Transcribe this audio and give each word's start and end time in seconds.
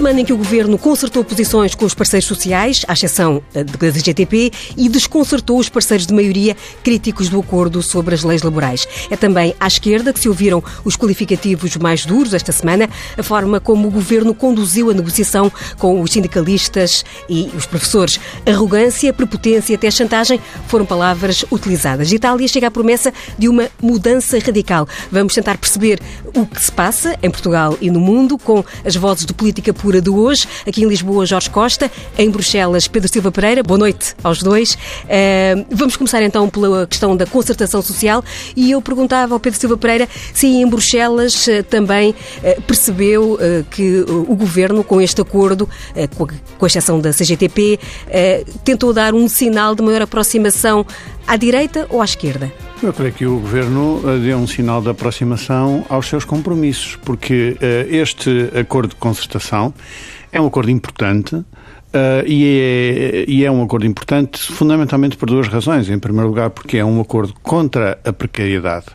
semana 0.00 0.22
em 0.22 0.24
que 0.24 0.32
o 0.32 0.36
Governo 0.38 0.78
consertou 0.78 1.22
posições 1.22 1.74
com 1.74 1.84
os 1.84 1.92
parceiros 1.92 2.26
sociais, 2.26 2.86
à 2.88 2.94
exceção 2.94 3.42
da 3.52 3.90
GTP, 3.90 4.50
e 4.74 4.88
desconcertou 4.88 5.58
os 5.58 5.68
parceiros 5.68 6.06
de 6.06 6.14
maioria 6.14 6.56
críticos 6.82 7.28
do 7.28 7.38
acordo 7.38 7.82
sobre 7.82 8.14
as 8.14 8.24
leis 8.24 8.42
laborais. 8.42 8.88
É 9.10 9.16
também 9.16 9.54
à 9.60 9.66
esquerda 9.66 10.10
que 10.10 10.18
se 10.18 10.26
ouviram 10.26 10.64
os 10.86 10.96
qualificativos 10.96 11.76
mais 11.76 12.06
duros 12.06 12.32
esta 12.32 12.50
semana, 12.50 12.88
a 13.18 13.22
forma 13.22 13.60
como 13.60 13.88
o 13.88 13.90
Governo 13.90 14.34
conduziu 14.34 14.88
a 14.88 14.94
negociação 14.94 15.52
com 15.76 16.00
os 16.00 16.12
sindicalistas 16.12 17.04
e 17.28 17.50
os 17.54 17.66
professores. 17.66 18.18
Arrogância, 18.46 19.12
prepotência 19.12 19.76
até 19.76 19.90
chantagem 19.90 20.40
foram 20.66 20.86
palavras 20.86 21.44
utilizadas. 21.52 22.10
Itália 22.10 22.48
chega 22.48 22.68
à 22.68 22.70
promessa 22.70 23.12
de 23.38 23.50
uma 23.50 23.68
mudança 23.82 24.38
radical. 24.38 24.88
Vamos 25.12 25.34
tentar 25.34 25.58
perceber 25.58 26.00
o 26.34 26.46
que 26.46 26.62
se 26.62 26.72
passa 26.72 27.18
em 27.22 27.30
Portugal 27.30 27.76
e 27.82 27.90
no 27.90 28.00
mundo 28.00 28.38
com 28.38 28.64
as 28.82 28.96
vozes 28.96 29.26
do 29.26 29.34
Política 29.34 29.74
Pura 29.90 30.00
de 30.00 30.08
hoje. 30.08 30.46
Aqui 30.64 30.84
em 30.84 30.86
Lisboa, 30.86 31.26
Jorge 31.26 31.50
Costa. 31.50 31.90
Em 32.16 32.30
Bruxelas, 32.30 32.86
Pedro 32.86 33.08
Silva 33.08 33.32
Pereira. 33.32 33.60
Boa 33.60 33.76
noite 33.76 34.14
aos 34.22 34.40
dois. 34.40 34.74
Uh, 34.74 35.66
vamos 35.68 35.96
começar 35.96 36.22
então 36.22 36.48
pela 36.48 36.86
questão 36.86 37.16
da 37.16 37.26
concertação 37.26 37.82
social 37.82 38.22
e 38.54 38.70
eu 38.70 38.80
perguntava 38.80 39.34
ao 39.34 39.40
Pedro 39.40 39.58
Silva 39.58 39.76
Pereira 39.76 40.08
se 40.32 40.46
em 40.46 40.64
Bruxelas 40.64 41.44
uh, 41.48 41.64
também 41.68 42.10
uh, 42.10 42.62
percebeu 42.62 43.36
que 43.68 44.04
o 44.08 44.36
Governo, 44.36 44.84
com 44.84 45.00
este 45.00 45.20
acordo, 45.20 45.68
com, 46.16 46.26
com 46.58 46.66
exceção 46.66 47.00
da 47.00 47.10
CGTP, 47.10 47.78
tentou 48.64 48.92
dar 48.92 49.14
um 49.14 49.28
sinal 49.28 49.74
de 49.74 49.82
maior 49.82 50.02
aproximação 50.02 50.86
à 51.30 51.36
direita 51.36 51.86
ou 51.90 52.02
à 52.02 52.04
esquerda? 52.04 52.50
Eu 52.82 52.92
creio 52.92 53.12
que 53.12 53.24
o 53.24 53.38
Governo 53.38 54.02
deu 54.18 54.36
um 54.36 54.48
sinal 54.48 54.82
de 54.82 54.88
aproximação 54.88 55.86
aos 55.88 56.08
seus 56.08 56.24
compromissos, 56.24 56.96
porque 57.04 57.56
uh, 57.56 57.94
este 57.94 58.50
acordo 58.58 58.88
de 58.88 58.96
concertação 58.96 59.72
é 60.32 60.40
um 60.40 60.46
acordo 60.46 60.72
importante, 60.72 61.44
Uh, 61.90 62.22
e, 62.24 62.44
é, 62.46 63.24
e, 63.26 63.44
é, 63.44 63.50
um 63.50 63.64
acordo 63.64 63.84
importante 63.84 64.40
fundamentalmente 64.40 65.16
por 65.16 65.28
duas 65.28 65.48
razões. 65.48 65.90
Em 65.90 65.98
primeiro 65.98 66.28
lugar, 66.28 66.50
porque 66.50 66.76
é 66.76 66.84
um 66.84 67.00
acordo 67.00 67.34
contra 67.42 67.98
a 68.04 68.12
precariedade 68.12 68.86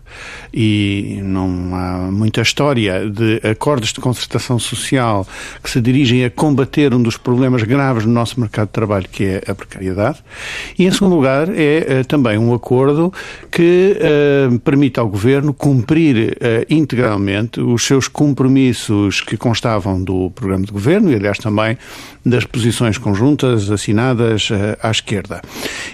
e 0.53 1.19
não 1.21 1.75
há 1.75 2.09
muita 2.09 2.41
história 2.41 3.09
de 3.09 3.41
acordos 3.45 3.91
de 3.91 3.99
concertação 3.99 4.57
social 4.57 5.27
que 5.61 5.69
se 5.69 5.81
dirigem 5.81 6.23
a 6.23 6.29
combater 6.29 6.93
um 6.93 7.03
dos 7.03 7.17
problemas 7.17 7.63
graves 7.63 8.05
no 8.05 8.13
nosso 8.13 8.39
mercado 8.39 8.67
de 8.67 8.73
trabalho, 8.73 9.09
que 9.11 9.25
é 9.25 9.43
a 9.45 9.53
precariedade. 9.53 10.23
E 10.79 10.85
em 10.85 10.91
segundo 10.91 11.17
lugar, 11.17 11.49
é 11.49 11.99
uh, 11.99 12.05
também 12.05 12.37
um 12.37 12.53
acordo 12.53 13.11
que 13.51 13.97
uh, 13.99 14.57
permite 14.59 15.01
ao 15.01 15.09
Governo 15.09 15.53
cumprir 15.53 16.37
integralmente 16.69 17.59
os 17.59 17.85
seus 17.85 18.07
compromissos 18.07 19.19
que 19.19 19.35
constavam 19.35 20.01
do 20.01 20.29
programa 20.31 20.65
de 20.65 20.71
Governo 20.71 21.11
e, 21.11 21.15
aliás, 21.15 21.37
também 21.37 21.77
das 22.25 22.45
posições 22.45 22.84
conjuntas 22.93 23.69
assinadas 23.69 24.49
eh, 24.51 24.77
à 24.81 24.91
esquerda. 24.91 25.41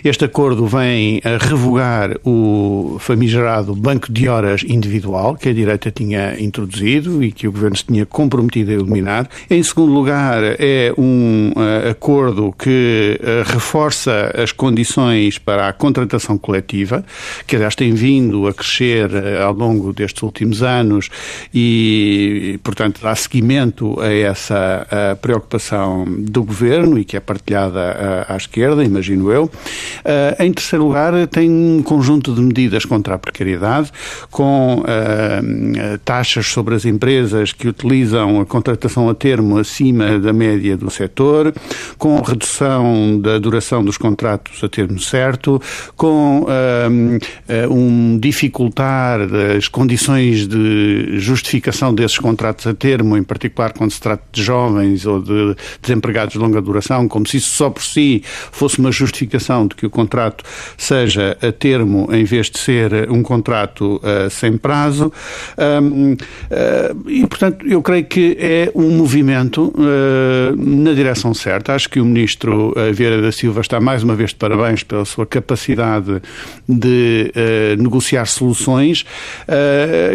Este 0.03 0.25
acordo 0.25 0.65
vem 0.65 1.21
a 1.23 1.37
revogar 1.37 2.17
o 2.25 2.97
famigerado 2.99 3.75
banco 3.75 4.11
de 4.11 4.27
horas 4.27 4.63
individual 4.63 5.35
que 5.35 5.49
a 5.49 5.53
direita 5.53 5.91
tinha 5.91 6.39
introduzido 6.39 7.23
e 7.23 7.31
que 7.31 7.47
o 7.47 7.51
governo 7.51 7.77
se 7.77 7.85
tinha 7.85 8.05
comprometido 8.05 8.71
a 8.71 8.73
eliminar. 8.73 9.29
Em 9.49 9.61
segundo 9.63 9.93
lugar, 9.93 10.41
é 10.43 10.93
um 10.97 11.51
uh, 11.55 11.89
acordo 11.91 12.53
que 12.57 13.19
uh, 13.21 13.51
reforça 13.51 14.33
as 14.35 14.51
condições 14.51 15.37
para 15.37 15.67
a 15.67 15.73
contratação 15.73 16.37
coletiva, 16.37 17.03
que 17.47 17.55
aliás 17.55 17.75
tem 17.75 17.93
vindo 17.93 18.47
a 18.47 18.53
crescer 18.53 19.09
ao 19.41 19.53
longo 19.53 19.93
destes 19.93 20.23
últimos 20.23 20.63
anos 20.63 21.09
e, 21.53 22.59
portanto, 22.63 23.01
dá 23.01 23.15
seguimento 23.15 23.99
a 23.99 24.11
essa 24.11 25.17
preocupação 25.21 26.05
do 26.07 26.43
governo 26.43 26.80
e 26.97 27.05
que 27.05 27.17
é 27.17 27.19
partilhada 27.19 28.25
à, 28.27 28.33
à 28.33 28.37
esquerda, 28.37 28.83
imagino 28.83 29.31
eu. 29.31 29.45
Uh, 29.45 30.43
em 30.43 30.51
terceiro 30.51 30.85
lugar, 30.85 31.27
tem 31.27 31.49
um 31.49 31.81
conjunto 31.83 32.33
de 32.33 32.41
medidas 32.41 32.85
contra 32.85 33.15
a 33.15 33.19
precariedade, 33.19 33.91
com 34.29 34.79
uh, 34.79 35.97
taxas 36.03 36.47
sobre 36.47 36.75
as 36.75 36.85
empresas 36.85 37.53
que 37.53 37.67
utilizam 37.67 38.41
a 38.41 38.45
contratação 38.45 39.09
a 39.09 39.15
termo 39.15 39.57
acima 39.57 40.19
da 40.19 40.33
média 40.33 40.75
do 40.75 40.89
setor, 40.89 41.53
com 41.97 42.19
redução 42.21 43.19
da 43.19 43.37
duração 43.37 43.83
dos 43.83 43.97
contratos 43.97 44.63
a 44.63 44.69
termo 44.69 44.99
certo, 44.99 45.61
com 45.95 46.43
uh, 46.43 47.73
um 47.73 48.17
dificultar 48.19 49.27
das 49.27 49.67
condições 49.67 50.47
de 50.47 51.19
justificação 51.19 51.93
desses 51.93 52.17
contratos 52.17 52.67
a 52.67 52.73
termo, 52.73 53.17
em 53.17 53.23
particular 53.23 53.73
quando 53.73 53.91
se 53.91 53.99
trata 53.99 54.23
de 54.31 54.43
jovens 54.43 55.05
ou 55.05 55.21
de 55.21 55.55
desempregados 55.81 56.33
de 56.33 56.39
longa 56.39 56.61
duração, 56.61 56.70
como 57.07 57.27
se 57.27 57.37
isso 57.37 57.49
só 57.49 57.69
por 57.69 57.83
si 57.83 58.23
fosse 58.51 58.79
uma 58.79 58.91
justificação 58.91 59.67
de 59.67 59.75
que 59.75 59.85
o 59.85 59.89
contrato 59.89 60.43
seja 60.77 61.37
a 61.41 61.51
termo 61.51 62.07
em 62.11 62.23
vez 62.23 62.49
de 62.49 62.59
ser 62.59 63.09
um 63.09 63.21
contrato 63.23 64.01
uh, 64.03 64.29
sem 64.29 64.57
prazo. 64.57 65.11
Um, 65.57 66.13
uh, 66.13 67.09
e, 67.09 67.25
portanto, 67.27 67.65
eu 67.67 67.81
creio 67.81 68.05
que 68.05 68.37
é 68.39 68.71
um 68.75 68.89
movimento 68.91 69.73
uh, 69.75 70.55
na 70.55 70.93
direção 70.93 71.33
certa. 71.33 71.73
Acho 71.73 71.89
que 71.89 71.99
o 71.99 72.05
ministro 72.05 72.73
Vieira 72.93 73.21
da 73.21 73.31
Silva 73.31 73.61
está 73.61 73.79
mais 73.79 74.03
uma 74.03 74.15
vez 74.15 74.31
de 74.31 74.35
parabéns 74.35 74.83
pela 74.83 75.05
sua 75.05 75.25
capacidade 75.25 76.21
de 76.67 77.31
negociar 77.77 78.25
soluções 78.25 79.05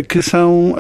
que 0.08 0.22
são 0.22 0.74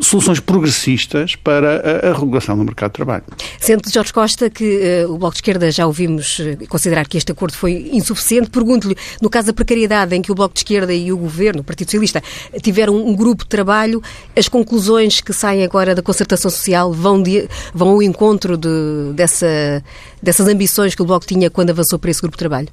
soluções 0.00 0.40
progressistas 0.40 1.36
para 1.36 2.02
a, 2.06 2.10
a, 2.10 2.18
regulação 2.18 2.56
do 2.56 2.64
mercado 2.64 2.90
de 2.90 2.94
trabalho. 2.94 3.24
Sendo 3.58 3.90
Jorge 3.90 4.12
Costa 4.12 4.50
que 4.50 5.04
uh, 5.06 5.12
o 5.12 5.18
Bloco 5.18 5.34
de 5.34 5.38
Esquerda 5.38 5.70
já 5.70 5.86
ouvimos 5.86 6.38
uh, 6.38 6.66
considerar 6.68 7.06
que 7.06 7.16
este 7.16 7.32
acordo 7.32 7.56
foi 7.56 7.90
insuficiente, 7.92 8.50
pergunto-lhe, 8.50 8.96
no 9.20 9.30
caso 9.30 9.48
da 9.48 9.52
precariedade 9.52 10.14
em 10.14 10.22
que 10.22 10.30
o 10.30 10.34
Bloco 10.34 10.54
de 10.54 10.60
Esquerda 10.60 10.92
e 10.92 11.12
o 11.12 11.16
Governo, 11.16 11.60
o 11.60 11.64
Partido 11.64 11.88
Socialista, 11.88 12.22
tiveram 12.62 12.96
um 12.96 13.14
grupo 13.14 13.44
de 13.44 13.48
trabalho, 13.48 14.02
as 14.36 14.48
conclusões 14.48 15.20
que 15.20 15.32
saem 15.32 15.64
agora 15.64 15.94
da 15.94 16.02
concertação 16.02 16.50
social 16.50 16.92
vão, 16.92 17.22
de, 17.22 17.48
vão 17.74 17.88
ao 17.88 18.02
encontro 18.02 18.56
de, 18.56 19.12
dessa, 19.14 19.82
dessas 20.22 20.46
ambições 20.48 20.94
que 20.94 21.02
o 21.02 21.06
Bloco 21.06 21.26
tinha 21.26 21.50
quando 21.50 21.70
avançou 21.70 21.98
para 21.98 22.10
esse 22.10 22.20
grupo 22.20 22.36
de 22.36 22.40
trabalho? 22.40 22.68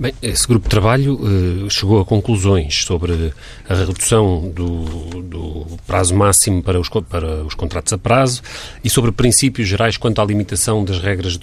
Bem, 0.00 0.14
esse 0.22 0.48
grupo 0.48 0.64
de 0.64 0.70
trabalho 0.70 1.20
uh, 1.20 1.68
chegou 1.68 2.00
a 2.00 2.06
conclusões 2.06 2.84
sobre 2.86 3.34
a 3.68 3.74
redução 3.74 4.48
do, 4.48 5.22
do 5.22 5.66
prazo 5.86 6.14
máximo 6.16 6.62
para 6.62 6.80
os, 6.80 6.88
para 6.88 7.44
os, 7.44 7.52
contratos 7.52 7.92
a 7.92 7.98
prazo 7.98 8.40
e 8.82 8.88
sobre 8.88 9.12
princípios 9.12 9.68
gerais 9.68 9.98
quanto 9.98 10.22
à 10.22 10.24
limitação 10.24 10.82
das 10.86 10.98
regras 11.00 11.38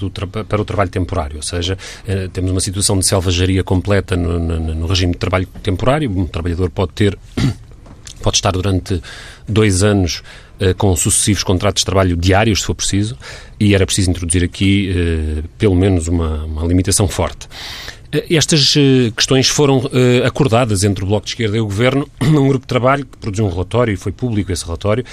para 0.49 0.59
o 0.59 0.65
trabalho 0.65 0.89
temporário. 0.89 1.35
Ou 1.35 1.43
seja, 1.43 1.77
uh, 2.07 2.29
temos 2.29 2.49
uma 2.49 2.59
situação 2.59 2.97
de 2.97 3.05
selvageria 3.05 3.63
completa 3.63 4.15
no, 4.15 4.39
no, 4.39 4.73
no 4.73 4.87
regime 4.87 5.11
de 5.11 5.19
trabalho 5.19 5.47
temporário. 5.61 6.09
Um 6.09 6.25
trabalhador 6.25 6.71
pode 6.71 6.93
ter, 6.93 7.15
pode 8.23 8.37
estar 8.37 8.53
durante 8.53 8.99
dois 9.47 9.83
anos 9.83 10.23
uh, 10.59 10.73
com 10.79 10.95
sucessivos 10.95 11.43
contratos 11.43 11.81
de 11.81 11.85
trabalho 11.85 12.17
diários, 12.17 12.61
se 12.61 12.65
for 12.65 12.73
preciso, 12.73 13.15
e 13.59 13.75
era 13.75 13.85
preciso 13.85 14.09
introduzir 14.09 14.43
aqui 14.43 15.43
pelo 15.59 15.75
menos 15.75 16.07
uma, 16.07 16.43
uma 16.45 16.65
limitação 16.65 17.07
forte. 17.07 17.47
Estas 18.11 18.73
eh, 18.77 19.11
questões 19.15 19.49
foram 19.49 19.89
eh, 19.91 20.25
acordadas 20.25 20.83
entre 20.85 21.03
o 21.03 21.07
Bloco 21.07 21.25
de 21.25 21.31
Esquerda 21.31 21.57
e 21.57 21.59
o 21.59 21.65
Governo 21.65 22.07
num 22.21 22.47
grupo 22.47 22.63
de 22.63 22.67
trabalho 22.67 23.05
que 23.05 23.17
produziu 23.17 23.45
um 23.45 23.49
relatório 23.49 23.93
e 23.93 23.97
foi 23.97 24.13
público 24.13 24.51
esse 24.51 24.63
relatório 24.63 25.03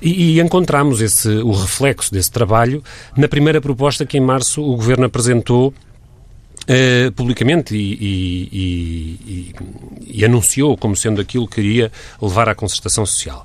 e, 0.00 0.36
e 0.36 0.40
encontramos 0.40 1.02
esse, 1.02 1.28
o 1.28 1.52
reflexo 1.52 2.10
desse 2.10 2.30
trabalho 2.30 2.82
na 3.16 3.28
primeira 3.28 3.60
proposta 3.60 4.06
que 4.06 4.16
em 4.16 4.20
março 4.20 4.62
o 4.62 4.76
Governo 4.76 5.06
apresentou 5.06 5.74
Uh, 6.68 7.10
publicamente 7.12 7.74
e, 7.74 7.94
e, 7.94 8.48
e, 8.52 9.54
e, 10.18 10.24
anunciou 10.24 10.76
como 10.76 10.94
sendo 10.94 11.18
aquilo 11.18 11.48
que 11.48 11.62
iria 11.62 11.90
levar 12.20 12.46
à 12.46 12.54
concertação 12.54 13.06
social. 13.06 13.42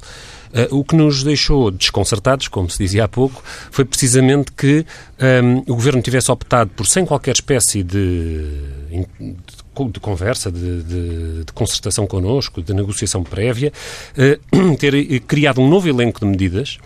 Uh, 0.54 0.78
o 0.78 0.84
que 0.84 0.96
nos 0.96 1.24
deixou 1.24 1.72
desconcertados, 1.72 2.48
como 2.48 2.70
se 2.70 2.78
dizia 2.78 3.06
há 3.06 3.08
pouco, 3.08 3.42
foi 3.72 3.84
precisamente 3.84 4.52
que 4.52 4.86
um, 5.44 5.72
o 5.72 5.76
Governo 5.76 6.00
tivesse 6.02 6.32
optado 6.32 6.70
por, 6.76 6.86
sem 6.86 7.06
qualquer 7.06 7.34
espécie 7.34 7.82
de, 7.82 8.46
de 8.90 9.36
de 9.92 10.00
conversa, 10.00 10.52
de, 10.52 10.84
de, 10.84 11.44
de, 11.46 11.54
concertação 11.54 12.06
connosco, 12.06 12.62
de 12.62 12.72
negociação 12.76 13.24
prévia, 13.24 13.74
uh, 14.16 14.76
ter 14.78 15.20
criado 15.22 15.60
um 15.60 15.68
novo 15.68 15.90
elenco 15.90 16.20
de 16.20 16.28
medidas 16.28 16.78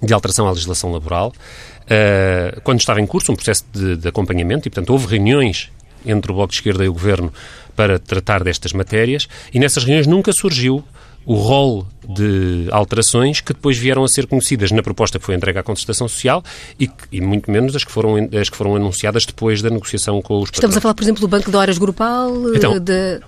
de 0.00 0.12
alteração 0.12 0.46
à 0.48 0.50
legislação 0.50 0.92
laboral, 0.92 1.32
uh, 1.32 2.60
quando 2.62 2.80
estava 2.80 3.00
em 3.00 3.06
curso 3.06 3.32
um 3.32 3.36
processo 3.36 3.64
de, 3.72 3.96
de, 3.96 4.08
acompanhamento, 4.08 4.66
e, 4.66 4.70
portanto, 4.70 4.90
houve 4.90 5.06
reuniões 5.06 5.70
entre 6.04 6.32
o 6.32 6.34
Bloco 6.34 6.50
de 6.50 6.58
Esquerda 6.58 6.84
e 6.84 6.88
o 6.88 6.92
Governo 6.92 7.32
para 7.76 7.98
tratar 7.98 8.42
destas 8.42 8.72
matérias, 8.72 9.28
e 9.54 9.58
nessas 9.58 9.84
reuniões 9.84 10.06
nunca 10.06 10.32
surgiu 10.32 10.84
o 11.24 11.34
rol 11.34 11.86
de 12.06 12.66
alterações 12.70 13.40
que 13.40 13.52
depois 13.52 13.78
vieram 13.78 14.02
a 14.04 14.08
ser 14.08 14.26
conhecidas 14.26 14.72
na 14.72 14.82
proposta 14.82 15.18
que 15.18 15.24
foi 15.24 15.34
entregue 15.34 15.58
à 15.58 15.62
contestação 15.62 16.08
social 16.08 16.42
e, 16.78 16.90
e 17.10 17.20
muito 17.20 17.50
menos 17.50 17.76
as 17.76 17.84
que, 17.84 17.92
foram, 17.92 18.16
as 18.40 18.48
que 18.48 18.56
foram 18.56 18.74
anunciadas 18.74 19.24
depois 19.24 19.62
da 19.62 19.70
negociação 19.70 20.20
com 20.20 20.40
os 20.40 20.50
Estamos 20.52 20.76
a 20.76 20.80
falar, 20.80 20.94
por 20.94 21.02
exemplo, 21.02 21.20
do 21.20 21.28
Banco 21.28 21.50
de 21.50 21.56
Horas 21.56 21.78
Grupal? 21.78 22.32
Então, 22.54 22.78
de... 22.78 23.20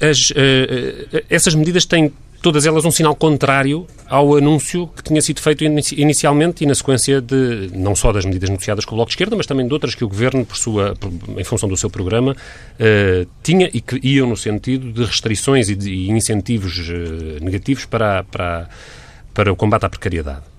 as, 0.00 0.32
essas 1.28 1.54
medidas 1.54 1.84
têm 1.84 2.12
todas 2.42 2.66
elas 2.66 2.84
um 2.84 2.90
sinal 2.90 3.14
contrário 3.14 3.86
ao 4.08 4.36
anúncio 4.36 4.88
que 4.88 5.02
tinha 5.02 5.20
sido 5.20 5.40
feito 5.40 5.62
inicialmente 5.64 6.64
e 6.64 6.66
na 6.66 6.74
sequência 6.74 7.20
de, 7.20 7.70
não 7.74 7.94
só 7.94 8.12
das 8.12 8.24
medidas 8.24 8.48
negociadas 8.48 8.84
com 8.84 8.94
o 8.94 8.96
Bloco 8.96 9.10
de 9.10 9.14
Esquerda, 9.14 9.36
mas 9.36 9.46
também 9.46 9.66
de 9.66 9.72
outras 9.72 9.94
que 9.94 10.04
o 10.04 10.08
Governo, 10.08 10.44
por 10.44 10.56
sua, 10.56 10.94
em 11.36 11.44
função 11.44 11.68
do 11.68 11.76
seu 11.76 11.90
programa, 11.90 12.32
uh, 12.32 13.28
tinha 13.42 13.70
e 13.72 13.80
que 13.80 14.00
iam 14.02 14.28
no 14.28 14.36
sentido 14.36 14.92
de 14.92 15.04
restrições 15.04 15.68
e, 15.68 15.76
de, 15.76 16.10
incentivos 16.10 16.76
uh, 16.88 17.44
negativos 17.44 17.84
para, 17.84 18.24
para, 18.24 18.68
para 19.34 19.52
o 19.52 19.56
combate 19.56 19.84
à 19.84 19.88
precariedade. 19.90 20.50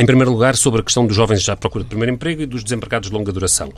Em 0.00 0.06
primeiro 0.06 0.30
lugar, 0.30 0.54
sobre 0.54 0.80
a 0.80 0.84
questão 0.84 1.04
dos 1.04 1.16
jovens 1.16 1.42
já 1.42 1.54
à 1.54 1.56
procura 1.56 1.82
de 1.82 1.88
primeiro 1.88 2.14
emprego 2.14 2.42
e 2.42 2.46
dos 2.46 2.62
desempregados 2.62 3.10
de 3.10 3.16
longa 3.16 3.32
duração. 3.32 3.72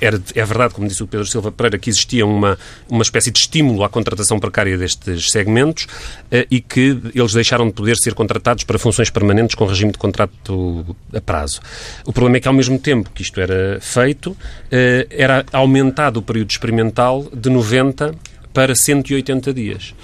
Era, 0.00 0.20
é 0.34 0.44
verdade, 0.44 0.74
como 0.74 0.88
disse 0.88 1.02
o 1.02 1.06
Pedro 1.06 1.26
Silva 1.26 1.52
Pereira, 1.52 1.78
que 1.78 1.88
existia 1.88 2.26
uma, 2.26 2.58
uma 2.88 3.02
espécie 3.02 3.30
de 3.30 3.38
estímulo 3.38 3.84
à 3.84 3.88
contratação 3.88 4.38
precária 4.40 4.76
destes 4.76 5.30
segmentos 5.30 5.86
eh, 6.30 6.46
e 6.50 6.60
que 6.60 6.98
eles 7.14 7.32
deixaram 7.32 7.66
de 7.66 7.72
poder 7.72 7.96
ser 7.96 8.14
contratados 8.14 8.64
para 8.64 8.78
funções 8.78 9.10
permanentes 9.10 9.54
com 9.54 9.64
regime 9.64 9.92
de 9.92 9.98
contrato 9.98 10.96
a 11.14 11.20
prazo. 11.20 11.60
O 12.04 12.12
problema 12.12 12.38
é 12.38 12.40
que, 12.40 12.48
ao 12.48 12.54
mesmo 12.54 12.78
tempo 12.78 13.10
que 13.14 13.22
isto 13.22 13.40
era 13.40 13.78
feito, 13.80 14.36
eh, 14.70 15.06
era 15.10 15.44
aumentado 15.52 16.18
o 16.18 16.22
período 16.22 16.50
experimental 16.50 17.28
de 17.32 17.48
90 17.48 18.14
para 18.52 18.74
180 18.74 19.52
dias. 19.52 19.94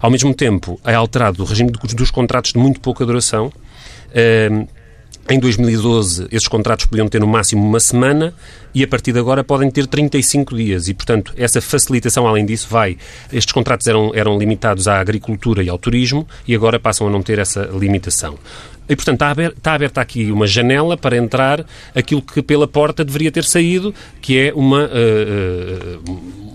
Ao 0.00 0.10
mesmo 0.10 0.34
tempo, 0.34 0.80
é 0.84 0.94
alterado 0.94 1.42
o 1.42 1.46
regime 1.46 1.70
dos 1.70 2.10
contratos 2.10 2.52
de 2.52 2.58
muito 2.58 2.80
pouca 2.80 3.06
duração. 3.06 3.52
Em 5.28 5.38
2012, 5.38 6.26
esses 6.30 6.46
contratos 6.46 6.84
podiam 6.84 7.08
ter 7.08 7.18
no 7.18 7.26
máximo 7.26 7.66
uma 7.66 7.80
semana 7.80 8.34
e 8.74 8.84
a 8.84 8.88
partir 8.88 9.10
de 9.10 9.18
agora 9.18 9.42
podem 9.42 9.70
ter 9.70 9.86
35 9.86 10.54
dias. 10.54 10.86
E, 10.86 10.92
portanto, 10.92 11.32
essa 11.36 11.62
facilitação, 11.62 12.26
além 12.26 12.44
disso, 12.44 12.68
vai. 12.70 12.98
Estes 13.32 13.50
contratos 13.50 13.86
eram, 13.86 14.12
eram 14.14 14.38
limitados 14.38 14.86
à 14.86 15.00
agricultura 15.00 15.62
e 15.62 15.68
ao 15.70 15.78
turismo 15.78 16.28
e 16.46 16.54
agora 16.54 16.78
passam 16.78 17.06
a 17.06 17.10
não 17.10 17.22
ter 17.22 17.38
essa 17.38 17.62
limitação. 17.72 18.38
E, 18.86 18.94
portanto, 18.94 19.14
está 19.14 19.30
aberta, 19.30 19.56
está 19.56 19.72
aberta 19.72 20.00
aqui 20.02 20.30
uma 20.30 20.46
janela 20.46 20.94
para 20.94 21.16
entrar 21.16 21.64
aquilo 21.94 22.20
que 22.20 22.42
pela 22.42 22.68
porta 22.68 23.02
deveria 23.02 23.32
ter 23.32 23.44
saído, 23.44 23.94
que 24.20 24.38
é 24.38 24.52
uma, 24.54 24.84
uh, 24.84 26.00
uh, 26.00 26.53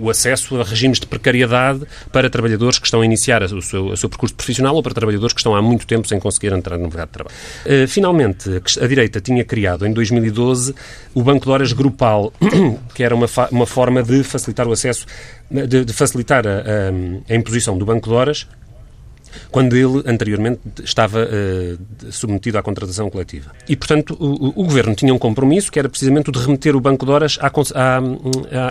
o 0.00 0.08
acesso 0.08 0.60
a 0.60 0.64
regimes 0.64 1.00
de 1.00 1.06
precariedade 1.06 1.82
para 2.12 2.30
trabalhadores 2.30 2.78
que 2.78 2.86
estão 2.86 3.00
a 3.00 3.04
iniciar 3.04 3.42
o 3.42 3.62
seu, 3.62 3.86
o 3.86 3.96
seu, 3.96 4.08
percurso 4.08 4.34
profissional 4.34 4.74
ou 4.74 4.82
para 4.82 4.94
trabalhadores 4.94 5.32
que 5.32 5.40
estão 5.40 5.54
há 5.54 5.62
muito 5.62 5.86
tempo 5.86 6.06
sem 6.06 6.18
conseguir 6.18 6.52
entrar 6.52 6.76
no 6.78 6.84
mercado 6.84 7.08
de 7.08 7.12
trabalho. 7.12 7.36
Uh, 7.66 7.88
finalmente, 7.88 8.50
a 8.80 8.86
direita 8.86 9.20
tinha 9.20 9.44
criado, 9.44 9.86
em 9.86 9.92
2012, 9.92 10.74
o 11.14 11.22
Banco 11.22 11.46
de 11.46 11.50
Horas 11.50 11.72
Grupal, 11.72 12.32
que 12.94 13.02
era 13.02 13.14
uma, 13.14 13.26
uma 13.50 13.66
forma 13.66 14.02
de 14.02 14.22
facilitar 14.22 14.66
o 14.68 14.72
acesso, 14.72 15.06
de, 15.50 15.84
de 15.84 15.92
facilitar 15.92 16.46
a, 16.46 16.50
a, 16.50 17.32
a 17.32 17.34
imposição 17.34 17.76
do 17.76 17.84
Banco 17.84 18.08
de 18.08 18.14
Horas 18.14 18.46
quando 19.50 19.76
ele 19.76 20.02
anteriormente 20.06 20.60
estava 20.84 21.20
uh, 21.24 22.12
submetido 22.12 22.58
à 22.58 22.62
contratação 22.62 23.08
coletiva. 23.10 23.52
E, 23.68 23.76
portanto, 23.76 24.16
o, 24.18 24.48
o, 24.48 24.64
Governo 24.64 24.94
tinha 24.94 25.12
um 25.12 25.18
compromisso 25.18 25.70
que 25.70 25.78
era 25.78 25.88
precisamente 25.88 26.30
o 26.30 26.32
de 26.32 26.38
remeter 26.38 26.76
o 26.76 26.80
Banco 26.80 27.04
de 27.04 27.12
Horas 27.12 27.38
à, 27.40 27.46
à, 27.46 27.98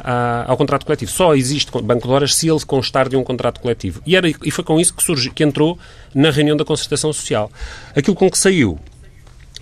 à, 0.04 0.52
ao 0.52 0.58
contrato 0.58 0.86
coletivo. 0.86 1.12
Só 1.12 1.36
existe 1.36 1.72
Banco 1.82 2.08
de 2.08 2.14
Horas 2.14 2.36
se 2.36 2.50
ele 2.50 2.60
constar 2.66 3.10
de 3.10 3.16
um 3.16 3.24
contrato 3.24 3.60
coletivo. 3.60 4.02
E, 4.06 4.16
era, 4.16 4.28
e 4.28 4.52
foi 4.52 4.64
com 4.64 4.80
isso 4.80 4.94
que, 4.94 5.04
surgiu, 5.04 5.34
que 5.34 5.44
entrou 5.44 5.78
na 6.14 6.30
reunião 6.30 6.56
da 6.56 6.66
concertação 6.66 7.12
social. 7.12 7.52
Aquilo 7.96 8.16
com 8.16 8.30
que 8.30 8.38
saiu 8.38 8.80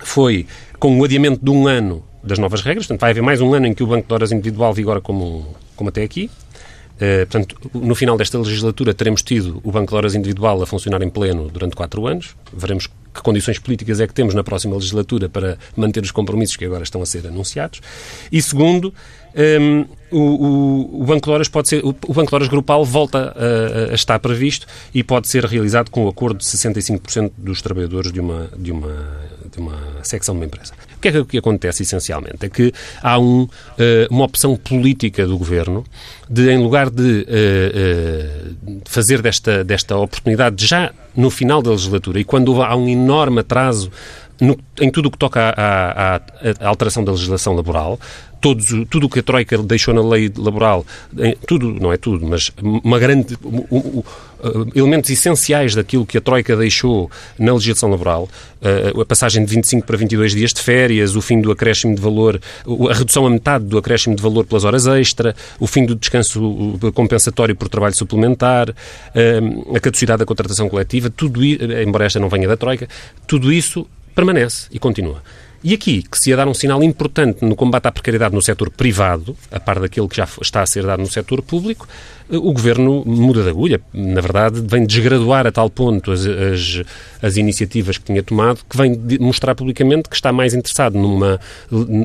foi 0.01 0.45
com 0.79 0.99
o 0.99 1.03
adiamento 1.03 1.43
de 1.43 1.49
um 1.49 1.67
ano 1.67 2.03
das 2.23 2.39
novas 2.39 2.61
regras, 2.61 2.85
portanto 2.85 3.01
vai 3.01 3.11
haver 3.11 3.21
mais 3.21 3.39
um 3.39 3.53
ano 3.53 3.67
em 3.67 3.73
que 3.73 3.83
o 3.83 3.87
Banco 3.87 4.07
de 4.07 4.13
Horas 4.13 4.31
individual 4.31 4.73
vigora 4.73 4.99
como, 4.99 5.55
como 5.75 5.89
até 5.89 6.03
aqui, 6.03 6.29
Uh, 6.95 7.25
portanto, 7.25 7.57
no 7.73 7.93
final 7.93 8.17
desta 8.17 8.37
legislatura 8.37 8.93
teremos 8.93 9.21
tido 9.21 9.59
o 9.63 9.71
Banco 9.71 9.91
de 9.91 9.95
Horas 9.95 10.15
Individual 10.15 10.61
a 10.61 10.65
funcionar 10.65 11.01
em 11.01 11.09
pleno 11.09 11.49
durante 11.49 11.75
quatro 11.75 12.07
anos. 12.07 12.35
Veremos 12.53 12.87
que 12.87 13.21
condições 13.21 13.59
políticas 13.59 13.99
é 13.99 14.07
que 14.07 14.13
temos 14.13 14.33
na 14.33 14.43
próxima 14.43 14.75
legislatura 14.75 15.29
para 15.29 15.57
manter 15.75 16.03
os 16.03 16.11
compromissos 16.11 16.55
que 16.57 16.65
agora 16.65 16.83
estão 16.83 17.01
a 17.01 17.05
ser 17.05 17.25
anunciados. 17.25 17.81
E 18.31 18.41
segundo, 18.41 18.93
um, 19.35 19.41
ehm, 19.41 19.85
o, 20.11 21.01
o, 21.01 21.05
Banco 21.05 21.25
de 21.25 21.31
Horas 21.31 21.49
pode 21.49 21.69
ser, 21.69 21.83
o, 21.83 21.93
Banco 21.93 22.29
de 22.29 22.35
Horas 22.35 22.47
Grupal 22.47 22.85
volta 22.85 23.33
a, 23.35 23.91
a, 23.91 23.95
estar 23.95 24.19
previsto 24.19 24.67
e 24.93 25.03
pode 25.03 25.27
ser 25.27 25.45
realizado 25.45 25.89
com 25.89 26.05
o 26.05 26.07
acordo 26.07 26.37
de 26.37 26.45
65% 26.45 27.31
dos 27.37 27.61
trabalhadores 27.61 28.11
de 28.11 28.19
uma, 28.19 28.49
de 28.57 28.71
uma, 28.71 29.07
de 29.51 29.59
uma 29.59 29.77
secção 30.03 30.35
de 30.35 30.39
uma 30.39 30.45
empresa. 30.45 30.73
O 31.09 31.11
que 31.11 31.17
é 31.17 31.23
que 31.25 31.37
acontece 31.37 31.83
essencialmente? 31.83 32.45
É 32.45 32.49
que 32.49 32.73
há 33.01 33.19
um, 33.19 33.43
uh, 33.43 33.49
uma 34.09 34.25
opção 34.25 34.55
política 34.55 35.25
do 35.27 35.37
governo 35.37 35.83
de, 36.29 36.49
em 36.49 36.57
lugar 36.57 36.89
de 36.89 37.27
uh, 37.27 38.71
uh, 38.71 38.81
fazer 38.85 39.21
desta, 39.21 39.63
desta 39.63 39.95
oportunidade 39.97 40.65
já 40.65 40.91
no 41.15 41.29
final 41.29 41.61
da 41.61 41.71
legislatura 41.71 42.19
e 42.19 42.23
quando 42.23 42.61
há 42.61 42.75
um 42.75 42.87
enorme 42.89 43.39
atraso 43.39 43.91
no, 44.39 44.57
em 44.79 44.91
tudo 44.91 45.07
o 45.07 45.11
que 45.11 45.17
toca 45.17 45.39
à, 45.41 46.15
à, 46.15 46.21
à, 46.59 46.67
alteração 46.67 47.03
da 47.03 47.11
legislação 47.11 47.53
laboral, 47.55 47.99
todos, 48.41 48.67
tudo 48.89 49.07
o 49.07 49.09
que 49.09 49.19
a 49.19 49.23
Troika 49.23 49.57
deixou 49.59 49.93
na 49.93 50.07
lei 50.07 50.31
laboral, 50.37 50.85
tudo, 51.47 51.71
não 51.71 51.91
é 51.91 51.97
tudo, 51.97 52.25
mas 52.27 52.51
uma 52.61 52.99
grande. 52.99 53.37
Um, 53.43 53.65
um, 53.71 54.03
elementos 54.75 55.09
essenciais 55.09 55.73
daquilo 55.73 56.05
que 56.05 56.19
a 56.19 56.21
Troika 56.21 56.55
deixou 56.55 57.09
na 57.39 57.53
legislação 57.53 57.89
laboral, 57.89 58.29
a 59.01 59.05
passagem 59.05 59.43
de 59.43 59.55
25 59.55 59.87
para 59.87 59.97
22 59.97 60.33
dias 60.33 60.53
de 60.53 60.61
férias, 60.61 61.15
o 61.15 61.21
fim 61.21 61.41
do 61.41 61.51
acréscimo 61.51 61.95
de 61.95 62.01
valor, 62.01 62.39
a 62.91 62.93
redução 62.93 63.25
a 63.25 63.29
metade 63.29 63.65
do 63.65 63.75
acréscimo 63.75 64.15
de 64.15 64.21
valor 64.21 64.45
pelas 64.45 64.63
horas 64.63 64.85
extra, 64.85 65.35
o 65.59 65.65
fim 65.65 65.83
do 65.83 65.95
descanso 65.95 66.77
compensatório 66.93 67.55
por 67.55 67.69
trabalho 67.69 67.95
suplementar, 67.95 68.69
a 69.73 69.79
caducidade 69.79 70.19
da 70.19 70.25
contratação 70.25 70.69
coletiva, 70.69 71.09
tudo 71.09 71.43
embora 71.43 72.05
esta 72.05 72.19
não 72.19 72.29
venha 72.29 72.47
da 72.47 72.57
Troika, 72.57 72.87
tudo 73.25 73.51
isso 73.51 73.87
permanece 74.15 74.67
e 74.71 74.79
continua. 74.79 75.21
E 75.63 75.73
aqui, 75.73 76.03
que 76.03 76.19
se 76.19 76.29
ia 76.29 76.37
dar 76.37 76.47
um 76.47 76.53
sinal 76.53 76.83
importante 76.83 77.43
no 77.43 77.55
combate 77.55 77.87
à 77.87 77.91
precariedade 77.91 78.35
no 78.35 78.41
setor 78.41 78.69
privado, 78.69 79.35
a 79.51 79.59
par 79.59 79.79
daquilo 79.79 80.07
que 80.07 80.17
já 80.17 80.27
está 80.39 80.61
a 80.61 80.65
ser 80.65 80.85
dado 80.85 81.01
no 81.01 81.07
setor 81.07 81.41
público, 81.41 81.87
o 82.29 82.51
Governo 82.53 83.03
muda 83.05 83.43
de 83.43 83.49
agulha. 83.49 83.79
Na 83.93 84.21
verdade, 84.21 84.61
vem 84.65 84.85
desgraduar 84.85 85.45
a 85.45 85.51
tal 85.51 85.69
ponto 85.69 86.11
as, 86.11 86.25
as, 86.25 86.81
as 87.21 87.37
iniciativas 87.37 87.97
que 87.97 88.05
tinha 88.05 88.23
tomado, 88.23 88.61
que 88.67 88.75
vem 88.75 88.99
mostrar 89.19 89.55
publicamente 89.55 90.09
que 90.09 90.15
está 90.15 90.31
mais 90.31 90.53
interessado 90.53 90.97
numa, 90.97 91.39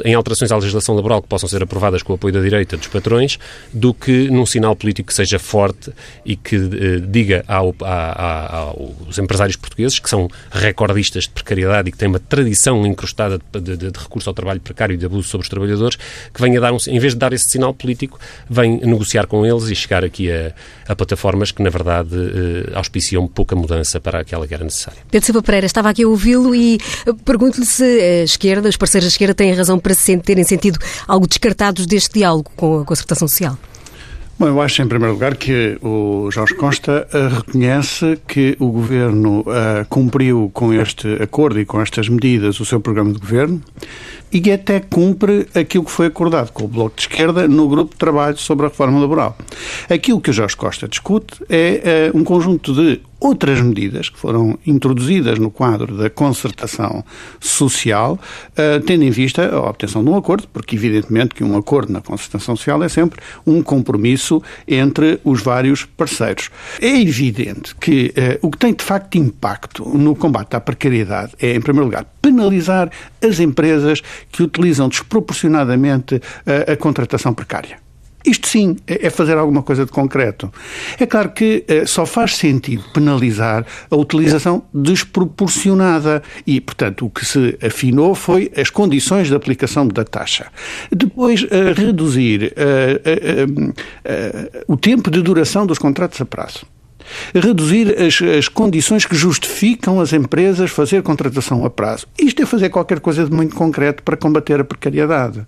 em 0.05 0.15
alterações 0.15 0.53
à 0.53 0.57
legislação 0.57 0.95
laboral 0.95 1.23
que 1.23 1.29
possam 1.29 1.49
ser 1.49 1.63
aprovadas 1.63 2.03
com 2.03 2.13
o 2.13 2.17
apoio 2.17 2.35
da 2.35 2.41
direita 2.41 2.77
dos 2.77 2.89
patrões, 2.89 3.39
do 3.73 3.95
que 3.95 4.31
num 4.31 4.45
sinal 4.45 4.77
político 4.77 5.09
que 5.09 5.15
seja 5.15 5.39
forte 5.39 5.93
e 6.25 6.37
que 6.37 6.57
eh, 6.57 7.01
diga 7.07 7.45
ao, 7.49 7.75
a, 7.81 7.87
a, 7.87 8.57
aos 8.71 9.19
empresários 9.19 9.57
portugueses, 9.57 9.99
que 9.99 10.09
são 10.09 10.29
recordistas 10.51 11.25
de 11.25 11.31
precariedade 11.31 11.89
e 11.89 11.93
que 11.93 11.99
têm 11.99 12.09
uma 12.09 12.21
tradição 12.21 12.87
encrustada 12.87 13.41
de, 13.53 13.77
de, 13.77 13.91
de 13.91 13.99
recurso 13.99 14.29
ao 14.29 14.35
trabalho 14.35 14.61
precário 14.61 14.95
e 14.95 14.97
de 14.97 15.07
abuso 15.07 15.29
sobre 15.29 15.45
os 15.45 15.49
trabalhadores, 15.49 15.97
que 16.33 16.41
venha 16.41 16.61
dar 16.61 16.73
um, 16.73 16.79
em 16.89 16.99
vez 16.99 17.15
de 17.15 17.19
dar 17.19 17.33
esse 17.33 17.49
sinal 17.49 17.73
político, 17.73 18.19
vem 18.49 18.79
negociar 18.81 19.27
com 19.27 19.47
eles 19.47 19.65
e 19.65 19.75
chegar 19.75 20.05
aqui 20.11 20.31
a, 20.31 20.53
a 20.89 20.97
plataformas 20.97 21.53
que, 21.53 21.63
na 21.63 21.71
verdade, 21.71 22.15
eh, 22.15 22.73
auspiciam 22.75 23.27
pouca 23.27 23.55
mudança 23.55 24.01
para 24.01 24.21
aquela 24.21 24.47
que 24.47 24.53
era 24.53 24.65
necessária. 24.65 25.01
Pedro 25.11 25.25
Silva 25.25 25.43
Pereira, 25.43 25.67
estava 25.67 25.89
aqui 25.89 26.03
a 26.03 26.09
ouvi-lo 26.09 26.55
e 26.55 26.79
eh, 27.07 27.13
pergunto-lhe 27.25 27.65
se 27.65 27.85
a 27.85 28.25
esquerda, 28.25 28.69
os 28.69 28.77
parceiros 28.77 29.07
da 29.07 29.13
esquerda, 29.13 29.35
têm 29.35 29.55
razão 29.55 29.79
para 29.79 29.95
se 29.95 30.17
terem 30.19 30.45
sentido 30.45 30.79
algo 31.07 31.27
descartados 31.27 31.87
deste 31.87 32.19
diálogo 32.19 32.51
com 32.57 32.81
a 32.81 32.85
concertação 32.85 33.29
social. 33.29 33.57
Bom, 34.41 34.49
eu 34.49 34.63
acho, 34.63 34.81
em 34.81 34.89
primeiro 34.89 35.13
lugar, 35.13 35.37
que 35.37 35.77
o 35.83 36.31
Jorge 36.31 36.55
Costa 36.55 37.07
uh, 37.13 37.37
reconhece 37.37 38.19
que 38.27 38.57
o 38.59 38.71
Governo 38.71 39.41
uh, 39.41 39.85
cumpriu 39.87 40.51
com 40.55 40.73
este 40.73 41.23
acordo 41.23 41.61
e 41.61 41.67
com 41.67 41.79
estas 41.79 42.09
medidas 42.09 42.59
o 42.59 42.65
seu 42.65 42.81
programa 42.81 43.13
de 43.13 43.19
governo 43.19 43.61
e 44.33 44.51
até 44.51 44.81
cumpre 44.81 45.47
aquilo 45.55 45.85
que 45.85 45.91
foi 45.91 46.07
acordado 46.07 46.53
com 46.53 46.65
o 46.65 46.69
Bloco 46.69 46.97
de 46.97 47.03
Esquerda 47.03 47.47
no 47.47 47.69
grupo 47.69 47.91
de 47.91 47.99
trabalho 47.99 48.39
sobre 48.39 48.65
a 48.65 48.69
reforma 48.71 48.99
laboral. 48.99 49.37
Aquilo 49.91 50.23
que 50.23 50.31
o 50.31 50.33
Jorge 50.33 50.57
Costa 50.57 50.89
discute 50.89 51.45
é 51.51 52.11
uh, 52.11 52.17
um 52.17 52.25
conjunto 52.25 52.73
de 52.73 53.03
outras 53.21 53.61
medidas 53.61 54.09
que 54.09 54.19
foram 54.19 54.59
introduzidas 54.67 55.39
no 55.39 55.51
quadro 55.51 55.97
da 55.97 56.09
concertação 56.09 57.05
social, 57.39 58.19
uh, 58.53 58.81
tendo 58.85 59.05
em 59.05 59.11
vista 59.11 59.47
a 59.55 59.69
obtenção 59.69 60.03
de 60.03 60.09
um 60.09 60.17
acordo, 60.17 60.49
porque 60.49 60.75
evidentemente 60.75 61.35
que 61.35 61.45
um 61.45 61.57
acordo 61.57 61.93
na 61.93 62.01
concertação 62.01 62.57
social 62.57 62.83
é 62.83 62.89
sempre 62.89 63.21
um 63.47 63.63
compromisso 63.63 64.43
entre 64.67 65.21
os 65.23 65.43
vários 65.43 65.85
parceiros. 65.85 66.51
É 66.81 67.01
evidente 67.01 67.77
que 67.77 68.15
uh, 68.43 68.47
o 68.47 68.51
que 68.51 68.59
tem 68.59 68.73
de 68.73 68.83
facto 68.83 69.17
impacto 69.17 69.85
no 69.87 70.17
combate 70.17 70.57
à 70.57 70.61
precariedade 70.61 71.33
é, 71.39 71.55
em 71.55 71.61
primeiro 71.61 71.85
lugar, 71.85 72.07
penalizar 72.23 72.91
as 73.23 73.39
empresas 73.39 74.01
que 74.33 74.43
utilizam 74.43 74.89
desproporcionadamente 74.89 76.21
a, 76.47 76.73
a 76.73 76.77
contratação 76.77 77.35
precária. 77.35 77.90
Isto 78.25 78.49
sim 78.49 78.77
é, 78.87 79.07
é 79.07 79.11
fazer 79.11 79.37
alguma 79.37 79.63
coisa 79.63 79.85
de 79.87 79.93
concreto. 79.93 80.53
É 80.99 81.07
claro 81.07 81.31
que 81.31 81.65
eh, 81.67 81.87
só 81.87 82.05
faz 82.05 82.37
sentido 82.37 82.85
penalizar 82.93 83.65
a 83.91 83.97
utilização 83.97 84.63
desproporcionada 84.75 86.23
e, 86.47 86.61
portanto, 86.61 87.07
o 87.07 87.11
que 87.11 87.25
se 87.25 87.57
afinou 87.63 88.15
foi 88.15 88.51
as 88.57 88.69
condições 88.71 89.29
de 89.29 89.35
aplicação 89.35 89.89
da 89.89 90.05
taxa. 90.05 90.47
Depois, 90.91 91.47
eh, 91.51 91.73
reduzir 91.73 92.53
eh, 92.57 93.47
o 94.67 94.77
tempo 94.77 95.11
de 95.11 95.23
duração 95.23 95.67
dos 95.67 95.79
contratos 95.79 96.21
a 96.21 96.27
prazo. 96.27 96.67
Reduzir 97.35 97.97
as, 98.01 98.21
as 98.39 98.49
condições 98.49 99.05
que 99.05 99.15
justificam 99.15 100.01
as 100.01 100.13
empresas 100.13 100.71
fazer 100.71 101.03
contratação 101.03 101.65
a 101.65 101.71
prazo. 101.71 102.07
Isto 102.19 102.43
é 102.43 102.47
fazer 102.47 102.69
qualquer 102.69 103.01
coisa 103.01 103.25
de 103.25 103.33
muito 103.33 103.55
concreto 103.55 104.03
para 104.03 104.17
combater 104.17 104.61
a 104.61 104.65
precariedade. 104.65 105.47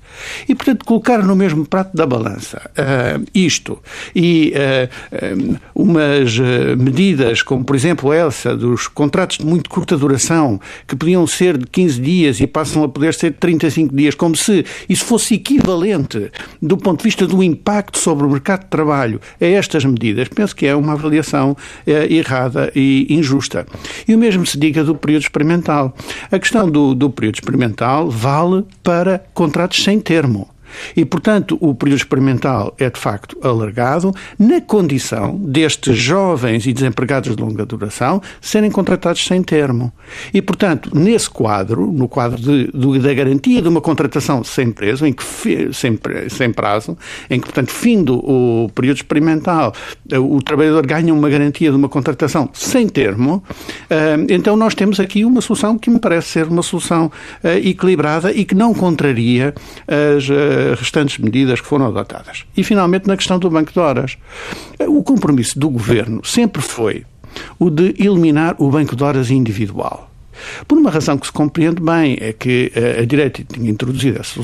E, 0.48 0.54
portanto, 0.54 0.84
colocar 0.84 1.22
no 1.22 1.36
mesmo 1.36 1.66
prato 1.66 1.96
da 1.96 2.06
balança 2.06 2.70
uh, 2.72 3.24
isto 3.34 3.80
e 4.14 4.52
uh, 4.52 5.58
umas 5.74 6.38
medidas 6.78 7.42
como, 7.42 7.64
por 7.64 7.76
exemplo, 7.76 8.12
essa 8.12 8.56
dos 8.56 8.88
contratos 8.88 9.38
de 9.38 9.46
muito 9.46 9.68
curta 9.70 9.96
duração, 9.96 10.60
que 10.86 10.96
podiam 10.96 11.26
ser 11.26 11.56
de 11.56 11.66
15 11.66 12.00
dias 12.00 12.40
e 12.40 12.46
passam 12.46 12.84
a 12.84 12.88
poder 12.88 13.14
ser 13.14 13.30
de 13.30 13.38
35 13.38 13.94
dias, 13.94 14.14
como 14.14 14.36
se 14.36 14.64
isso 14.88 15.04
fosse 15.04 15.34
equivalente 15.34 16.30
do 16.60 16.76
ponto 16.76 16.98
de 16.98 17.04
vista 17.04 17.26
do 17.26 17.42
impacto 17.42 17.98
sobre 17.98 18.26
o 18.26 18.30
mercado 18.30 18.62
de 18.62 18.70
trabalho 18.70 19.20
a 19.40 19.44
estas 19.44 19.84
medidas, 19.84 20.28
penso 20.28 20.54
que 20.54 20.66
é 20.66 20.74
uma 20.74 20.92
avaliação 20.92 21.51
é, 21.86 22.12
errada 22.12 22.72
e 22.74 23.06
injusta. 23.10 23.66
E 24.06 24.14
o 24.14 24.18
mesmo 24.18 24.44
se 24.46 24.58
diga 24.58 24.84
do 24.84 24.94
período 24.94 25.22
experimental. 25.22 25.94
A 26.30 26.38
questão 26.38 26.70
do, 26.70 26.94
do 26.94 27.10
período 27.10 27.36
experimental 27.36 28.10
vale 28.10 28.64
para 28.82 29.24
contratos 29.34 29.82
sem 29.82 30.00
termo. 30.00 30.48
E, 30.96 31.04
portanto, 31.04 31.56
o 31.60 31.74
período 31.74 31.98
experimental 31.98 32.74
é 32.78 32.88
de 32.90 32.98
facto 32.98 33.36
alargado 33.42 34.12
na 34.38 34.60
condição 34.60 35.36
destes 35.36 35.96
jovens 35.96 36.66
e 36.66 36.72
desempregados 36.72 37.34
de 37.34 37.42
longa 37.42 37.64
duração 37.64 38.20
serem 38.40 38.70
contratados 38.70 39.24
sem 39.24 39.42
termo. 39.42 39.92
E, 40.32 40.40
portanto, 40.40 40.90
nesse 40.94 41.28
quadro, 41.28 41.90
no 41.90 42.08
quadro 42.08 42.40
de, 42.40 42.70
de, 42.72 42.98
da 42.98 43.14
garantia 43.14 43.62
de 43.62 43.68
uma 43.68 43.80
contratação 43.80 44.44
sem 44.44 44.70
prazo, 44.70 45.06
em 45.06 45.12
que 45.12 45.22
sem, 45.72 45.98
sem 46.28 46.52
prazo, 46.52 46.96
em 47.30 47.38
que, 47.38 47.46
portanto, 47.46 47.70
findo 47.70 48.16
o 48.16 48.68
período 48.74 48.96
experimental, 48.96 49.72
o 50.12 50.40
trabalhador 50.42 50.86
ganha 50.86 51.12
uma 51.12 51.28
garantia 51.28 51.70
de 51.70 51.76
uma 51.76 51.88
contratação 51.88 52.48
sem 52.52 52.88
termo, 52.88 53.42
eh, 53.88 54.16
então 54.28 54.56
nós 54.56 54.74
temos 54.74 55.00
aqui 55.00 55.24
uma 55.24 55.40
solução 55.40 55.78
que 55.78 55.90
me 55.90 55.98
parece 55.98 56.28
ser 56.28 56.46
uma 56.46 56.62
solução 56.62 57.10
eh, 57.42 57.58
equilibrada 57.58 58.32
e 58.32 58.44
que 58.44 58.54
não 58.54 58.74
contraria 58.74 59.54
as 59.86 60.28
eh, 60.30 60.61
restantes 60.74 61.18
medidas 61.18 61.60
que 61.60 61.66
foram 61.66 61.86
adotadas. 61.86 62.44
E, 62.56 62.62
finalmente, 62.62 63.06
na 63.06 63.16
questão 63.16 63.38
do 63.38 63.50
banco 63.50 63.72
de 63.72 63.78
horas. 63.78 64.16
O 64.86 65.02
compromisso 65.02 65.58
do 65.58 65.70
governo 65.70 66.24
sempre 66.24 66.62
foi 66.62 67.04
o 67.58 67.70
de 67.70 67.94
eliminar 67.98 68.56
o 68.58 68.70
banco 68.70 68.94
de 68.94 69.02
horas 69.02 69.30
individual. 69.30 70.11
Por 70.66 70.78
uma 70.78 70.90
razão 70.90 71.18
que 71.18 71.26
se 71.26 71.32
compreende 71.32 71.80
bem, 71.80 72.16
é 72.20 72.32
que 72.32 72.72
eh, 72.74 73.00
a 73.00 73.04
direita 73.04 73.42
tinha 73.44 73.70
introduzido 73.70 74.20
essa 74.20 74.42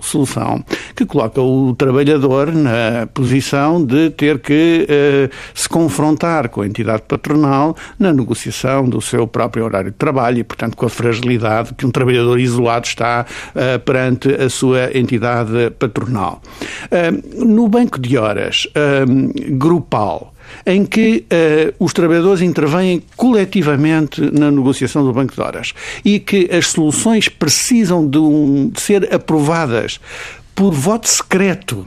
solução 0.00 0.64
que 0.94 1.04
coloca 1.04 1.40
o 1.40 1.74
trabalhador 1.74 2.52
na 2.52 3.06
posição 3.12 3.84
de 3.84 4.10
ter 4.10 4.38
que 4.38 4.86
uh, 4.88 5.34
se 5.54 5.68
confrontar 5.68 6.48
com 6.48 6.62
a 6.62 6.66
entidade 6.66 7.02
patronal 7.06 7.76
na 7.98 8.12
negociação 8.12 8.88
do 8.88 9.00
seu 9.00 9.26
próprio 9.26 9.64
horário 9.64 9.90
de 9.90 9.96
trabalho 9.96 10.38
e, 10.38 10.44
portanto, 10.44 10.76
com 10.76 10.86
a 10.86 10.88
fragilidade 10.88 11.74
que 11.74 11.86
um 11.86 11.90
trabalhador 11.90 12.38
isolado 12.38 12.86
está 12.86 13.24
uh, 13.24 13.78
perante 13.80 14.28
a 14.34 14.48
sua 14.48 14.96
entidade 14.96 15.70
patronal. 15.78 16.42
No 17.34 17.68
banco 17.68 17.98
de 17.98 18.16
horas 18.16 18.66
grupal, 19.50 20.32
em 20.66 20.84
que 20.84 21.24
uh, 21.32 21.74
os 21.84 21.92
trabalhadores 21.92 22.42
intervêm 22.42 23.02
coletivamente 23.16 24.20
na 24.32 24.50
negociação 24.50 25.04
do 25.04 25.12
banco 25.12 25.34
de 25.34 25.40
horas 25.40 25.74
e 26.04 26.18
que 26.18 26.48
as 26.52 26.68
soluções 26.68 27.28
precisam 27.28 28.08
de, 28.08 28.18
um, 28.18 28.68
de 28.68 28.80
ser 28.80 29.12
aprovadas 29.14 30.00
por 30.54 30.72
voto 30.72 31.08
secreto 31.08 31.86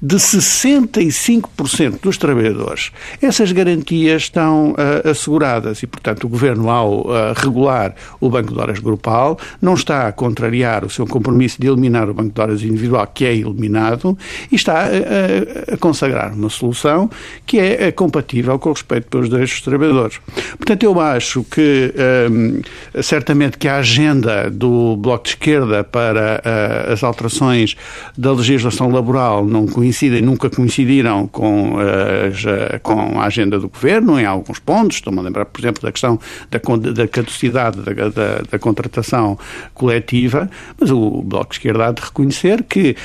de 0.00 0.16
65% 0.16 2.00
dos 2.00 2.18
trabalhadores, 2.18 2.92
essas 3.20 3.52
garantias 3.52 4.22
estão 4.22 4.72
uh, 4.72 5.08
asseguradas 5.08 5.82
e, 5.82 5.86
portanto, 5.86 6.24
o 6.24 6.28
Governo, 6.28 6.70
ao 6.70 7.00
uh, 7.02 7.32
regular 7.36 7.94
o 8.20 8.28
Banco 8.28 8.52
de 8.52 8.60
Horas 8.60 8.78
Grupal, 8.78 9.38
não 9.60 9.74
está 9.74 10.08
a 10.08 10.12
contrariar 10.12 10.84
o 10.84 10.90
seu 10.90 11.06
compromisso 11.06 11.60
de 11.60 11.66
eliminar 11.66 12.08
o 12.08 12.14
Banco 12.14 12.34
de 12.34 12.40
Horas 12.40 12.62
Individual, 12.62 13.06
que 13.06 13.24
é 13.24 13.34
eliminado, 13.34 14.16
e 14.50 14.54
está 14.54 14.84
a, 14.84 15.74
a 15.74 15.76
consagrar 15.76 16.32
uma 16.32 16.50
solução 16.50 17.10
que 17.46 17.58
é, 17.58 17.88
é 17.88 17.92
compatível 17.92 18.58
com 18.58 18.70
o 18.70 18.72
respeito 18.72 19.08
pelos 19.08 19.28
direitos 19.28 19.54
dos 19.54 19.62
trabalhadores. 19.62 20.20
Portanto, 20.56 20.82
eu 20.82 21.00
acho 21.00 21.44
que, 21.44 21.92
um, 22.30 22.62
certamente, 23.02 23.58
que 23.58 23.68
a 23.68 23.76
agenda 23.76 24.50
do 24.50 24.96
Bloco 24.96 25.24
de 25.24 25.30
Esquerda 25.30 25.84
para 25.84 26.42
uh, 26.44 26.92
as 26.92 27.02
alterações 27.02 27.76
da 28.16 28.32
legislação 28.32 28.90
laboral 28.90 29.44
não 29.44 29.63
coincidem, 29.66 30.22
nunca 30.22 30.48
coincidiram 30.50 31.26
com, 31.26 31.76
as, 31.78 32.44
eh, 32.44 32.78
com 32.82 33.20
a 33.20 33.24
agenda 33.24 33.58
do 33.58 33.68
governo 33.68 34.18
em 34.18 34.24
alguns 34.24 34.58
pontos. 34.58 34.96
Estou-me 34.96 35.18
a 35.18 35.22
lembrar, 35.22 35.44
por 35.46 35.60
exemplo, 35.60 35.82
da 35.82 35.92
questão 35.92 36.18
da, 36.50 36.58
da 36.92 37.08
caducidade 37.08 37.80
da, 37.80 37.92
da, 38.08 38.42
da 38.50 38.58
contratação 38.58 39.38
coletiva, 39.72 40.48
mas 40.78 40.90
o 40.90 41.22
Bloco 41.22 41.50
de 41.50 41.56
Esquerda 41.56 41.88
há 41.88 41.92
de 41.92 42.02
reconhecer 42.02 42.62
que 42.64 42.96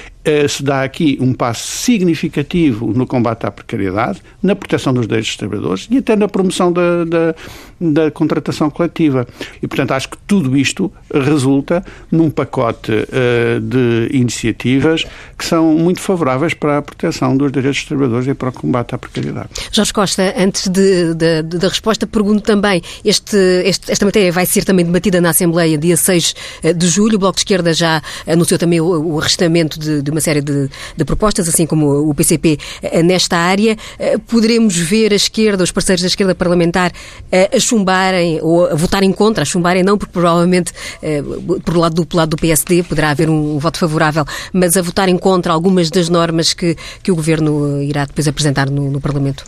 se 0.47 0.61
dá 0.61 0.83
aqui 0.83 1.17
um 1.21 1.33
passo 1.33 1.65
significativo 1.65 2.93
no 2.93 3.07
combate 3.07 3.45
à 3.45 3.51
precariedade, 3.51 4.21
na 4.43 4.55
proteção 4.55 4.93
dos 4.93 5.07
direitos 5.07 5.29
dos 5.29 5.37
trabalhadores 5.37 5.87
e 5.89 5.97
até 5.97 6.15
na 6.15 6.27
promoção 6.27 6.71
da, 6.71 7.05
da, 7.05 7.35
da 7.79 8.11
contratação 8.11 8.69
coletiva. 8.69 9.27
E, 9.61 9.67
portanto, 9.67 9.91
acho 9.91 10.09
que 10.09 10.17
tudo 10.27 10.57
isto 10.57 10.91
resulta 11.13 11.83
num 12.11 12.29
pacote 12.29 12.91
uh, 12.91 13.59
de 13.61 14.09
iniciativas 14.11 15.05
que 15.37 15.45
são 15.45 15.73
muito 15.73 16.01
favoráveis 16.01 16.53
para 16.53 16.77
a 16.77 16.81
proteção 16.81 17.35
dos 17.35 17.51
direitos 17.51 17.79
dos 17.79 17.87
trabalhadores 17.87 18.27
e 18.27 18.33
para 18.33 18.49
o 18.49 18.53
combate 18.53 18.95
à 18.95 18.97
precariedade. 18.97 19.49
Jorge 19.71 19.93
Costa, 19.93 20.33
antes 20.37 20.67
de, 20.67 21.13
de, 21.13 21.43
de, 21.43 21.57
da 21.57 21.67
resposta, 21.67 22.05
pergunto 22.05 22.41
também, 22.41 22.81
este, 23.03 23.37
este, 23.65 23.91
esta 23.91 24.05
matéria 24.05 24.31
vai 24.31 24.45
ser 24.45 24.65
também 24.65 24.85
debatida 24.85 25.21
na 25.21 25.29
Assembleia 25.29 25.77
dia 25.77 25.97
6 25.97 26.35
eh, 26.63 26.73
de 26.73 26.87
julho. 26.87 27.15
O 27.15 27.19
Bloco 27.19 27.35
de 27.35 27.41
Esquerda 27.41 27.73
já 27.73 28.01
anunciou 28.27 28.57
também 28.57 28.81
o, 28.81 29.13
o 29.13 29.19
arrestamento 29.19 29.79
de, 29.79 30.01
de 30.01 30.11
uma 30.11 30.18
série 30.21 30.41
de, 30.41 30.69
de, 30.95 31.05
propostas, 31.05 31.47
assim 31.47 31.65
como 31.65 32.09
o 32.09 32.13
PCP, 32.13 32.57
eh, 32.81 33.03
nesta 33.03 33.37
área. 33.37 33.77
Poderemos 34.27 34.75
ver 34.75 35.11
a 35.11 35.15
esquerda, 35.15 35.63
os 35.63 35.71
parceiros 35.71 36.01
da 36.01 36.07
esquerda 36.07 36.35
parlamentar, 36.35 36.91
a 37.31 37.59
chumbarem 37.59 38.39
ou 38.41 38.65
a 38.65 38.75
votarem 38.75 39.11
contra, 39.11 39.43
a 39.43 39.45
chumbarem 39.45 39.83
não, 39.83 39.97
porque 39.97 40.13
provavelmente 40.13 40.71
por 41.63 41.77
lado 41.77 42.03
do, 42.03 42.17
lado 42.17 42.29
do 42.29 42.37
PSD 42.37 42.83
poderá 42.83 43.11
haver 43.11 43.29
um, 43.29 43.55
um 43.55 43.59
voto 43.59 43.79
favorável, 43.79 44.25
mas 44.53 44.75
a 44.77 44.81
votarem 44.81 45.17
contra 45.17 45.53
algumas 45.53 45.89
das 45.89 46.09
normas 46.09 46.53
que, 46.53 46.75
que 47.01 47.11
o 47.11 47.15
Governo 47.15 47.81
irá 47.81 48.05
depois 48.05 48.27
apresentar 48.27 48.69
no, 48.69 48.89
no 48.89 49.01
Parlamento? 49.01 49.43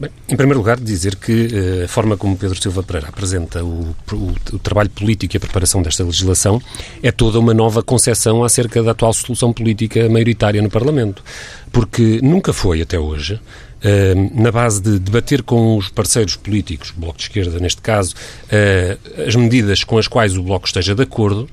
Bem, 0.00 0.10
em 0.28 0.36
primeiro 0.36 0.60
lugar, 0.60 0.78
dizer 0.78 1.16
que 1.16 1.32
uh, 1.32 1.84
a 1.84 1.88
forma 1.88 2.16
como 2.16 2.36
Pedro 2.36 2.60
Silva 2.62 2.84
Pereira 2.84 3.08
apresenta 3.08 3.64
o, 3.64 3.96
o, 4.12 4.34
o, 4.52 4.58
trabalho 4.60 4.88
político 4.90 5.34
e 5.34 5.38
a 5.38 5.40
preparação 5.40 5.82
desta 5.82 6.04
legislação 6.04 6.62
é 7.02 7.10
toda 7.10 7.40
uma 7.40 7.52
nova 7.52 7.82
concepção 7.82 8.44
acerca 8.44 8.80
da 8.80 8.92
atual 8.92 9.12
solução 9.12 9.52
política 9.52 10.08
maioritária 10.08 10.62
no 10.62 10.70
Parlamento. 10.70 11.20
Porque 11.72 12.20
nunca 12.22 12.52
foi, 12.52 12.80
até 12.80 12.96
hoje, 12.96 13.34
uh, 13.34 14.40
na 14.40 14.52
base 14.52 14.80
de 14.80 15.00
debater 15.00 15.42
com 15.42 15.76
os 15.76 15.88
parceiros 15.88 16.36
políticos, 16.36 16.94
o 16.96 17.00
Bloco 17.00 17.16
de 17.16 17.24
Esquerda 17.24 17.58
neste 17.58 17.82
caso, 17.82 18.14
uh, 18.14 19.22
as 19.26 19.34
medidas 19.34 19.82
com 19.82 19.98
as 19.98 20.06
quais 20.06 20.36
o 20.36 20.44
Bloco 20.44 20.68
esteja 20.68 20.94
de 20.94 21.02
acordo 21.02 21.48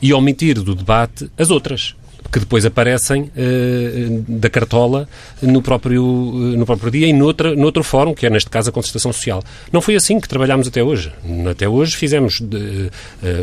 e 0.00 0.14
omitir 0.14 0.62
do 0.62 0.74
debate 0.74 1.30
as 1.36 1.50
outras 1.50 1.94
que 2.30 2.38
depois 2.38 2.64
aparecem 2.64 3.22
uh, 3.22 4.24
da 4.28 4.48
cartola 4.48 5.08
no 5.42 5.60
próprio, 5.60 6.04
uh, 6.04 6.56
no 6.56 6.64
próprio 6.64 6.90
dia 6.90 7.06
e 7.06 7.12
noutra, 7.12 7.56
noutro 7.56 7.82
fórum, 7.82 8.14
que 8.14 8.26
é 8.26 8.30
neste 8.30 8.48
caso 8.48 8.70
a 8.70 8.72
concertação 8.72 9.12
social. 9.12 9.42
Não 9.72 9.80
foi 9.80 9.96
assim 9.96 10.20
que 10.20 10.28
trabalhámos 10.28 10.68
até 10.68 10.82
hoje. 10.82 11.12
Até 11.50 11.68
hoje 11.68 11.96
fizemos 11.96 12.40
de, 12.40 12.56
uh, 12.56 12.90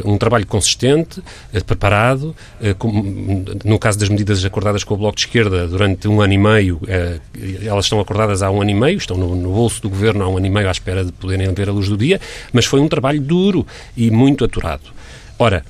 um 0.10 0.17
trabalho 0.17 0.46
consistente, 0.48 1.22
preparado, 1.65 2.36
com, 2.77 3.44
no 3.65 3.79
caso 3.79 4.00
das 4.00 4.10
medidas 4.10 4.44
acordadas 4.46 4.84
com 4.84 4.94
o 4.94 4.98
Bloco 4.98 5.15
de 5.15 5.25
Esquerda 5.25 5.67
durante 5.67 6.08
um 6.08 6.22
ano 6.22 6.34
e 6.34 6.38
meio, 6.38 6.79
elas 7.65 7.86
estão 7.86 8.00
acordadas 8.00 8.41
há 8.41 8.50
um 8.50 8.62
ano 8.62 8.72
e 8.72 8.74
meio, 8.74 8.98
estão 8.98 9.17
no, 9.17 9.36
no 9.36 9.51
bolso 9.51 9.82
do 9.82 9.89
Governo 9.89 10.24
há 10.24 10.29
um 10.29 10.38
ano 10.38 10.46
e 10.46 10.50
meio 10.50 10.67
à 10.67 10.72
espera 10.72 11.03
de 11.03 11.12
poderem 11.12 11.51
ver 11.53 11.70
a 11.70 11.72
luz 11.72 11.89
do 11.89 11.98
dia, 11.98 12.20
mas 12.53 12.65
foi 12.65 12.79
um 12.79 12.88
trabalho 12.88 13.22
duro 13.22 13.65
e 13.96 14.10
muito 14.12 14.46
aturado. 14.46 14.84
Ora, 15.39 15.63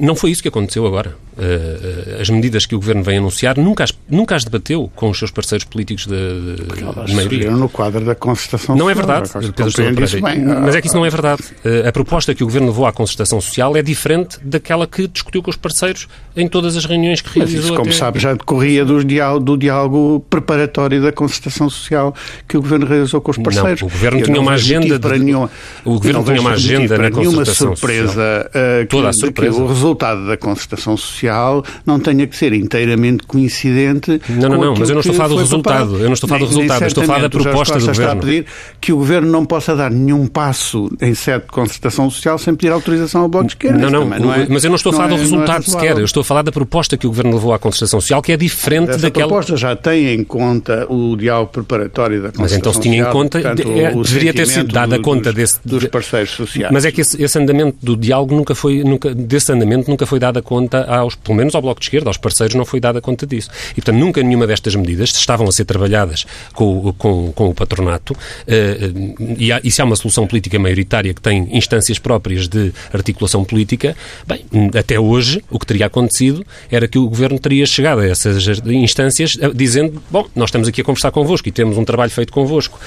não 0.00 0.14
foi 0.14 0.30
isso 0.30 0.42
que 0.42 0.48
aconteceu 0.48 0.86
agora. 0.86 1.16
Uh, 1.36 2.18
as 2.18 2.30
medidas 2.30 2.64
que 2.64 2.74
o 2.74 2.78
Governo 2.78 3.02
vem 3.02 3.18
anunciar 3.18 3.58
nunca 3.58 3.84
as, 3.84 3.92
nunca 4.08 4.34
as 4.34 4.42
debateu 4.42 4.90
com 4.96 5.10
os 5.10 5.18
seus 5.18 5.30
parceiros 5.30 5.66
políticos 5.66 6.06
de, 6.06 6.56
de, 6.56 7.04
de 7.04 7.14
maioria. 7.14 7.50
no 7.50 7.68
quadro 7.68 8.06
da 8.06 8.14
concertação 8.14 8.74
Não 8.74 8.88
é 8.88 8.94
verdade, 8.94 9.28
Pedro 9.54 9.70
Pereira, 9.70 10.18
mas 10.62 10.74
é 10.74 10.80
que 10.80 10.86
isso 10.86 10.96
não 10.96 11.04
é 11.04 11.10
verdade. 11.10 11.42
Uh, 11.62 11.86
a 11.86 11.92
proposta 11.92 12.34
que 12.34 12.42
o 12.42 12.46
Governo 12.46 12.68
levou 12.68 12.86
à 12.86 12.92
concertação 12.92 13.38
social 13.38 13.76
é 13.76 13.82
diferente 13.82 14.38
daquela 14.42 14.86
que 14.86 15.06
discutiu 15.06 15.42
com 15.42 15.50
os 15.50 15.56
parceiros 15.56 16.08
em 16.34 16.48
todas 16.48 16.74
as 16.74 16.86
reuniões 16.86 17.20
que 17.20 17.28
realizou. 17.28 17.60
Mas 17.60 17.64
isso, 17.66 17.76
como 17.76 17.90
até... 17.90 17.98
sabe, 17.98 18.18
já 18.18 18.32
decorria 18.32 18.82
do 18.82 19.04
diálogo, 19.04 19.44
do 19.44 19.58
diálogo 19.58 20.24
preparatório 20.30 21.02
da 21.02 21.12
concertação 21.12 21.68
social 21.68 22.14
que 22.48 22.56
o 22.56 22.62
Governo 22.62 22.86
realizou 22.86 23.20
com 23.20 23.32
os 23.32 23.36
parceiros. 23.36 23.82
Não, 23.82 23.88
o 23.88 23.90
Governo 23.90 24.22
tinha 24.22 24.40
uma 24.40 24.52
agenda... 24.52 24.98
De... 24.98 25.18
Nenhuma, 25.18 25.50
o 25.84 25.92
Governo 25.94 26.24
tinha 26.24 26.40
uma 26.40 26.52
agenda 26.52 26.96
na 26.96 27.10
concertação 27.10 27.76
surpresa, 27.76 28.06
social. 28.06 28.82
Uh, 28.82 28.86
Toda 28.88 29.08
a 29.10 29.12
surpresa. 29.12 29.62
o 29.62 29.66
resultado 29.66 30.26
da 30.26 30.36
concertação 30.38 30.96
social 30.96 31.25
social 31.26 31.64
não 31.84 31.98
tenha 32.00 32.26
que 32.26 32.36
ser 32.36 32.52
inteiramente 32.52 33.24
coincidente. 33.26 34.20
Não, 34.28 34.48
não, 34.48 34.60
não, 34.60 34.74
mas 34.76 34.88
eu 34.88 34.94
não 34.94 35.00
estou 35.00 35.14
a 35.14 35.16
falar 35.16 35.28
do 35.28 35.36
resultado. 35.36 35.96
Eu 35.96 36.06
não 36.06 36.12
estou 36.12 36.26
a 36.26 36.28
falar 36.28 36.40
do 36.40 36.46
resultado, 36.46 36.86
estou 36.86 37.02
a 37.02 37.06
falar 37.06 37.20
da 37.20 37.30
proposta 37.30 37.78
do 37.78 37.86
Governo. 37.86 38.02
está 38.02 38.12
a 38.12 38.16
pedir 38.16 38.46
que 38.80 38.92
o 38.92 38.96
Governo 38.96 39.30
não 39.30 39.44
possa 39.44 39.74
dar 39.74 39.90
nenhum 39.90 40.26
passo 40.26 40.90
em 41.00 41.14
sede 41.14 41.44
de 41.44 41.50
concertação 41.50 42.08
social 42.10 42.38
sem 42.38 42.54
pedir 42.54 42.72
autorização 42.72 43.22
ao 43.22 43.28
Bloco 43.28 43.46
de 43.46 43.52
Esquerda. 43.52 43.78
Não, 43.78 43.90
não, 43.90 44.18
não 44.18 44.34
é, 44.34 44.46
mas 44.48 44.64
eu 44.64 44.70
não 44.70 44.76
estou 44.76 44.92
a 44.92 44.96
falar 44.96 45.08
do 45.08 45.14
é- 45.14 45.18
é 45.18 45.20
resultado 45.20 45.64
é 45.66 45.70
sequer. 45.70 45.98
Eu 45.98 46.04
estou 46.04 46.20
a 46.20 46.24
falar 46.24 46.42
da 46.42 46.52
proposta 46.52 46.96
que 46.96 47.06
o 47.06 47.10
Governo 47.10 47.34
levou 47.34 47.52
à 47.52 47.58
concertação 47.58 48.00
social, 48.00 48.22
que 48.22 48.32
é 48.32 48.36
diferente 48.36 48.90
Essa 48.90 49.00
daquela... 49.00 49.26
A 49.26 49.28
proposta 49.28 49.56
já 49.56 49.76
tem 49.76 50.14
em 50.14 50.24
conta 50.24 50.86
o 50.88 51.16
diálogo 51.16 51.50
preparatório 51.52 52.22
da 52.22 52.28
concertação 52.28 52.42
Mas 52.42 52.52
então 52.52 52.72
se 52.72 52.80
tinha 52.80 53.04
social, 53.04 53.10
em 53.10 53.12
conta, 53.12 53.40
portanto, 53.40 53.72
é, 53.72 53.94
deveria 53.94 54.34
ter 54.34 54.46
sido 54.46 54.72
dada 54.72 54.96
do, 54.96 55.02
conta 55.02 55.32
dos, 55.32 55.34
desse... 55.34 55.60
Dos 55.64 55.84
parceiros 55.86 56.30
sociais. 56.30 56.72
Mas 56.72 56.84
é 56.84 56.92
que 56.92 57.00
esse, 57.00 57.22
esse 57.22 57.38
andamento 57.38 57.78
do 57.82 57.96
diálogo 57.96 58.34
nunca 58.34 58.54
foi, 58.54 58.84
nunca, 58.84 59.14
desse 59.14 59.52
andamento 59.52 59.90
nunca 59.90 60.06
foi 60.06 60.18
dada 60.18 60.42
conta 60.42 60.84
aos, 60.84 61.15
pelo 61.24 61.36
menos 61.36 61.54
ao 61.54 61.62
Bloco 61.62 61.80
de 61.80 61.86
Esquerda, 61.86 62.08
aos 62.08 62.16
parceiros 62.16 62.54
não 62.54 62.64
foi 62.64 62.80
dada 62.80 63.00
conta 63.00 63.26
disso. 63.26 63.50
E, 63.72 63.74
portanto, 63.76 63.96
nunca 63.96 64.22
nenhuma 64.22 64.46
destas 64.46 64.74
medidas 64.74 65.10
estavam 65.10 65.48
a 65.48 65.52
ser 65.52 65.64
trabalhadas 65.64 66.24
com, 66.52 66.92
com, 66.94 67.32
com 67.32 67.48
o 67.48 67.54
patronato 67.54 68.12
uh, 68.12 69.36
e, 69.38 69.52
há, 69.52 69.60
e 69.62 69.70
se 69.70 69.80
há 69.80 69.84
uma 69.84 69.96
solução 69.96 70.26
política 70.26 70.58
maioritária 70.58 71.12
que 71.12 71.20
tem 71.20 71.48
instâncias 71.56 71.98
próprias 71.98 72.48
de 72.48 72.72
articulação 72.92 73.44
política, 73.44 73.96
bem, 74.26 74.44
até 74.78 74.98
hoje 74.98 75.42
o 75.50 75.58
que 75.58 75.66
teria 75.66 75.86
acontecido 75.86 76.44
era 76.70 76.88
que 76.88 76.98
o 76.98 77.08
Governo 77.08 77.38
teria 77.38 77.66
chegado 77.66 78.00
a 78.00 78.06
essas 78.06 78.46
instâncias 78.66 79.36
eh, 79.40 79.50
dizendo, 79.54 80.02
bom, 80.10 80.26
nós 80.34 80.48
estamos 80.48 80.68
aqui 80.68 80.80
a 80.80 80.84
conversar 80.84 81.10
convosco 81.10 81.48
e 81.48 81.52
temos 81.52 81.76
um 81.76 81.84
trabalho 81.84 82.10
feito 82.10 82.32
convosco 82.32 82.78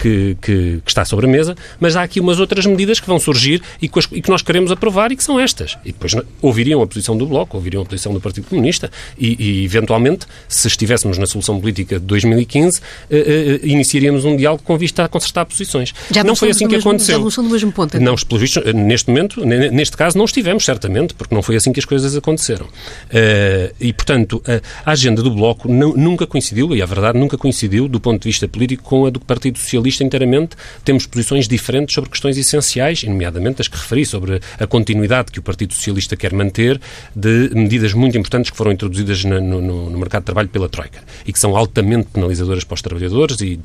que, 0.00 0.36
que, 0.40 0.80
que, 0.84 0.90
está 0.90 1.04
sobre 1.04 1.26
a 1.26 1.28
mesa, 1.28 1.56
mas 1.78 1.96
há 1.96 2.02
aqui 2.02 2.20
umas 2.20 2.40
outras 2.40 2.66
medidas 2.66 3.00
que 3.00 3.06
vão 3.06 3.18
surgir 3.18 3.62
e 3.80 3.88
que, 3.88 3.98
e 4.12 4.22
que 4.22 4.30
nós 4.30 4.42
queremos 4.42 4.70
aprovar 4.70 5.12
e 5.12 5.16
que 5.16 5.22
são 5.22 5.38
estas. 5.38 5.76
E 5.84 5.92
depois 5.92 6.14
ouviriam 6.40 6.82
a 6.82 6.86
posição 6.86 7.16
do 7.16 7.26
Bloco, 7.26 7.56
ouviriam 7.68 7.82
a 7.82 7.84
posição 7.84 8.12
do 8.12 8.20
Partido 8.20 8.48
Comunista 8.48 8.90
e, 9.18 9.36
e 9.38 9.64
eventualmente, 9.64 10.26
se 10.48 10.66
estivéssemos 10.66 11.18
na 11.18 11.26
solução 11.26 11.60
política 11.60 12.00
de 12.00 12.06
2015, 12.06 12.80
uh, 12.80 12.82
uh, 12.82 13.66
iniciaríamos 13.66 14.24
um 14.24 14.36
diálogo 14.36 14.62
com 14.64 14.76
vista 14.76 15.04
a 15.04 15.08
consertar 15.08 15.44
posições. 15.44 15.94
Já 16.10 16.24
não 16.24 16.34
foi 16.34 16.50
assim 16.50 16.66
que 16.66 16.74
mesmo, 16.74 16.90
aconteceu. 16.90 17.30
Já 17.30 17.42
do 17.42 17.50
mesmo 17.50 17.72
ponto. 17.72 17.96
Então. 17.96 18.12
Não, 18.12 18.16
pelo 18.16 18.40
visto, 18.40 18.60
neste 18.72 19.08
momento, 19.08 19.44
neste 19.44 19.96
caso, 19.96 20.16
não 20.16 20.24
estivemos, 20.24 20.64
certamente, 20.64 21.14
porque 21.14 21.34
não 21.34 21.42
foi 21.42 21.56
assim 21.56 21.72
que 21.72 21.80
as 21.80 21.84
coisas 21.84 22.16
aconteceram. 22.16 22.66
Uh, 22.66 23.74
e, 23.80 23.92
portanto, 23.92 24.42
a, 24.46 24.90
a 24.90 24.92
agenda 24.92 25.22
do 25.22 25.30
Bloco 25.30 25.70
não, 25.70 25.94
nunca 25.94 26.26
coincidiu, 26.26 26.74
e 26.74 26.82
a 26.82 26.86
verdade 26.86 27.18
nunca 27.18 27.36
coincidiu, 27.36 27.88
do 27.88 28.00
ponto 28.00 28.22
de 28.22 28.28
vista 28.28 28.48
político, 28.48 28.82
com 28.82 29.06
a 29.06 29.10
do 29.10 29.20
Partido 29.20 29.58
Socialista 29.58 30.02
inteiramente. 30.02 30.56
Temos 30.84 31.06
posições 31.06 31.46
diferentes 31.46 31.94
sobre 31.94 32.10
questões 32.10 32.36
essenciais, 32.38 33.02
nomeadamente 33.04 33.60
as 33.60 33.68
que 33.68 33.76
referi, 33.76 34.04
sobre 34.06 34.40
a 34.58 34.66
continuidade 34.66 35.30
que 35.30 35.38
o 35.38 35.42
Partido 35.42 35.74
Socialista 35.74 36.16
quer 36.16 36.32
manter 36.32 36.80
de 37.14 37.50
medidas 37.58 37.92
muito 37.92 38.16
importantes 38.16 38.50
que 38.50 38.56
foram 38.56 38.72
introduzidas 38.72 39.24
no, 39.24 39.40
no, 39.40 39.98
mercado 39.98 40.22
de 40.22 40.26
trabalho 40.26 40.48
pela 40.48 40.68
Troika 40.68 41.02
e 41.26 41.32
que 41.32 41.38
são 41.38 41.56
altamente 41.56 42.08
penalizadoras 42.12 42.64
para 42.64 42.74
os 42.74 42.82
trabalhadores 42.82 43.40
e, 43.40 43.58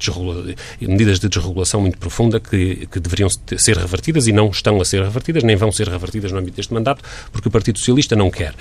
e 0.81 0.87
medidas 0.87 1.19
de 1.19 1.29
desregulação 1.29 1.81
muito 1.81 1.97
profunda 1.97 2.39
que, 2.39 2.87
que 2.87 2.99
deveriam 2.99 3.29
ser 3.29 3.77
revertidas 3.77 4.27
e 4.27 4.31
não 4.31 4.49
estão 4.49 4.81
a 4.81 4.85
ser 4.85 5.01
revertidas, 5.01 5.43
nem 5.43 5.55
vão 5.55 5.71
ser 5.71 5.87
revertidas 5.87 6.31
no 6.31 6.39
âmbito 6.39 6.57
deste 6.57 6.73
mandato, 6.73 7.03
porque 7.31 7.47
o 7.47 7.51
Partido 7.51 7.79
Socialista 7.79 8.15
não 8.15 8.29
quer. 8.29 8.53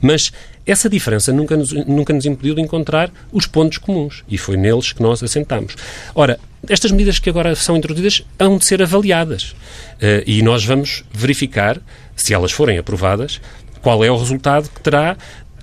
Mas 0.00 0.32
essa 0.66 0.88
diferença 0.88 1.32
nunca 1.32 1.56
nos, 1.56 1.72
nunca 1.72 2.12
nos 2.12 2.26
impediu 2.26 2.54
de 2.54 2.60
encontrar 2.60 3.10
os 3.32 3.46
pontos 3.46 3.78
comuns 3.78 4.24
e 4.28 4.36
foi 4.36 4.56
neles 4.56 4.92
que 4.92 5.02
nós 5.02 5.22
assentamos. 5.22 5.76
Ora, 6.14 6.38
estas 6.68 6.90
medidas 6.90 7.18
que 7.18 7.30
agora 7.30 7.54
são 7.54 7.76
introduzidas 7.76 8.24
hão 8.38 8.58
de 8.58 8.64
ser 8.64 8.82
avaliadas 8.82 9.50
uh, 9.52 10.22
e 10.26 10.42
nós 10.42 10.64
vamos 10.64 11.04
verificar, 11.12 11.80
se 12.16 12.34
elas 12.34 12.50
forem 12.50 12.78
aprovadas, 12.78 13.40
qual 13.82 14.04
é 14.04 14.10
o 14.10 14.16
resultado 14.16 14.68
que 14.68 14.80
terá? 14.80 15.16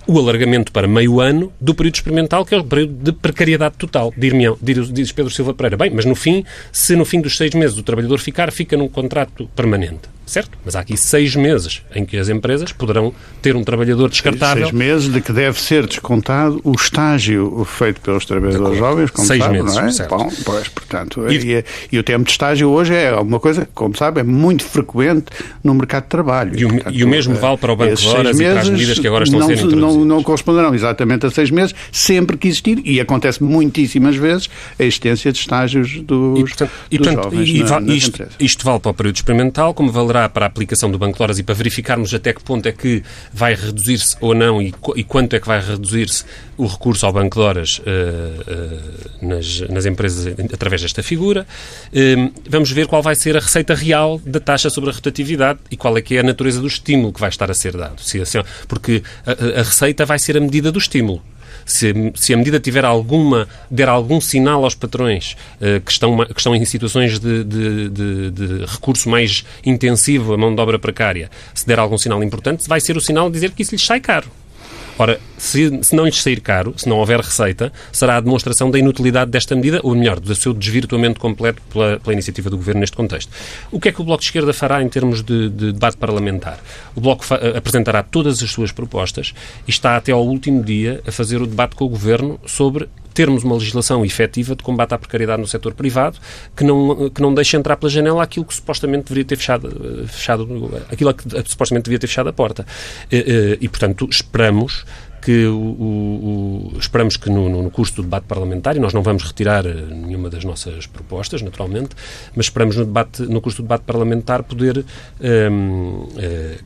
O 0.06 0.18
alargamento 0.18 0.70
para 0.70 0.86
meio 0.86 1.20
ano 1.20 1.52
do 1.58 1.74
período 1.74 1.94
experimental, 1.94 2.44
que 2.44 2.54
é 2.54 2.58
o 2.58 2.64
período 2.64 2.92
de 2.92 3.12
precariedade 3.12 3.76
total. 3.76 4.12
Diz 4.16 5.12
Pedro 5.12 5.32
Silva 5.32 5.54
Pereira, 5.54 5.78
bem, 5.78 5.90
mas 5.90 6.04
no 6.04 6.14
fim, 6.14 6.44
se 6.70 6.94
no 6.94 7.04
fim 7.04 7.20
dos 7.20 7.36
seis 7.36 7.54
meses 7.54 7.78
o 7.78 7.82
trabalhador 7.82 8.18
ficar, 8.18 8.52
fica 8.52 8.76
num 8.76 8.88
contrato 8.88 9.48
permanente 9.56 10.13
certo? 10.26 10.56
Mas 10.64 10.74
há 10.74 10.80
aqui 10.80 10.96
seis 10.96 11.36
meses 11.36 11.82
em 11.94 12.04
que 12.04 12.16
as 12.16 12.28
empresas 12.28 12.72
poderão 12.72 13.12
ter 13.42 13.56
um 13.56 13.62
trabalhador 13.62 14.08
descartável. 14.08 14.64
Seis 14.64 14.74
meses 14.74 15.12
de 15.12 15.20
que 15.20 15.32
deve 15.32 15.60
ser 15.60 15.86
descontado 15.86 16.60
o 16.64 16.72
estágio 16.72 17.64
feito 17.64 18.00
pelos 18.00 18.24
trabalhadores 18.24 18.78
jovens, 18.78 19.10
como 19.10 19.26
seis 19.26 19.42
sabe, 19.42 19.54
meses, 19.54 19.76
não 19.76 19.84
é? 19.84 19.92
Certo. 19.92 20.16
Bom, 20.16 20.32
pois, 20.44 20.68
portanto, 20.68 21.30
e, 21.30 21.58
e, 21.58 21.64
e, 21.92 21.98
o 21.98 22.02
tempo 22.02 22.24
de 22.24 22.30
estágio 22.30 22.70
hoje 22.70 22.94
é 22.94 23.10
alguma 23.10 23.38
coisa, 23.38 23.68
como 23.74 23.96
sabe, 23.96 24.20
é 24.20 24.24
muito 24.24 24.64
frequente 24.64 25.26
no 25.62 25.74
mercado 25.74 26.04
de 26.04 26.08
trabalho. 26.08 26.58
E 26.58 26.64
o, 26.64 26.68
portanto, 26.68 26.94
e 26.94 27.04
o 27.04 27.08
mesmo 27.08 27.34
vale 27.34 27.58
para 27.58 27.72
o 27.72 27.76
Banco 27.76 27.94
de 27.94 28.08
Horas 28.08 28.40
e 28.40 28.44
para 28.44 28.60
as 28.60 28.68
medidas 28.68 28.98
que 28.98 29.06
agora 29.06 29.24
estão 29.24 29.40
não, 29.40 29.46
a 29.46 29.48
ser 29.48 29.56
introduzidas. 29.64 29.96
Não, 29.96 30.04
não 30.04 30.22
corresponderão 30.22 30.74
exatamente 30.74 31.26
a 31.26 31.30
seis 31.30 31.50
meses, 31.50 31.74
sempre 31.92 32.36
que 32.36 32.48
existir, 32.48 32.80
e 32.84 33.00
acontece 33.00 33.42
muitíssimas 33.42 34.16
vezes, 34.16 34.48
a 34.78 34.82
existência 34.82 35.32
de 35.32 35.38
estágios 35.38 36.00
dos, 36.00 36.38
e, 36.38 36.42
portanto, 36.42 36.70
dos 36.90 36.98
portanto, 36.98 37.22
jovens 37.24 37.70
na, 37.70 37.94
isto, 37.94 38.26
isto 38.40 38.64
vale 38.64 38.80
para 38.80 38.90
o 38.90 38.94
período 38.94 39.16
experimental, 39.16 39.74
como 39.74 39.90
valerá 39.90 40.13
para 40.28 40.44
a 40.44 40.46
aplicação 40.46 40.90
do 40.90 40.98
Banco 40.98 41.16
de 41.16 41.22
Horas 41.22 41.38
e 41.38 41.42
para 41.42 41.54
verificarmos 41.54 42.14
até 42.14 42.32
que 42.32 42.42
ponto 42.42 42.66
é 42.66 42.72
que 42.72 43.02
vai 43.32 43.54
reduzir-se 43.54 44.16
ou 44.20 44.34
não 44.34 44.62
e, 44.62 44.72
e, 44.96 45.04
quanto 45.04 45.34
é 45.34 45.40
que 45.40 45.46
vai 45.46 45.60
reduzir-se 45.60 46.24
o 46.56 46.66
recurso 46.66 47.04
ao 47.04 47.12
Banco 47.12 47.36
de 47.36 47.42
Horas 47.42 47.78
uh, 47.78 47.82
uh, 47.82 49.26
nas, 49.26 49.60
nas, 49.68 49.86
empresas 49.86 50.34
através 50.52 50.82
desta 50.82 51.02
figura. 51.02 51.46
Uh, 51.88 52.32
vamos 52.48 52.70
ver 52.70 52.86
qual 52.86 53.02
vai 53.02 53.14
ser 53.14 53.36
a 53.36 53.40
receita 53.40 53.74
real 53.74 54.20
da 54.24 54.38
taxa 54.40 54.70
sobre 54.70 54.90
a 54.90 54.92
rotatividade 54.92 55.58
e 55.70 55.76
qual 55.76 55.96
é 55.98 56.02
que 56.02 56.16
é 56.16 56.20
a 56.20 56.22
natureza 56.22 56.60
do 56.60 56.66
estímulo 56.66 57.12
que 57.12 57.20
vai 57.20 57.28
estar 57.28 57.50
a 57.50 57.54
ser 57.54 57.76
dado. 57.76 57.96
Assim, 58.00 58.20
porque 58.68 59.02
a, 59.26 59.60
a 59.60 59.62
receita 59.62 60.06
vai 60.06 60.18
ser 60.18 60.36
a 60.36 60.40
medida 60.40 60.70
do 60.70 60.78
estímulo 60.78 61.22
se, 61.64 62.12
se 62.14 62.34
a 62.34 62.36
medida 62.36 62.60
tiver 62.60 62.84
alguma, 62.84 63.48
der 63.70 63.88
algum 63.88 64.20
sinal 64.20 64.64
aos 64.64 64.74
patrões 64.74 65.36
uh, 65.60 65.80
que, 65.80 65.92
estão, 65.92 66.16
que 66.24 66.40
estão 66.40 66.54
em 66.54 66.64
situações 66.64 67.18
de, 67.18 67.44
de, 67.44 67.88
de, 67.90 68.30
de, 68.30 68.64
recurso 68.66 69.08
mais 69.08 69.44
intensivo, 69.64 70.34
a 70.34 70.36
mão 70.36 70.54
de 70.54 70.60
obra 70.60 70.78
precária, 70.78 71.30
se 71.54 71.66
der 71.66 71.78
algum 71.78 71.98
sinal 71.98 72.22
importante, 72.22 72.68
vai 72.68 72.80
ser 72.80 72.96
o 72.96 73.00
sinal 73.00 73.28
de 73.28 73.34
dizer 73.34 73.50
que 73.52 73.62
isso 73.62 73.74
lhes 73.74 73.84
sai 73.84 74.00
caro. 74.00 74.30
Ora, 74.98 75.20
se, 75.36 75.82
se, 75.82 75.94
não 75.94 76.04
lhes 76.04 76.22
sair 76.22 76.40
caro, 76.40 76.74
se 76.76 76.88
não 76.88 76.98
houver 76.98 77.18
receita, 77.20 77.72
será 77.90 78.16
a 78.16 78.20
demonstração 78.20 78.70
da 78.70 78.78
inutilidade 78.78 79.30
desta 79.30 79.54
medida, 79.56 79.80
ou 79.82 79.94
melhor, 79.94 80.20
do 80.20 80.34
seu 80.34 80.54
desvirtuamento 80.54 81.18
completo 81.18 81.60
pela, 81.72 81.98
pela 81.98 82.12
iniciativa 82.12 82.48
do 82.48 82.56
Governo 82.56 82.80
neste 82.80 82.96
contexto. 82.96 83.30
O 83.72 83.80
que 83.80 83.88
é 83.88 83.92
que 83.92 84.00
o 84.00 84.04
Bloco 84.04 84.20
de 84.20 84.26
Esquerda 84.26 84.52
fará 84.52 84.82
em 84.82 84.88
termos 84.88 85.22
de, 85.22 85.48
de 85.50 85.72
debate 85.72 85.96
parlamentar? 85.96 86.60
O 86.94 87.00
Bloco 87.00 87.24
apresentará 87.56 88.02
todas 88.02 88.42
as 88.42 88.50
suas 88.50 88.70
propostas 88.70 89.34
e 89.66 89.70
está 89.70 89.96
até 89.96 90.12
ao 90.12 90.24
último 90.24 90.62
dia 90.62 91.02
a 91.06 91.10
fazer 91.10 91.42
o 91.42 91.46
debate 91.46 91.74
com 91.74 91.84
o 91.84 91.88
Governo 91.88 92.38
sobre 92.46 92.88
termos 93.14 93.44
uma 93.44 93.54
legislação 93.54 94.04
efetiva 94.04 94.54
de 94.54 94.62
combate 94.62 94.92
à 94.92 94.98
precariedade 94.98 95.40
no 95.40 95.46
setor 95.46 95.72
privado 95.72 96.18
que 96.56 96.64
não, 96.64 97.08
que 97.08 97.22
não 97.22 97.32
deixe 97.32 97.56
entrar 97.56 97.76
pela 97.76 97.88
janela 97.88 98.22
aquilo 98.22 98.44
que 98.44 98.54
supostamente 98.54 99.04
deveria 99.04 99.24
ter 99.24 99.36
fechado, 99.36 100.06
fechado 100.08 100.70
aquilo 100.90 101.14
que 101.14 101.50
supostamente 101.50 101.84
devia 101.84 101.98
ter 101.98 102.08
fechado 102.08 102.28
a 102.28 102.32
porta. 102.32 102.66
E, 103.10 103.58
e 103.60 103.68
portanto, 103.68 104.08
esperamos 104.10 104.84
que 105.24 105.46
o, 105.46 105.56
o, 105.56 106.72
esperamos 106.78 107.16
que 107.16 107.30
no, 107.30 107.48
no, 107.48 107.70
curso 107.70 107.96
do 107.96 108.02
debate 108.02 108.26
parlamentar, 108.26 108.76
e 108.76 108.78
nós 108.78 108.92
não 108.92 109.02
vamos 109.02 109.22
retirar 109.22 109.64
eh, 109.64 109.72
nenhuma 109.72 110.28
das 110.28 110.44
nossas 110.44 110.86
propostas, 110.86 111.40
naturalmente, 111.40 111.96
mas 112.36 112.46
esperamos 112.46 112.76
no, 112.76 112.84
debate, 112.84 113.22
no 113.22 113.40
curso 113.40 113.62
do 113.62 113.64
debate 113.64 113.84
parlamentar 113.84 114.42
poder 114.42 114.84
um, 115.20 116.02
uh, 116.02 116.08
eh, 116.18 116.58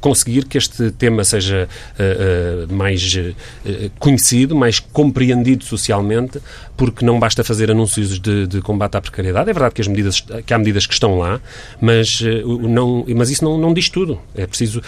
conseguir 0.00 0.44
que 0.46 0.58
este 0.58 0.90
tema 0.90 1.24
seja 1.24 1.68
uh, 1.68 2.70
uh, 2.70 2.74
mais 2.74 3.14
uh, 3.14 3.90
conhecido, 3.98 4.54
mais 4.54 4.78
compreendido 4.80 5.64
socialmente, 5.64 6.40
porque 6.76 7.04
não 7.04 7.18
basta 7.18 7.44
fazer 7.44 7.70
anúncios 7.70 8.18
de, 8.18 8.46
de, 8.46 8.60
combate 8.60 8.96
à 8.96 9.00
precariedade. 9.00 9.50
É 9.50 9.52
verdade 9.52 9.74
que, 9.74 9.80
as 9.80 9.88
medidas, 9.88 10.20
que 10.20 10.52
há 10.52 10.58
medidas 10.58 10.86
que 10.86 10.92
estão 10.92 11.18
lá, 11.18 11.40
mas, 11.80 12.20
não, 12.44 13.04
mas 13.14 13.30
isso 13.30 13.44
não, 13.44 13.56
não 13.56 13.72
diz 13.72 13.88
tudo. 13.88 14.20
É 14.34 14.44
preciso, 14.44 14.82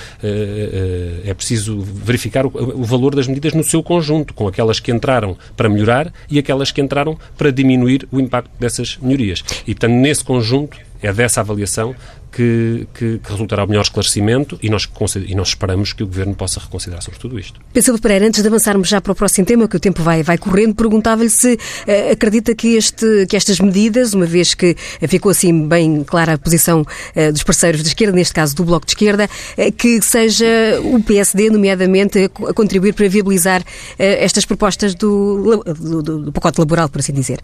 é 1.25 1.33
preciso 1.33 1.81
verificar 1.81 2.44
o, 2.44 2.51
o 2.81 2.83
valor 2.83 3.14
das 3.14 3.29
medidas 3.29 3.53
no 3.53 3.62
seu 3.62 3.85
conjunto, 3.85 4.35
com 4.35 4.49
aquelas 4.49 4.81
que 4.81 4.90
entraram 4.90 5.37
para 5.57 5.68
melhorar 5.68 6.12
e 6.29 6.40
aquelas 6.40 6.72
que 6.72 6.81
entraram 6.81 7.16
para 7.38 7.53
diminuir 7.53 8.09
o 8.11 8.18
impacto 8.18 8.51
dessas 8.59 8.99
melhorias. 9.01 9.44
E, 9.64 9.72
portanto, 9.72 9.92
nesse 9.92 10.25
conjunto, 10.25 10.77
é 11.03 11.12
dessa 11.12 11.40
avaliação 11.40 11.94
que, 12.32 12.86
que, 12.94 13.18
que, 13.18 13.30
resultará 13.30 13.64
o 13.64 13.68
melhor 13.68 13.82
esclarecimento 13.82 14.58
e 14.62 14.68
nós, 14.68 14.88
e 15.26 15.34
nós 15.34 15.48
esperamos 15.48 15.92
que 15.92 16.02
o 16.02 16.06
Governo 16.06 16.34
possa 16.34 16.60
reconsiderar 16.60 17.02
sobre 17.02 17.18
tudo 17.18 17.38
isto. 17.38 17.60
Pedro 17.72 17.98
Pereira, 18.00 18.26
antes 18.26 18.42
de 18.42 18.48
avançarmos 18.48 18.88
já 18.88 19.00
para 19.00 19.12
o 19.12 19.14
próximo 19.14 19.46
tema, 19.46 19.66
que 19.68 19.76
o 19.76 19.80
tempo 19.80 20.02
vai, 20.02 20.22
vai 20.22 20.38
correndo, 20.38 20.74
perguntava-lhe 20.74 21.30
se 21.30 21.54
uh, 21.54 22.12
acredita 22.12 22.54
que, 22.54 22.76
este, 22.76 23.26
que 23.28 23.36
estas 23.36 23.60
medidas, 23.60 24.14
uma 24.14 24.26
vez 24.26 24.54
que 24.54 24.76
ficou 25.08 25.30
assim 25.30 25.66
bem 25.66 26.04
clara 26.04 26.34
a 26.34 26.38
posição 26.38 26.82
uh, 26.82 27.32
dos 27.32 27.42
parceiros 27.42 27.82
de 27.82 27.88
esquerda, 27.88 28.14
neste 28.14 28.34
caso 28.34 28.54
do 28.54 28.64
Bloco 28.64 28.86
de 28.86 28.92
Esquerda, 28.92 29.28
uh, 29.56 29.72
que 29.72 30.00
seja 30.02 30.46
o 30.82 31.02
PSD, 31.02 31.50
nomeadamente, 31.50 32.24
a, 32.24 32.54
contribuir 32.54 32.92
para 32.92 33.08
viabilizar 33.08 33.62
estas 33.98 34.44
propostas 34.44 34.94
do, 34.94 35.62
do, 35.64 36.02
do 36.02 36.32
pacote 36.32 36.58
laboral, 36.58 36.88
por 36.88 37.00
assim 37.00 37.12
dizer. 37.12 37.40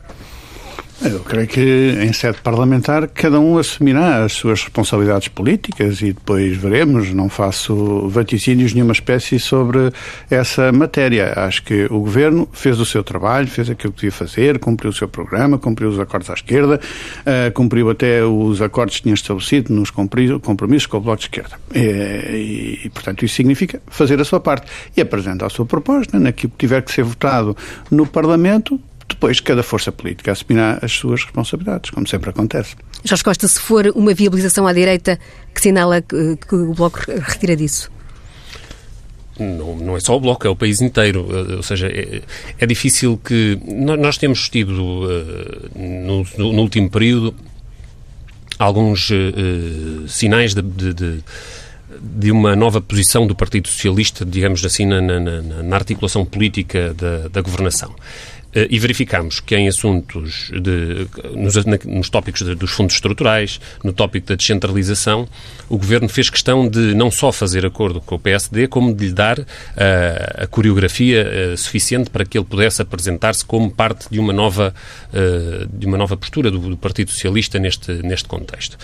Eu 1.05 1.21
creio 1.21 1.49
que 1.49 1.99
em 2.01 2.13
sede 2.13 2.39
parlamentar 2.43 3.09
cada 3.09 3.41
um 3.41 3.59
assumirá 3.59 4.25
as 4.25 4.33
suas 4.35 4.63
responsabilidades 4.63 5.27
políticas 5.27 6.01
e 6.01 6.13
depois 6.13 6.57
veremos. 6.57 7.13
Não 7.13 7.29
faço 7.29 8.09
vaticínios 8.09 8.73
nenhuma 8.73 8.93
espécie 8.93 9.41
sobre 9.41 9.91
essa 10.31 10.71
matéria. 10.71 11.33
Acho 11.37 11.65
que 11.65 11.87
o 11.87 12.01
Governo 12.01 12.49
fez 12.53 12.79
o 12.79 12.87
seu 12.87 13.03
trabalho, 13.03 13.49
fez 13.49 13.69
aquilo 13.69 13.93
que 13.93 14.01
podia 14.01 14.13
fazer, 14.13 14.61
cumpriu 14.61 14.91
o 14.91 14.93
seu 14.93 15.09
programa, 15.09 15.59
cumpriu 15.59 15.89
os 15.89 15.99
acordos 15.99 16.31
à 16.31 16.35
esquerda, 16.35 16.79
uh, 16.79 17.53
cumpriu 17.53 17.91
até 17.91 18.25
os 18.25 18.63
acordos 18.63 18.97
que 18.97 19.03
tinha 19.03 19.15
estabelecido 19.15 19.73
nos 19.73 19.91
compromissos 19.91 20.87
com 20.87 20.99
o 20.99 21.01
Bloco 21.01 21.19
de 21.19 21.25
Esquerda. 21.25 21.59
E, 21.75 22.81
e, 22.85 22.91
portanto, 22.91 23.25
isso 23.25 23.35
significa 23.35 23.83
fazer 23.89 24.21
a 24.21 24.25
sua 24.25 24.39
parte 24.39 24.67
e 24.97 25.01
apresentar 25.01 25.47
a 25.47 25.51
sua 25.51 25.67
proposta 25.67 26.19
naquilo 26.21 26.53
que 26.53 26.59
tiver 26.59 26.83
que 26.83 26.93
ser 26.93 27.03
votado 27.03 27.57
no 27.91 28.07
Parlamento 28.07 28.81
depois, 29.23 29.39
cada 29.39 29.63
força 29.63 29.93
política 29.93 30.33
assumirá 30.33 30.81
as 30.83 30.91
suas 30.91 31.23
responsabilidades, 31.23 31.91
como 31.91 32.09
sempre 32.09 32.31
acontece. 32.31 32.75
Jorge 33.05 33.23
Costa, 33.23 33.47
se 33.47 33.61
for 33.61 33.87
uma 33.95 34.13
viabilização 34.13 34.67
à 34.67 34.73
direita, 34.73 35.17
que 35.55 35.61
sinala 35.61 36.03
que, 36.03 36.37
que 36.37 36.55
o 36.57 36.75
Bloco 36.75 36.99
retira 37.07 37.55
disso? 37.55 37.89
Não, 39.39 39.77
não, 39.77 39.97
é 39.97 40.01
só 40.01 40.17
o 40.17 40.21
Bloco, 40.21 40.45
é 40.45 40.51
o 40.51 40.57
país 40.57 40.81
inteiro. 40.81 41.29
Eh, 41.31 41.55
ou 41.55 41.63
seja, 41.63 41.87
é, 41.87 42.23
é 42.59 42.67
difícil 42.67 43.17
que. 43.25 43.61
Nós 43.65 44.19
temos 44.19 44.49
tido, 44.49 44.73
uh, 44.73 45.71
no, 45.77 46.27
no, 46.37 46.61
último 46.61 46.91
período, 46.91 47.33
alguns 48.59 49.09
uh, 49.11 50.09
sinais 50.09 50.53
de, 50.53 50.63
de, 50.63 50.95
de, 50.95 51.25
de, 52.01 52.33
uma 52.33 52.57
nova 52.57 52.81
posição 52.81 53.25
do 53.25 53.37
Partido 53.37 53.69
Socialista, 53.69 54.25
digamos 54.25 54.65
assim, 54.65 54.85
na, 54.85 55.01
na, 55.01 55.21
na 55.21 55.77
articulação 55.77 56.25
política 56.25 56.93
da, 56.93 57.29
da 57.29 57.41
governação. 57.41 57.95
Eh, 58.55 58.69
e 58.71 58.79
verificamos 58.79 59.41
que 59.41 59.57
em 59.57 59.67
assuntos, 59.67 60.51
de, 60.53 61.07
nos, 61.35 61.55
nos 61.87 62.11
tópicos 62.11 62.43
de, 62.43 62.55
dos 62.55 62.71
fundos 62.71 62.95
estruturais, 62.95 63.61
no 63.83 63.93
tópico 63.93 64.27
da 64.27 64.35
descentralização, 64.35 65.27
o 65.69 65.79
Governo 65.79 66.09
fez 66.09 66.29
questão 66.29 66.69
de 66.69 66.95
não 66.95 67.11
só 67.11 67.33
fazer 67.33 67.65
acordo 67.65 68.01
com 68.01 68.15
o 68.15 68.19
PSD, 68.19 68.69
como 68.69 68.95
de 68.95 69.07
lhe 69.07 69.13
dar 69.13 69.39
uh, 69.39 69.45
a 70.37 70.47
coreografia 70.47 71.53
uh, 71.53 71.57
suficiente 71.57 72.11
para 72.11 72.25
que 72.25 72.37
ele 72.37 72.45
pudesse 72.45 72.83
apresentar-se 72.83 73.45
como 73.45 73.71
parte 73.71 74.09
de 74.11 74.19
uma 74.19 74.33
nova, 74.33 74.75
uh, 75.09 75.67
de 75.73 75.87
uma 75.87 75.97
nova 75.97 76.17
postura 76.17 76.51
do, 76.51 76.59
do 76.59 76.77
Partido 76.77 77.11
Socialista 77.11 77.59
neste, 77.59 77.93
neste 78.03 78.29
contexto. 78.29 78.77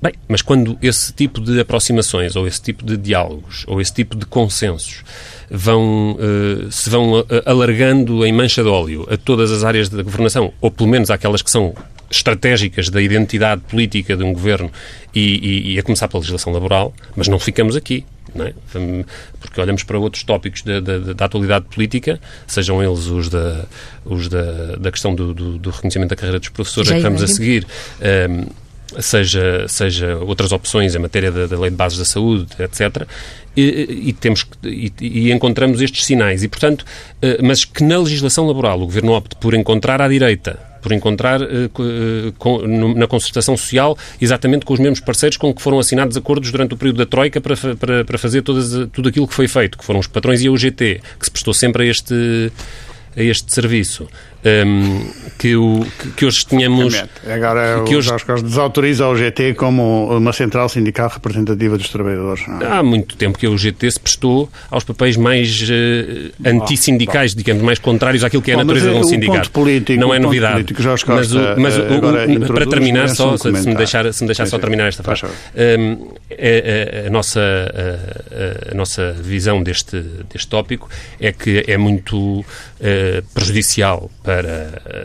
Bem, 0.00 0.12
mas 0.28 0.42
quando 0.42 0.78
esse 0.80 1.12
tipo 1.12 1.40
de 1.40 1.58
aproximações, 1.58 2.36
ou 2.36 2.46
esse 2.46 2.62
tipo 2.62 2.84
de 2.84 2.96
diálogos, 2.96 3.64
ou 3.66 3.80
esse 3.80 3.92
tipo 3.92 4.16
de 4.16 4.26
consensos 4.26 5.02
vão, 5.50 6.12
uh, 6.12 6.70
se 6.70 6.90
vão 6.90 7.20
uh, 7.20 7.26
alargando 7.44 8.24
em 8.24 8.32
mancha 8.32 8.62
de 8.62 8.68
óleo 8.68 9.06
a 9.10 9.16
todas 9.16 9.50
as 9.50 9.64
áreas 9.64 9.88
da 9.88 10.02
governação, 10.02 10.52
ou 10.60 10.70
pelo 10.70 10.88
menos 10.88 11.10
aquelas 11.10 11.42
que 11.42 11.50
são 11.50 11.74
estratégicas 12.10 12.88
da 12.88 13.02
identidade 13.02 13.60
política 13.62 14.16
de 14.16 14.24
um 14.24 14.32
governo 14.32 14.70
e, 15.14 15.20
e, 15.20 15.74
e 15.74 15.78
a 15.78 15.82
começar 15.82 16.08
pela 16.08 16.20
legislação 16.20 16.52
laboral, 16.52 16.92
mas 17.14 17.28
não 17.28 17.38
ficamos 17.38 17.76
aqui. 17.76 18.04
É? 18.36 18.52
Porque 19.40 19.58
olhamos 19.58 19.82
para 19.82 19.98
outros 19.98 20.22
tópicos 20.22 20.62
da, 20.62 20.80
da, 20.80 20.98
da, 20.98 21.24
atualidade 21.24 21.64
política, 21.64 22.20
sejam 22.46 22.82
eles 22.82 23.06
os 23.06 23.30
da, 23.30 23.64
os 24.04 24.28
da, 24.28 24.76
da 24.76 24.92
questão 24.92 25.14
do, 25.14 25.32
do, 25.32 25.58
do 25.58 25.70
reconhecimento 25.70 26.10
da 26.10 26.16
carreira 26.16 26.38
dos 26.38 26.50
professores, 26.50 26.90
a 26.90 26.92
que 26.92 26.98
estamos 26.98 27.22
a 27.22 27.26
seguir. 27.26 27.66
Um, 28.00 28.04
ehm, 28.04 28.46
seja, 28.98 29.66
seja 29.68 30.16
outras 30.16 30.52
opções 30.52 30.94
em 30.94 30.98
matéria 30.98 31.30
da, 31.30 31.46
da 31.46 31.58
lei 31.58 31.70
de 31.70 31.76
bases 31.76 31.98
da 31.98 32.04
saúde, 32.04 32.46
etc. 32.58 33.06
E, 33.60 34.08
e 34.08 34.12
temos 34.12 34.46
e, 34.62 34.92
e, 35.00 35.32
encontramos 35.32 35.80
estes 35.80 36.04
sinais. 36.04 36.44
E 36.44 36.48
portanto 36.48 36.84
eh, 37.20 37.38
mas 37.42 37.64
que 37.64 37.82
na 37.82 37.98
legislação 37.98 38.46
laboral 38.46 38.80
o 38.80 38.84
governo 38.84 39.12
opte 39.12 39.34
por 39.36 39.52
encontrar 39.54 40.00
à 40.00 40.08
direita 40.08 40.68
por 40.80 40.92
encontrar 40.92 41.40
uh, 41.42 42.94
na 42.94 43.08
concertação 43.08 43.56
social 43.56 43.98
exatamente 44.20 44.64
com 44.64 44.72
os 44.74 44.78
mesmos 44.78 45.00
parceiros 45.00 45.36
com 45.36 45.52
que 45.52 45.60
foram 45.60 45.80
assinados 45.80 46.16
acordos 46.16 46.52
durante 46.52 46.74
o 46.74 46.76
período 46.76 46.98
da 46.98 47.06
Troika 47.06 47.40
para, 47.40 47.56
para, 47.56 48.04
para 48.04 48.18
fazer 48.18 48.42
todas, 48.42 48.88
tudo 48.92 49.08
aquilo 49.08 49.26
que 49.26 49.34
foi 49.34 49.48
feito, 49.48 49.76
que 49.76 49.84
foram 49.84 49.98
os 49.98 50.06
patrões 50.06 50.40
e 50.40 50.46
a 50.46 50.52
UGT, 50.52 51.00
que 51.18 51.24
se 51.24 51.30
prestou 51.30 51.52
sempre 51.52 51.82
a 51.82 51.86
este, 51.86 52.52
a 53.16 53.22
este 53.22 53.52
serviço 53.52 54.08
um, 54.66 55.06
que, 55.38 55.54
o, 55.54 55.86
que, 56.16 56.26
hoje 56.26 56.44
tínhamos. 56.44 56.94
Agora 57.26 57.84
que 57.86 57.96
hoje... 57.96 58.08
Jorge 58.08 58.42
desautoriza 58.42 59.06
o 59.06 59.16
GT 59.16 59.54
como 59.54 60.16
uma 60.16 60.32
central 60.32 60.68
sindical 60.68 61.08
representativa 61.08 61.78
dos 61.78 61.88
trabalhadores. 61.88 62.44
É? 62.60 62.66
Há 62.66 62.82
muito 62.82 63.16
tempo 63.16 63.38
que 63.38 63.46
o 63.46 63.56
GT 63.56 63.90
se 63.92 64.00
prestou 64.00 64.50
aos 64.70 64.82
papéis 64.84 65.16
mais 65.16 65.62
uh, 65.62 66.32
antissindicais, 66.44 67.34
digamos, 67.34 67.62
mais 67.62 67.78
contrários 67.78 68.24
àquilo 68.24 68.42
que 68.42 68.50
é 68.50 68.54
a 68.54 68.58
natureza 68.58 68.90
de 68.90 68.96
um 68.96 69.04
sindicato. 69.04 69.50
Político, 69.50 70.00
não 70.00 70.12
é 70.12 70.18
novidade. 70.18 70.54
Político, 70.54 70.82
Jorge 70.82 71.04
Costa, 71.04 71.56
mas, 71.56 71.76
o, 71.76 71.78
mas 71.78 71.78
o, 71.78 72.52
para 72.52 72.66
terminar, 72.66 73.08
só, 73.08 73.36
se 73.36 73.50
me 73.50 73.74
deixar, 73.74 74.12
se 74.12 74.22
me 74.22 74.28
deixar 74.28 74.46
só 74.46 74.58
terminar 74.58 74.88
esta 74.88 75.02
frase. 75.02 75.24
Um, 75.24 76.08
a, 76.30 77.04
a, 77.04 77.06
a, 77.06 77.10
nossa, 77.10 77.40
a, 77.40 78.72
a, 78.72 78.74
nossa 78.74 79.12
visão 79.12 79.62
deste, 79.62 80.00
deste 80.32 80.48
tópico 80.48 80.88
é 81.20 81.32
que 81.32 81.64
é 81.66 81.76
muito 81.76 82.40
uh, 82.40 82.44
prejudicial 83.34 84.10
para, 84.22 84.37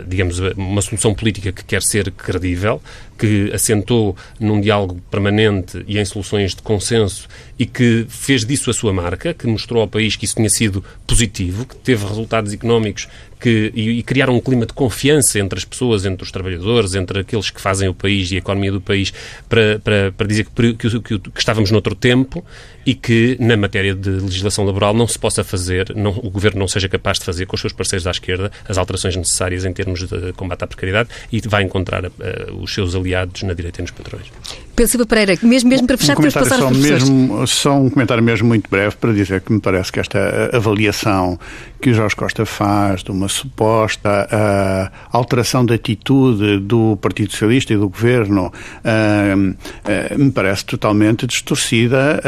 digamos, 0.07 0.39
uma 0.55 0.81
solução 0.81 1.13
política 1.13 1.51
que 1.51 1.63
quer 1.63 1.81
ser 1.81 2.11
credível, 2.11 2.81
que 3.17 3.51
assentou 3.53 4.15
num 4.39 4.59
diálogo 4.59 5.01
permanente 5.09 5.83
e 5.87 5.97
em 5.99 6.05
soluções 6.05 6.55
de 6.55 6.61
consenso 6.61 7.27
e 7.57 7.65
que 7.65 8.05
fez 8.09 8.45
disso 8.45 8.69
a 8.69 8.73
sua 8.73 8.91
marca, 8.91 9.33
que 9.33 9.47
mostrou 9.47 9.81
ao 9.81 9.87
país 9.87 10.15
que 10.15 10.25
isso 10.25 10.35
tinha 10.35 10.49
sido 10.49 10.83
positivo, 11.05 11.65
que 11.65 11.75
teve 11.75 12.05
resultados 12.05 12.51
económicos 12.51 13.07
que, 13.43 13.73
e, 13.75 13.99
e 13.99 14.03
criaram 14.03 14.35
um 14.35 14.39
clima 14.39 14.65
de 14.65 14.71
confiança 14.71 15.37
entre 15.37 15.59
as 15.59 15.65
pessoas, 15.65 16.05
entre 16.05 16.23
os 16.23 16.31
trabalhadores, 16.31 16.95
entre 16.95 17.19
aqueles 17.19 17.49
que 17.49 17.59
fazem 17.59 17.89
o 17.89 17.93
país 17.93 18.31
e 18.31 18.35
a 18.35 18.37
economia 18.37 18.71
do 18.71 18.79
país, 18.79 19.13
para, 19.49 19.79
para, 19.83 20.13
para 20.13 20.27
dizer 20.27 20.45
que, 20.45 20.73
que, 20.73 20.99
que, 21.01 21.19
que 21.19 21.39
estávamos 21.39 21.69
noutro 21.69 21.93
tempo 21.93 22.43
e 22.85 22.95
que, 22.95 23.35
na 23.41 23.57
matéria 23.57 23.93
de 23.93 24.09
legislação 24.09 24.63
laboral, 24.63 24.93
não 24.93 25.07
se 25.07 25.19
possa 25.19 25.43
fazer, 25.43 25.93
não, 25.93 26.11
o 26.11 26.29
Governo 26.29 26.59
não 26.59 26.69
seja 26.69 26.87
capaz 26.87 27.19
de 27.19 27.25
fazer 27.25 27.45
com 27.45 27.55
os 27.55 27.61
seus 27.61 27.73
parceiros 27.73 28.05
da 28.05 28.11
esquerda 28.11 28.49
as 28.67 28.77
alterações 28.77 29.15
necessárias 29.17 29.65
em 29.65 29.73
termos 29.73 30.07
de 30.07 30.31
combate 30.33 30.63
à 30.63 30.67
precariedade 30.67 31.09
e 31.29 31.41
vai 31.41 31.63
encontrar 31.63 32.05
uh, 32.05 32.11
os 32.61 32.73
seus 32.73 32.95
aliados 32.95 33.02
na 33.43 33.53
direita 33.53 33.79
e 33.79 33.83
nos 33.83 33.91
patrões. 33.91 34.31
Pedro 34.75 34.91
Silva 34.91 35.05
Pereira, 35.05 35.37
mesmo, 35.43 35.69
mesmo 35.69 35.85
para 35.85 35.97
fechar, 35.97 36.13
um 36.13 36.21
temos 36.21 36.33
passar 36.33 36.57
só, 36.57 36.71
mesmo, 36.71 37.47
só 37.47 37.75
um 37.75 37.89
comentário 37.89 38.23
mesmo 38.23 38.47
muito 38.47 38.69
breve 38.69 38.95
para 38.95 39.13
dizer 39.13 39.41
que 39.41 39.53
me 39.53 39.59
parece 39.59 39.91
que 39.91 39.99
esta 39.99 40.49
avaliação 40.51 41.39
que 41.83 41.89
o 41.89 41.93
Jorge 41.93 42.15
Costa 42.15 42.45
faz 42.45 43.03
de 43.03 43.11
uma 43.11 43.27
suposta 43.27 44.25
uh, 44.31 44.89
alteração 45.11 45.65
de 45.65 45.73
atitude 45.73 46.57
do 46.59 46.95
Partido 46.95 47.33
Socialista 47.33 47.73
e 47.73 47.77
do 47.77 47.89
Governo 47.89 48.45
uh, 48.45 49.49
uh, 49.49 50.17
me 50.17 50.31
parece 50.31 50.63
totalmente 50.63 51.27
distorcida 51.27 52.21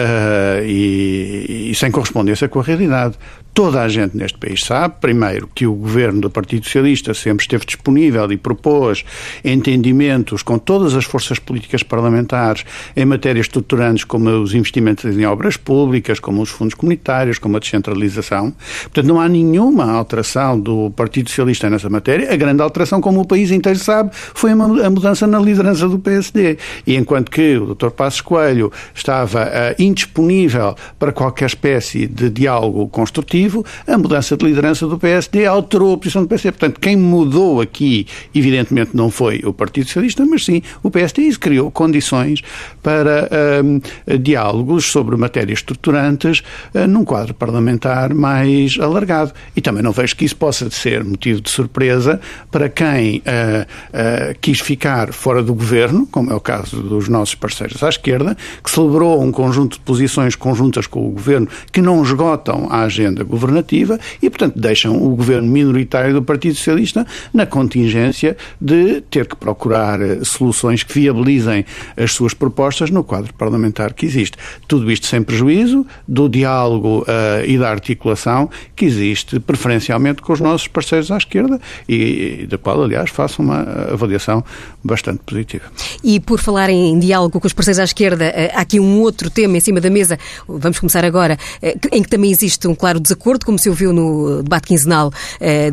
e, 0.65 1.70
e 1.72 1.76
sem 1.76 1.89
correspondência 1.89 2.50
com 2.50 2.60
a 2.60 2.63
realidade. 2.63 3.18
Toda 3.56 3.82
a 3.82 3.88
gente 3.88 4.18
neste 4.18 4.38
país 4.38 4.65
sabe, 4.65 4.96
primeiro, 5.00 5.50
que 5.56 5.65
o 5.65 5.74
governo 5.74 6.20
do 6.20 6.30
Partido 6.30 6.65
Socialista 6.65 7.13
sempre 7.13 7.44
esteve 7.44 7.65
disponível 7.65 8.30
e 8.30 8.36
propôs 8.36 9.06
entendimentos 9.46 10.44
com 10.44 10.60
todas 10.60 10.94
as 10.94 11.06
forças 11.06 11.39
políticas 11.39 11.82
parlamentares 11.82 12.65
em 12.98 13.06
matérias 13.06 13.46
estruturantes 13.46 14.04
como 14.04 14.30
os 14.30 14.54
investimentos 14.54 15.06
em 15.06 15.26
obras 15.26 15.56
públicas, 15.56 16.20
como 16.20 16.41
os 16.41 16.50
fundos 16.50 16.74
comunitários, 16.74 17.39
como 17.39 17.56
a 17.56 17.62
descentralização. 17.62 18.54
Portanto, 18.82 19.08
não 19.08 19.22
há 19.22 19.30
nenhuma 19.45 19.91
alteração 19.91 20.60
do 20.60 20.91
Partido 20.91 21.29
Socialista 21.29 21.69
nessa 21.69 21.89
matéria. 21.89 22.34
A 22.34 22.36
grande 22.36 22.62
alteração, 22.62 22.99
como 22.99 23.21
o 23.21 23.25
país 23.25 23.51
inteiro 23.51 23.79
sabe, 23.79 24.12
foi 24.13 24.51
a 24.51 24.55
mudança 24.55 25.27
na 25.27 25.39
liderança 25.39 25.88
do 25.88 25.99
PSD. 25.99 26.58
E 26.86 26.95
enquanto 26.95 27.31
que 27.31 27.58
o 27.58 27.73
Dr. 27.73 27.89
Passos 27.89 28.21
Coelho 28.21 28.71
estava 28.93 29.45
uh, 29.45 29.81
indisponível 29.81 30.75
para 30.97 31.12
qualquer 31.12 31.45
espécie 31.45 32.08
de 32.08 32.29
diálogo 32.29 32.88
construtivo, 32.88 33.65
a 33.88 33.97
mudança 33.97 34.36
de 34.36 34.45
liderança 34.45 34.88
do 34.88 34.97
PSD 34.97 35.45
alterou 35.45 35.93
a 35.93 35.97
posição 35.97 36.23
do 36.23 36.27
PSD. 36.27 36.51
Portanto, 36.51 36.79
quem 36.79 36.95
mudou 36.95 37.62
aqui, 37.62 38.08
evidentemente, 38.34 38.91
não 38.93 39.10
foi 39.10 39.41
o 39.45 39.53
Partido 39.53 39.88
Socialista, 39.88 40.25
mas 40.25 40.45
sim 40.45 40.62
o 40.84 40.91
PSD 40.91 41.23
e 41.23 41.36
criou 41.38 41.71
condições 41.71 42.41
para 42.81 43.29
um, 43.63 43.79
diálogos 44.17 44.86
sobre 44.86 45.15
matérias 45.15 45.60
estruturantes 45.60 46.43
uh, 46.73 46.88
num 46.88 47.03
quadro 47.05 47.34
parlamentar 47.34 48.13
mais 48.13 48.77
alargado. 48.79 49.34
E 49.56 49.62
também 49.62 49.84
não 49.84 49.91
vejo 49.91 50.15
que 50.15 50.26
isso 50.26 50.36
possa 50.36 50.69
ser 50.69 51.04
motivo 51.04 51.41
de 51.41 51.50
surpresa 51.50 52.19
para 52.52 52.69
quem 52.69 53.17
uh, 53.17 53.21
uh, 53.21 54.39
quis 54.41 54.60
ficar 54.60 55.13
fora 55.13 55.41
do 55.41 55.54
governo, 55.54 56.08
como 56.12 56.32
é 56.32 56.36
o 56.36 56.39
caso 56.39 56.82
dos 56.82 57.08
nossos 57.08 57.36
parceiros 57.36 57.82
à 57.84 57.89
esquerda, 57.89 58.36
que 58.63 58.69
celebrou 58.69 59.21
um 59.21 59.32
conjunto 59.32 59.74
de 59.74 59.80
posições 59.82 60.36
conjuntas 60.36 60.88
com 60.88 61.08
o 61.08 61.12
governo 61.12 61.48
que 61.71 61.82
não 61.82 62.04
esgotam 62.04 62.67
a 62.69 62.84
agenda 62.84 63.24
governativa 63.24 64.00
e, 64.21 64.30
portanto, 64.30 64.60
deixam 64.60 64.95
o 65.02 65.15
governo 65.15 65.50
minoritário 65.50 66.13
do 66.13 66.21
Partido 66.21 66.56
Socialista 66.56 67.06
na 67.34 67.45
contingência 67.45 68.38
de 68.60 69.02
ter 69.02 69.28
que 69.28 69.36
procurar 69.36 70.02
eh, 70.02 70.19
soluções 70.24 70.84
que 70.84 70.93
viabilizem 70.93 71.65
as 71.98 72.12
suas 72.12 72.34
propostas 72.34 72.89
no 72.89 73.04
quadro 73.04 73.34
parlamentar 73.34 73.93
que 73.93 74.06
existe. 74.06 74.38
Tudo 74.67 74.91
isto 74.91 75.06
sem 75.06 75.21
prejuízo 75.21 75.86
do 76.08 76.28
diálogo 76.28 77.02
uh, 77.02 77.45
e 77.45 77.58
da 77.58 77.69
articulação 77.69 78.50
que 78.76 78.86
existe 78.86 79.14
preferencialmente 79.45 80.21
com 80.21 80.34
os 80.34 80.39
nossos 80.39 80.67
parceiros 80.67 81.12
à 81.12 81.17
esquerda 81.17 81.60
e, 81.88 82.41
e 82.41 82.47
da 82.47 82.58
qual, 82.58 82.84
aliás, 82.84 83.10
faço 83.10 83.41
uma 83.41 83.62
avaliação 83.91 84.43
bastante 84.84 85.19
positiva. 85.25 85.65
E 86.04 86.19
por 86.19 86.39
falar 86.39 86.69
em 86.69 86.97
diálogo 86.99 87.39
com 87.39 87.47
os 87.47 87.54
parceiros 87.54 87.80
à 87.80 87.84
esquerda, 87.84 88.25
uh, 88.25 88.58
há 88.58 88.62
aqui 88.62 88.80
um 88.80 89.01
outro 89.01 89.30
tema 89.30 89.58
em 89.58 89.60
cima 89.60 89.82
da 89.82 89.89
mesa, 89.89 90.17
vamos 90.47 90.80
começar 90.80 91.04
agora, 91.04 91.38
uh, 91.62 91.80
em 91.91 92.04
que 92.04 92.10
também 92.10 92.32
existe 92.32 92.67
um 92.67 92.75
claro 92.75 92.99
desacordo, 92.99 93.45
como 93.45 93.58
se 93.58 93.69
ouviu 93.69 93.93
no 93.93 94.43
debate 94.43 94.67
quinzenal 94.67 95.12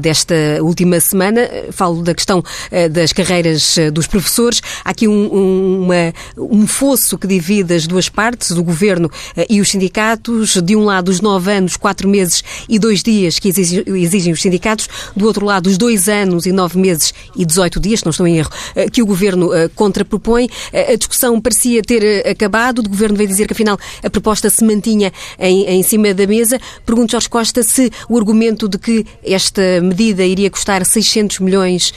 desta 0.01 0.35
última 0.61 1.01
semana. 1.01 1.49
Falo 1.71 2.03
da 2.03 2.15
questão 2.15 2.43
das 2.91 3.13
carreiras 3.13 3.77
dos 3.93 4.07
professores. 4.07 4.61
Há 4.85 4.91
aqui 4.91 5.09
um, 5.09 5.35
um, 5.35 5.83
uma, 5.85 6.13
um 6.37 6.67
fosso 6.67 7.17
que 7.19 7.27
divide 7.27 7.75
as 7.75 7.87
duas 7.87 8.09
partes, 8.09 8.51
o 8.51 8.63
governo 8.63 9.11
e 9.49 9.61
os 9.61 9.71
sindicatos. 9.71 10.61
De 10.63 10.77
um 10.77 10.85
lado, 10.85 11.09
os 11.09 11.21
nove 11.21 11.53
anos, 11.53 11.77
quatro 11.77 12.09
meses 12.09 12.43
e 12.69 12.79
dois 12.79 13.03
dias 13.03 13.32
que 13.39 13.49
exigem, 13.49 14.33
os 14.33 14.41
sindicatos. 14.41 14.89
Do 15.15 15.27
outro 15.27 15.45
lado, 15.45 15.67
os 15.67 15.79
dois 15.79 16.09
anos 16.09 16.47
e 16.47 16.53
nove 16.53 16.79
meses 16.79 17.13
e 17.37 17.45
18 17.45 17.81
dias, 17.81 18.01
se 18.01 18.07
não 18.07 18.11
estou 18.11 18.27
em 18.27 18.39
erro, 18.39 18.51
que 18.93 19.03
o 19.03 19.07
governo 19.07 19.51
contrapropõe. 19.75 20.49
A 20.73 20.97
discussão 20.97 21.41
parecia 21.41 21.83
ter 21.83 22.27
acabado. 22.27 22.81
O 22.81 22.89
governo 22.89 23.17
veio 23.17 23.29
dizer 23.29 23.47
que, 23.47 23.53
afinal, 23.53 23.79
a 24.03 24.11
proposta 24.11 24.49
se 24.51 24.65
mantinha 24.65 25.13
em, 25.39 25.65
em 25.65 25.83
cima 25.83 26.13
da 26.15 26.27
mesa. 26.27 26.61
Pergunto, 26.85 27.13
Jorge 27.13 27.29
Costa, 27.29 27.63
se 27.63 27.91
o 28.09 28.17
argumento 28.17 28.69
de 28.69 28.79
que 28.79 29.07
esta 29.25 29.81
medida 29.81 30.25
iria 30.25 30.51
custar 30.51 30.85
600 30.85 31.39
milhões 31.41 31.93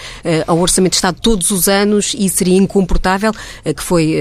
ao 0.48 0.60
Orçamento 0.60 0.92
de 0.92 0.98
Estado 0.98 1.18
todos 1.22 1.52
os 1.52 1.68
anos 1.68 2.16
e 2.18 2.30
seria 2.30 2.58
incomportável, 2.58 3.32
que 3.64 3.84
foi, 3.84 4.16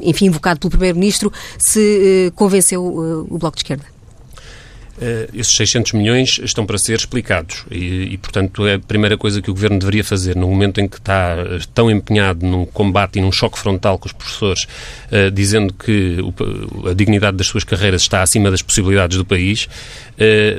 enfim, 0.00 0.26
invocado 0.26 0.60
pelo 0.60 0.70
Primeiro-Ministro, 0.70 1.32
se 1.58 2.32
convenceu 2.34 2.84
o 2.84 3.38
Bloco 3.38 3.56
de 3.56 3.62
Esquerda? 3.62 3.93
Uh, 4.96 5.28
esses 5.34 5.56
600 5.56 5.92
milhões 5.92 6.40
estão 6.42 6.64
para 6.64 6.78
ser 6.78 6.94
explicados 6.94 7.64
e, 7.68 8.12
e, 8.12 8.18
portanto, 8.18 8.64
é 8.66 8.74
a 8.74 8.78
primeira 8.78 9.18
coisa 9.18 9.42
que 9.42 9.50
o 9.50 9.54
Governo 9.54 9.78
deveria 9.78 10.04
fazer 10.04 10.36
no 10.36 10.48
momento 10.48 10.80
em 10.80 10.86
que 10.86 10.98
está 10.98 11.36
tão 11.74 11.90
empenhado 11.90 12.46
num 12.46 12.64
combate 12.64 13.18
e 13.18 13.22
num 13.22 13.32
choque 13.32 13.58
frontal 13.58 13.98
com 13.98 14.06
os 14.06 14.12
professores, 14.12 14.64
uh, 14.64 15.30
dizendo 15.32 15.74
que 15.74 16.18
o, 16.20 16.88
a 16.88 16.94
dignidade 16.94 17.36
das 17.36 17.48
suas 17.48 17.64
carreiras 17.64 18.02
está 18.02 18.22
acima 18.22 18.50
das 18.50 18.62
possibilidades 18.62 19.16
do 19.16 19.24
país, 19.24 19.68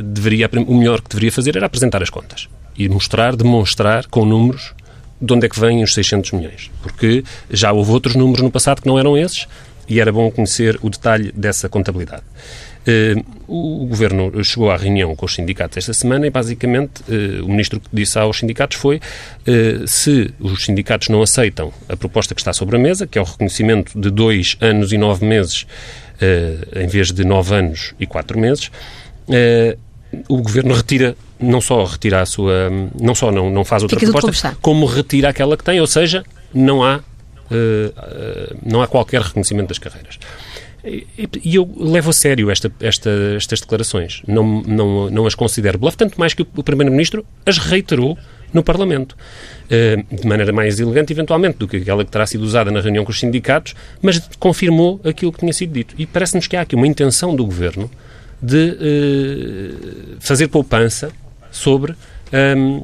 deveria, 0.04 0.50
o 0.68 0.76
melhor 0.76 1.00
que 1.00 1.10
deveria 1.10 1.32
fazer 1.32 1.56
era 1.56 1.66
apresentar 1.66 2.04
as 2.04 2.10
contas 2.10 2.50
e 2.78 2.90
mostrar, 2.90 3.36
demonstrar 3.36 4.06
com 4.08 4.26
números 4.26 4.74
de 5.20 5.34
onde 5.34 5.46
é 5.46 5.50
que 5.50 5.60
vêm 5.60 5.84
os 5.84 5.94
600 5.94 6.32
milhões. 6.34 6.70
Porque 6.82 7.24
já 7.50 7.72
houve 7.72 7.92
outros 7.92 8.16
números 8.16 8.42
no 8.42 8.52
passado 8.52 8.82
que 8.82 8.88
não 8.88 9.00
eram 9.00 9.18
esses 9.18 9.48
e 9.88 10.00
era 10.00 10.12
bom 10.12 10.30
conhecer 10.32 10.78
o 10.82 10.90
detalhe 10.90 11.32
dessa 11.32 11.70
contabilidade. 11.70 12.24
Uh, 12.88 13.26
o 13.48 13.88
Governo 13.88 14.44
chegou 14.44 14.70
à 14.70 14.78
reunião 14.78 15.16
com 15.16 15.26
os 15.26 15.34
sindicatos 15.34 15.78
esta 15.78 15.94
semana 15.94 16.28
e, 16.28 16.30
basicamente, 16.30 17.02
uh, 17.10 17.44
o 17.44 17.50
Ministro 17.50 17.80
que 17.80 17.88
disse 17.92 18.18
aos 18.20 18.38
sindicatos 18.38 18.78
foi 18.78 18.98
uh, 18.98 19.88
se 19.88 20.32
os 20.40 20.64
sindicatos 20.64 21.10
não 21.10 21.22
aceitam 21.24 21.74
a 21.90 21.98
proposta 21.98 22.36
que 22.36 22.42
está 22.42 22.54
sobre 22.54 22.76
a 22.76 22.80
mesa, 22.80 23.08
que 23.08 23.18
é 23.18 23.22
o 23.22 23.26
reconhecimento 23.26 24.00
de 24.00 24.12
dois 24.12 24.56
anos 24.62 24.94
e 24.94 24.98
nove 24.98 25.26
meses 25.26 25.66
em 26.74 26.88
vez 26.88 27.12
de 27.12 27.26
nove 27.26 27.54
anos 27.54 27.94
e 28.00 28.08
quatro 28.08 28.40
meses, 28.40 28.72
o 30.30 30.42
Governo 30.42 30.74
retira, 30.74 31.14
não 31.38 31.60
só 31.60 31.84
retira 31.84 32.22
a 32.22 32.26
sua, 32.26 32.70
não 32.98 33.14
só 33.14 33.34
não, 33.34 33.50
não 33.50 33.66
faz 33.66 33.84
outra 33.84 34.00
Fica 34.00 34.14
proposta, 34.14 34.58
como 34.62 34.86
retira 34.86 35.28
aquela 35.28 35.58
que 35.58 35.64
tem, 35.66 35.82
ou 35.82 35.88
seja, 35.88 36.24
não 36.54 36.82
há, 36.82 37.02
não 38.66 38.82
há 38.82 38.88
qualquer 38.88 39.20
reconhecimento 39.24 39.68
das 39.68 39.78
carreiras. 39.78 40.18
E 40.86 41.56
eu 41.56 41.68
levo 41.78 42.12
a 42.12 42.14
sério 42.14 42.52
esta, 42.52 42.72
esta, 42.80 43.10
estas 43.36 43.60
declarações. 43.60 44.22
Não, 44.28 44.62
não, 44.62 45.10
não 45.10 45.26
as 45.26 45.34
considero 45.34 45.80
bluff, 45.80 45.98
tanto 45.98 46.20
mais 46.20 46.34
que 46.34 46.44
o 46.44 46.64
Primeiro-Ministro 46.64 47.26
as 47.46 47.58
reiterou 47.58 48.18
no 48.54 48.64
Parlamento. 48.64 49.18
Eh, 49.70 49.98
de 50.12 50.28
maneira 50.28 50.54
mais 50.54 50.80
elegante, 50.80 51.12
eventualmente, 51.12 51.58
do 51.58 51.68
que 51.68 51.78
aquela 51.78 52.06
que 52.06 52.12
terá 52.12 52.26
sido 52.28 52.44
usada 52.44 52.70
na 52.70 52.80
reunião 52.82 53.04
com 53.04 53.12
os 53.12 53.20
sindicatos, 53.20 53.74
mas 54.02 54.20
confirmou 54.40 55.02
aquilo 55.04 55.32
que 55.32 55.40
tinha 55.40 55.54
sido 55.54 55.74
dito. 55.74 55.96
E 55.98 56.06
parece-nos 56.06 56.46
que 56.46 56.56
há 56.56 56.62
aqui 56.62 56.76
uma 56.76 56.88
intenção 56.88 57.36
do 57.36 57.44
Governo 57.44 57.90
de 58.42 58.70
uh, 58.70 60.18
fazer 60.20 60.48
poupança 60.50 61.12
sobre. 61.52 61.96
Ehm, 62.32 62.84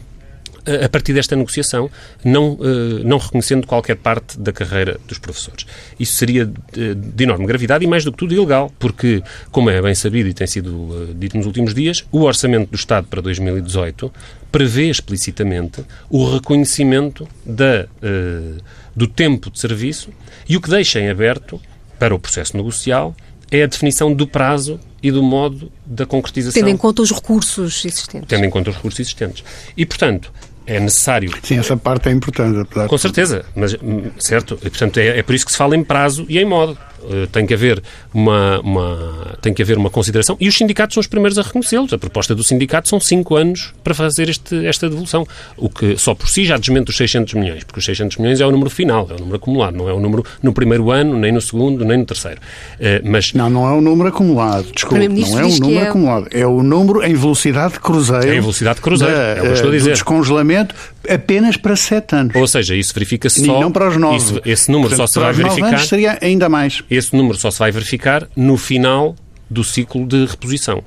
a 0.84 0.89
partir 0.89 1.13
desta 1.13 1.36
negociação, 1.36 1.89
não, 2.24 2.58
eh, 2.62 3.04
não 3.04 3.17
reconhecendo 3.17 3.65
qualquer 3.65 3.95
parte 3.95 4.39
da 4.39 4.52
carreira 4.52 5.00
dos 5.08 5.17
professores. 5.17 5.65
Isso 6.00 6.13
seria 6.13 6.45
de 6.45 7.24
enorme 7.24 7.45
gravidade 7.45 7.84
e, 7.84 7.88
mais 7.88 8.04
do 8.04 8.12
que 8.12 8.17
tudo, 8.17 8.34
ilegal, 8.34 8.71
porque, 8.78 9.24
como 9.52 9.69
é 9.69 9.82
bem 9.82 9.95
sabido 9.95 10.30
e 10.30 10.34
tem 10.34 10.47
sido 10.47 11.10
eh, 11.10 11.13
dito 11.17 11.38
nos 11.38 11.45
últimos 11.45 11.74
dias, 11.74 12.04
o 12.12 12.21
Orçamento 12.21 12.69
do 12.69 12.76
Estado 12.76 13.08
para 13.08 13.21
2018 13.21 14.12
prevê 14.52 14.89
explicitamente 14.89 15.84
o 16.10 16.32
reconhecimento 16.32 17.28
da, 17.45 17.88
eh, 18.02 18.58
do 18.95 19.08
tempo 19.08 19.50
de 19.50 19.60
serviço 19.60 20.10
e 20.47 20.58
o 20.58 20.62
que 20.62 20.69
deixa 20.69 21.00
em 21.00 21.10
aberto 21.10 21.60
para 21.97 22.13
o 22.13 22.19
processo 22.19 22.58
negocial 22.58 23.15
é 23.50 23.63
a 23.63 23.67
definição 23.67 24.13
do 24.13 24.26
prazo 24.26 24.80
e 25.04 25.12
do 25.12 25.21
modo 25.21 25.71
da 25.86 26.06
concretização. 26.06 26.62
Tendo 26.62 26.69
em 26.69 26.78
conta 26.78 27.02
os 27.02 27.12
recursos 27.12 27.84
existentes. 27.84 28.28
Tendo 28.28 28.45
em 28.45 28.50
conta 28.50 28.69
os 28.69 28.76
recursos 28.76 29.00
existentes. 29.00 29.43
E, 29.76 29.86
portanto, 29.86 30.32
é 30.65 30.80
necessário. 30.80 31.32
Sim, 31.43 31.60
essa 31.60 31.76
parte 31.76 32.10
é 32.10 32.12
importante. 32.12 32.60
Apesar 32.60 32.88
Com 32.88 32.97
certeza, 32.97 33.45
mas 33.56 33.76
certo, 34.19 34.58
e, 34.63 34.69
portanto 34.69 35.00
é, 35.00 35.19
é 35.19 35.24
por 35.24 35.36
isso 35.36 35.45
que 35.45 35.52
se 35.52 35.58
fala 35.58 35.76
em 35.76 35.84
prazo 35.84 36.26
e 36.30 36.38
em 36.38 36.45
modo. 36.45 36.78
Uh, 37.04 37.28
tem 37.28 37.46
que 37.46 37.54
haver 37.54 37.82
uma, 38.14 38.60
uma, 38.60 39.38
tem 39.42 39.54
que 39.54 39.62
haver 39.62 39.78
uma 39.78 39.90
consideração 39.90 40.38
e 40.40 40.48
os 40.48 40.56
sindicatos 40.56 40.94
são 40.94 41.02
os 41.02 41.08
primeiros 41.08 41.38
a 41.38 41.42
reconhecê-los. 41.42 41.92
A 41.94 41.98
proposta 41.98 42.36
do 42.36 42.44
sindicato 42.44 42.88
são 42.90 43.00
cinco 43.00 43.36
anos 43.36 43.74
para 43.84 43.94
fazer 43.94 44.30
este, 44.30 44.66
esta 44.66 44.90
devolução, 44.90 45.26
o 45.58 45.70
que 45.70 45.98
só 45.98 46.14
por 46.14 46.30
si 46.30 46.46
já 46.46 46.58
desmente 46.58 46.90
os 46.90 46.98
600 46.98 47.34
milhões, 47.34 47.64
porque 47.64 47.80
os 47.80 47.86
600 47.86 48.18
milhões 48.18 48.40
é 48.40 48.46
o 48.46 48.52
número 48.52 48.70
final, 48.70 49.08
é 49.10 49.16
o 49.16 49.20
número 49.20 49.38
acumulado, 49.38 49.78
não 49.78 49.90
é 49.90 49.94
o 49.94 50.00
número 50.00 50.26
no 50.42 50.54
primeiro 50.54 50.92
ano, 50.92 51.18
nem 51.18 51.32
no 51.32 51.42
segundo, 51.42 51.84
nem 51.84 51.98
no 51.98 52.06
terceiro. 52.06 52.40
Uh, 52.76 53.02
mas 53.04 53.34
não, 53.34 53.50
não 53.50 53.68
é 53.68 53.74
o 53.74 53.82
número 53.82 54.10
acumulado. 54.10 54.72
Desculpe, 54.72 55.08
não 55.08 55.40
é 55.40 55.46
o 55.46 55.60
número 55.60 55.80
é... 55.80 55.88
acumulado, 55.88 56.28
é 56.32 56.46
o 56.46 56.64
número 56.64 57.04
em 57.04 57.14
velocidade 57.14 57.74
de 57.74 57.80
cruzeiro. 57.80 58.30
É 58.30 58.36
em 58.36 58.42
velocidade 58.42 58.76
de 58.76 58.82
cruzeiro, 58.82 59.14
da, 59.14 59.22
é 59.22 59.42
o 59.42 59.46
que 59.48 59.54
estou 59.54 59.70
a 59.70 59.74
dizer. 59.74 59.90
Do 59.90 59.94
descongelamento 59.94 60.76
apenas 61.10 61.58
para 61.58 61.76
sete 61.76 62.16
anos. 62.16 62.36
Ou 62.36 62.48
seja, 62.48 62.76
isso 62.76 62.94
verifica-se 62.94 63.46
só. 63.46 63.58
E 63.58 63.62
não 63.62 63.72
para 63.72 63.88
os 63.88 63.98
nove. 63.98 64.18
Isso, 64.18 64.42
esse 64.46 64.72
número 64.72 64.90
Portanto, 64.90 65.08
só 65.08 65.14
se 65.14 65.20
vai 65.20 65.34
verificar. 65.34 65.80
seria 65.80 66.18
ainda 66.22 66.48
mais. 66.50 66.84
Esse 66.91 67.15
número 67.15 67.38
só 67.38 67.49
se 67.49 67.58
vai 67.58 67.71
verificar 67.71 68.27
no 68.36 68.58
final 68.58 69.15
do 69.49 69.63
ciclo 69.63 70.06
de 70.06 70.25
reposição. 70.25 70.84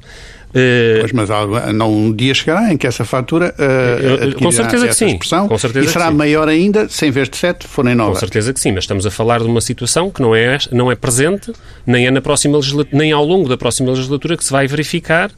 Uh, 0.55 1.01
pois, 1.01 1.13
mas 1.13 1.29
não, 1.75 1.93
um 1.93 2.13
dia 2.13 2.33
chegará 2.33 2.73
em 2.73 2.77
que 2.77 2.87
essa 2.87 3.05
fatura 3.05 3.53
uh, 3.59 4.39
com 4.41 4.53
certeza 4.53 4.87
que 4.87 4.95
sim. 4.95 5.07
expressão 5.07 5.49
com 5.49 5.59
certeza 5.59 5.87
e 5.87 5.89
será 5.89 6.13
maior 6.13 6.49
ainda 6.49 6.89
se 6.89 7.05
em 7.07 7.11
vez 7.11 7.29
de 7.29 7.37
7 7.37 7.67
forem 7.67 7.97
9. 7.97 8.13
Com 8.13 8.19
certeza 8.21 8.53
que 8.53 8.61
sim, 8.61 8.71
mas 8.71 8.85
estamos 8.85 9.05
a 9.05 9.11
falar 9.11 9.41
de 9.41 9.47
uma 9.47 9.61
situação 9.61 10.11
que 10.11 10.23
não 10.23 10.33
é, 10.33 10.57
não 10.71 10.93
é 10.93 10.95
presente, 10.95 11.53
nem 11.85 12.07
é 12.07 12.11
na 12.13 12.21
próxima 12.21 12.61
nem 12.93 13.11
ao 13.11 13.25
longo 13.25 13.49
da 13.49 13.57
próxima 13.57 13.91
legislatura 13.91 14.37
que 14.37 14.45
se 14.45 14.53
vai 14.53 14.69
verificar 14.69 15.33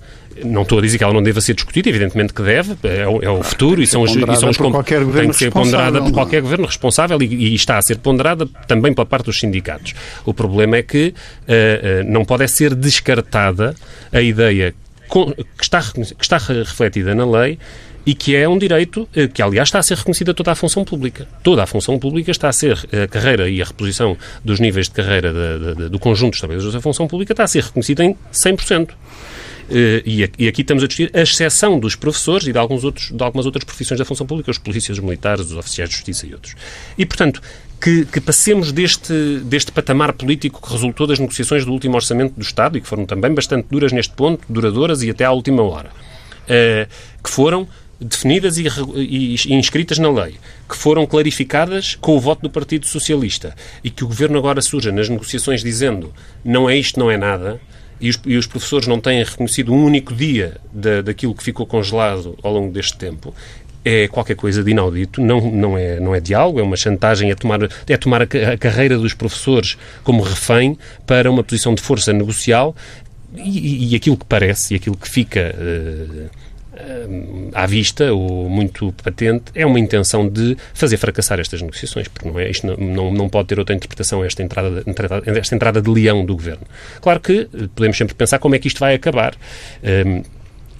não 0.44 0.62
estou 0.62 0.78
a 0.78 0.82
dizer 0.82 0.98
que 0.98 1.04
ela 1.04 1.14
não 1.14 1.22
deva 1.22 1.40
ser 1.40 1.54
discutida, 1.54 1.88
evidentemente 1.88 2.34
que 2.34 2.42
deve, 2.42 2.76
é 2.82 3.06
o, 3.06 3.22
é 3.22 3.30
o 3.30 3.42
futuro 3.42 3.82
e 3.82 3.86
são 3.86 4.02
os, 4.02 4.14
e 4.14 4.36
são 4.36 4.50
os 4.50 4.56
tem 4.56 5.30
que 5.30 5.36
ser 5.36 5.50
ponderada 5.50 6.02
por 6.02 6.12
qualquer 6.12 6.42
governo 6.42 6.66
responsável 6.66 7.20
e, 7.22 7.24
e, 7.24 7.54
está 7.54 7.78
a 7.78 7.82
ser 7.82 7.98
ponderada 7.98 8.46
também 8.66 8.92
pela 8.92 9.06
parte 9.06 9.26
dos 9.26 9.38
sindicatos. 9.38 9.94
O 10.24 10.34
problema 10.34 10.76
é 10.76 10.82
que 10.82 11.08
uh, 11.08 12.02
uh, 12.02 12.12
não 12.12 12.24
pode 12.24 12.44
é 12.44 12.46
ser 12.46 12.74
descartada 12.74 13.74
a 14.12 14.20
ideia 14.20 14.74
que 15.08 15.62
está, 15.62 15.82
que 15.82 16.22
está 16.22 16.38
refletida 16.38 17.14
na 17.14 17.24
lei 17.24 17.58
e 18.06 18.14
que 18.14 18.36
é 18.36 18.48
um 18.48 18.56
direito 18.56 19.08
eh, 19.14 19.26
que, 19.26 19.42
aliás, 19.42 19.68
está 19.68 19.80
a 19.80 19.82
ser 19.82 19.96
reconhecida 19.96 20.32
toda 20.32 20.52
a 20.52 20.54
função 20.54 20.84
pública. 20.84 21.26
Toda 21.42 21.64
a 21.64 21.66
função 21.66 21.98
pública 21.98 22.30
está 22.30 22.48
a 22.48 22.52
ser, 22.52 22.78
a 22.92 23.08
carreira 23.08 23.48
e 23.48 23.60
a 23.60 23.64
reposição 23.64 24.16
dos 24.44 24.60
níveis 24.60 24.86
de 24.86 24.92
carreira 24.92 25.32
de, 25.32 25.58
de, 25.58 25.74
de, 25.74 25.88
do 25.88 25.98
conjunto 25.98 26.30
dos 26.30 26.38
trabalhadores 26.38 26.72
da 26.72 26.80
função 26.80 27.08
pública 27.08 27.32
está 27.32 27.42
a 27.42 27.48
ser 27.48 27.64
reconhecida 27.64 28.04
em 28.04 28.16
100%. 28.32 28.90
Eh, 29.68 30.02
e 30.38 30.46
aqui 30.46 30.60
estamos 30.60 30.84
a 30.84 30.86
discutir 30.86 31.10
a 31.16 31.22
exceção 31.22 31.78
dos 31.78 31.96
professores 31.96 32.46
e 32.46 32.52
de, 32.52 32.58
alguns 32.58 32.84
outros, 32.84 33.10
de 33.10 33.22
algumas 33.22 33.46
outras 33.46 33.64
profissões 33.64 33.98
da 33.98 34.04
função 34.04 34.26
pública, 34.26 34.50
os 34.50 34.58
polícias, 34.58 34.98
os 34.98 35.04
militares, 35.04 35.46
os 35.46 35.56
oficiais 35.56 35.90
de 35.90 35.96
justiça 35.96 36.26
e 36.26 36.32
outros. 36.32 36.54
E, 36.96 37.04
portanto, 37.04 37.42
que, 37.80 38.04
que, 38.06 38.20
passemos 38.20 38.72
deste, 38.72 39.40
deste 39.44 39.70
patamar 39.70 40.12
político 40.12 40.60
que 40.60 40.72
resultou 40.72 41.06
das 41.06 41.18
negociações 41.18 41.64
do 41.64 41.72
último 41.72 41.94
orçamento 41.94 42.34
do 42.34 42.42
Estado 42.42 42.78
e 42.78 42.80
que 42.80 42.88
foram 42.88 43.06
também 43.06 43.32
bastante 43.32 43.66
duras 43.70 43.92
neste 43.92 44.14
ponto, 44.14 44.44
duradouras 44.48 45.02
e 45.02 45.10
até 45.10 45.24
à 45.24 45.32
última 45.32 45.62
hora, 45.62 45.90
uh, 45.90 46.88
que 47.22 47.30
foram 47.30 47.68
definidas 48.00 48.58
e, 48.58 48.66
e, 48.96 49.34
e, 49.34 49.54
inscritas 49.54 49.98
na 49.98 50.10
lei, 50.10 50.34
que 50.68 50.76
foram 50.76 51.06
clarificadas 51.06 51.94
com 51.94 52.16
o 52.16 52.20
voto 52.20 52.42
do 52.42 52.50
Partido 52.50 52.86
Socialista 52.86 53.54
e 53.82 53.90
que 53.90 54.04
o 54.04 54.06
Governo 54.06 54.38
agora 54.38 54.60
surja 54.60 54.92
nas 54.92 55.08
negociações 55.08 55.62
dizendo 55.62 56.12
não 56.44 56.68
é 56.68 56.76
isto, 56.76 57.00
não 57.00 57.10
é 57.10 57.16
nada, 57.16 57.60
e 57.98 58.10
os, 58.10 58.20
e 58.26 58.36
os, 58.36 58.46
professores 58.46 58.86
não 58.86 59.00
têm 59.00 59.24
reconhecido 59.24 59.72
um 59.72 59.82
único 59.82 60.14
dia 60.14 60.58
da, 60.70 61.00
daquilo 61.00 61.34
que 61.34 61.42
ficou 61.42 61.66
congelado 61.66 62.38
ao 62.42 62.52
longo 62.52 62.70
deste 62.70 62.98
tempo, 62.98 63.34
é 63.86 64.08
qualquer 64.08 64.34
coisa 64.34 64.64
de 64.64 64.72
inaudito, 64.72 65.22
não, 65.22 65.48
não, 65.48 65.78
é, 65.78 66.00
não 66.00 66.12
é 66.12 66.18
diálogo, 66.18 66.58
é 66.58 66.62
uma 66.62 66.76
chantagem, 66.76 67.30
é 67.30 67.36
tomar, 67.36 67.60
é 67.86 67.96
tomar 67.96 68.22
a, 68.22 68.24
a 68.24 68.58
carreira 68.58 68.98
dos 68.98 69.14
professores 69.14 69.78
como 70.02 70.24
refém 70.24 70.76
para 71.06 71.30
uma 71.30 71.44
posição 71.44 71.72
de 71.72 71.80
força 71.80 72.12
negocial 72.12 72.74
e, 73.36 73.92
e 73.92 73.94
aquilo 73.94 74.16
que 74.16 74.24
parece 74.24 74.74
e 74.74 74.76
aquilo 74.76 74.96
que 74.96 75.08
fica. 75.08 75.54
Uh, 75.56 76.46
à 77.54 77.64
vista 77.64 78.12
ou 78.12 78.50
muito 78.50 78.92
patente 79.02 79.44
é 79.54 79.64
uma 79.64 79.80
intenção 79.80 80.28
de 80.28 80.58
fazer 80.74 80.98
fracassar 80.98 81.40
estas 81.40 81.62
negociações, 81.62 82.06
porque 82.06 82.28
não 82.28 82.38
é, 82.38 82.50
isto 82.50 82.66
não, 82.66 82.76
não, 82.76 83.12
não 83.12 83.28
pode 83.30 83.48
ter 83.48 83.58
outra 83.58 83.74
interpretação 83.74 84.22
esta 84.22 84.42
entrada, 84.42 84.84
esta 85.24 85.54
entrada 85.54 85.80
de 85.80 85.88
leão 85.88 86.22
do 86.22 86.36
governo. 86.36 86.66
Claro 87.00 87.18
que 87.20 87.48
podemos 87.74 87.96
sempre 87.96 88.14
pensar 88.14 88.38
como 88.38 88.54
é 88.54 88.58
que 88.58 88.68
isto 88.68 88.78
vai 88.78 88.94
acabar. 88.94 89.34
Um, 89.82 90.35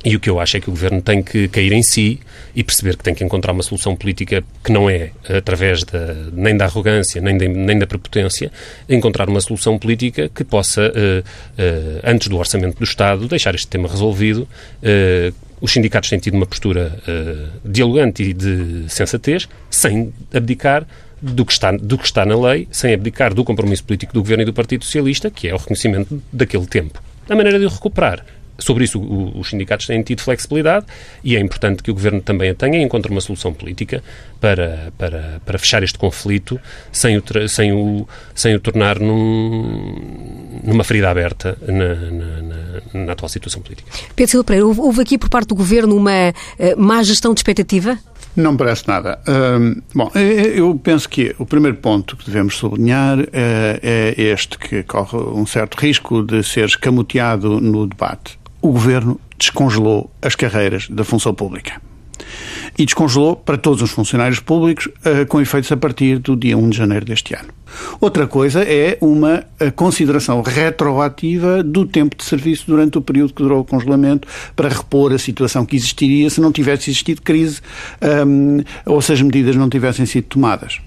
e 0.07 0.15
o 0.15 0.21
que 0.21 0.31
eu 0.31 0.39
acho 0.39 0.57
é 0.57 0.61
que 0.61 0.69
o 0.69 0.71
Governo 0.71 1.03
tem 1.03 1.21
que 1.21 1.49
cair 1.49 1.73
em 1.73 1.83
si 1.83 2.21
e 2.55 2.63
perceber 2.63 2.97
que 2.97 3.03
tem 3.03 3.13
que 3.13 3.25
encontrar 3.25 3.51
uma 3.51 3.63
solução 3.65 3.97
política 3.97 4.45
que 4.63 4.71
não 4.71 4.89
é 4.89 5.11
através 5.29 5.83
da, 5.83 6.15
nem 6.33 6.57
da 6.57 6.65
arrogância, 6.65 7.21
nem, 7.21 7.37
de, 7.37 7.49
nem 7.49 7.77
da 7.77 7.89
prepotência, 7.89 8.53
encontrar 8.89 9.29
uma 9.29 9.41
solução 9.41 9.77
política 9.77 10.31
que 10.33 10.45
possa, 10.45 10.83
uh, 10.83 11.21
uh, 11.21 12.01
antes 12.05 12.29
do 12.29 12.39
orçamento 12.39 12.79
do 12.79 12.85
Estado, 12.85 13.27
deixar 13.27 13.57
este 13.57 13.67
tema 13.67 13.89
resolvido. 13.89 14.47
Uh, 14.81 15.35
os 15.61 15.73
sindicatos 15.73 16.09
têm 16.09 16.21
tido 16.21 16.35
uma 16.35 16.47
postura 16.47 17.01
dialogante 17.65 18.23
e 18.23 18.35
de 18.35 18.85
sensatez, 18.89 19.49
sem 19.71 20.13
abdicar 20.33 20.87
do 21.21 21.47
que, 21.47 21.53
está, 21.53 21.73
do 21.73 21.97
que 21.97 22.05
está 22.05 22.27
na 22.27 22.39
lei, 22.39 22.69
sem 22.71 22.93
abdicar 22.93 23.33
do 23.33 23.43
compromisso 23.43 23.83
político 23.83 24.13
do 24.13 24.21
Governo 24.21 24.43
e 24.43 24.45
do 24.45 24.53
Partido 24.53 24.85
Socialista, 24.85 25.31
que 25.31 25.49
é 25.49 25.55
o 25.55 25.57
reconhecimento 25.57 26.23
daquele 26.31 26.67
tempo. 26.67 27.03
A 27.29 27.35
maneira 27.35 27.59
de 27.59 27.65
o 27.65 27.69
recuperar 27.69 28.25
Sobre 28.59 28.85
isso, 28.85 28.99
o, 28.99 29.39
os 29.39 29.51
sindicatos 29.51 29.87
têm 29.87 30.03
tido 30.03 30.23
flexibilidade 30.23 30.87
e 31.23 31.37
é 31.37 31.41
importante 31.41 31.83
que 31.83 31.91
o 31.91 31.95
Governo 31.95 32.21
também 32.21 32.51
a 32.51 32.55
tenha 32.55 32.79
e 32.79 32.83
encontre 32.83 33.11
uma 33.11 33.21
solução 33.21 33.53
política 33.53 34.03
para, 34.41 34.93
para, 34.97 35.41
para 35.45 35.59
fechar 35.59 35.83
este 35.83 35.99
conflito 35.99 36.59
sem 36.91 37.17
o, 37.17 37.23
sem 37.49 37.73
o, 37.73 38.09
sem 38.35 38.55
o 38.55 38.61
tornar 38.61 38.99
num, 38.99 40.61
numa 40.65 40.85
ferida 40.85 41.11
aberta 41.11 41.57
na, 41.67 41.95
na, 41.95 42.43
na, 42.43 43.05
na, 43.07 43.13
atual 43.13 43.29
situação 43.29 43.61
política. 43.61 43.91
Pedro 44.15 44.31
Silva 44.31 44.45
Pereira, 44.45 44.67
houve 44.67 45.03
aqui 45.03 45.19
por 45.19 45.29
parte 45.29 45.49
do 45.49 45.55
Governo 45.55 45.97
uma 45.97 46.31
uh, 46.31 46.81
má 46.81 47.03
gestão 47.03 47.35
de 47.35 47.41
expectativa? 47.41 47.99
Não 48.35 48.53
me 48.53 48.59
parece 48.59 48.87
nada. 48.87 49.19
bom, 49.95 50.13
eu 50.15 50.79
penso 50.83 51.09
que 51.09 51.35
o 51.39 51.47
primeiro 51.47 51.79
ponto 51.79 52.19
que 52.19 52.27
devemos 52.27 52.57
sublinhar 52.57 53.19
uh, 53.19 53.27
é 53.33 54.15
este, 54.19 54.59
que 54.59 54.83
corre 54.83 55.17
um 55.17 55.47
certo 55.47 55.77
risco 55.77 56.23
de 56.23 56.43
ser 56.43 56.67
escamoteado 56.67 57.59
no 57.63 57.87
debate 57.87 58.39
o 58.69 58.73
governo 58.73 59.21
descongelou 59.39 60.11
as 60.21 60.35
carreiras 60.35 60.89
da 60.89 61.05
função 61.05 61.33
pública. 61.35 61.81
E 62.79 62.85
descongelou 62.85 63.37
para 63.37 63.57
todos 63.57 63.81
os 63.81 63.91
funcionários 63.91 64.41
públicos, 64.41 64.89
eh, 65.05 65.25
com 65.25 65.41
efeitos 65.41 65.71
a 65.73 65.77
partir 65.77 66.19
do 66.19 66.37
dia 66.37 66.59
1 66.59 66.71
de 66.71 66.77
janeiro 66.77 67.07
deste 67.07 67.35
ano. 67.35 67.49
Outra 68.01 68.27
coisa 68.27 68.63
é 68.63 68.99
uma 69.01 69.45
eh, 69.59 69.71
consideração 69.71 70.43
retroativa 70.43 71.63
do 71.63 71.87
tempo 71.87 72.17
de 72.17 72.25
serviço 72.25 72.65
durante 72.67 72.99
o 72.99 73.01
período 73.01 73.33
que 73.33 73.43
durou 73.43 73.61
o 73.61 73.65
congelamento 73.65 74.29
para 74.55 74.69
repor 74.69 75.13
a 75.13 75.19
situação 75.19 75.65
que 75.65 75.77
existiria 75.77 76.29
se 76.29 76.41
não 76.41 76.53
tivesse 76.53 76.91
existido 76.91 77.23
crise 77.23 77.61
ehm, 78.01 78.63
ou 78.85 79.01
se 79.01 79.13
as 79.13 79.23
medidas 79.23 79.57
não 79.57 79.71
tivessem 79.71 80.05
sido 80.05 80.25
tomadas. 80.25 80.81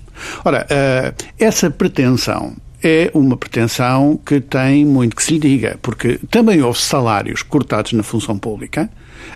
Ora, 0.44 0.68
uh, 0.70 1.24
essa 1.39 1.70
pretensão 1.70 2.56
é 2.84 3.12
uma 3.13 3.36
pretensão 3.38 4.20
que 4.26 4.39
tem 4.39 4.86
muito 4.86 5.15
que 5.15 5.24
se 5.24 5.34
lhe 5.34 5.39
diga, 5.39 5.78
porque 5.82 6.20
também 6.30 6.62
houve 6.62 6.80
salários 6.80 7.44
cortados 7.44 7.94
na 7.94 8.04
função 8.04 8.38
pública, 8.38 8.89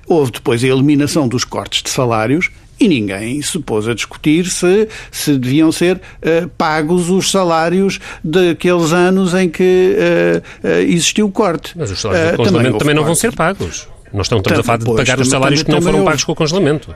houve 0.07 0.31
depois 0.31 0.63
a 0.63 0.67
eliminação 0.67 1.27
dos 1.27 1.43
cortes 1.43 1.83
de 1.83 1.89
salários 1.89 2.49
e 2.79 2.87
ninguém 2.87 3.41
se 3.41 3.59
pôs 3.59 3.87
a 3.87 3.93
discutir 3.93 4.45
se, 4.45 4.87
se 5.11 5.37
deviam 5.37 5.71
ser 5.71 5.97
uh, 5.97 6.47
pagos 6.57 7.09
os 7.09 7.29
salários 7.29 7.99
daqueles 8.23 8.91
anos 8.91 9.33
em 9.33 9.49
que 9.49 9.95
uh, 9.95 10.67
uh, 10.67 10.71
existiu 10.81 11.27
o 11.27 11.31
corte. 11.31 11.73
Mas 11.77 11.91
os 11.91 12.01
salários 12.01 12.31
do 12.31 12.37
congelamento 12.37 12.63
também, 12.65 12.79
também 12.79 12.95
não 12.95 13.03
vão 13.03 13.15
ser 13.15 13.33
pagos. 13.33 13.87
Nós 14.11 14.25
estamos 14.27 14.45
a 14.45 14.63
falar 14.63 14.77
de 14.77 14.85
pagar 14.85 15.19
os 15.19 15.29
salários 15.29 15.63
que 15.63 15.71
não 15.71 15.81
foram 15.81 16.03
pagos 16.03 16.23
com 16.23 16.31
o 16.31 16.35
congelamento 16.35 16.93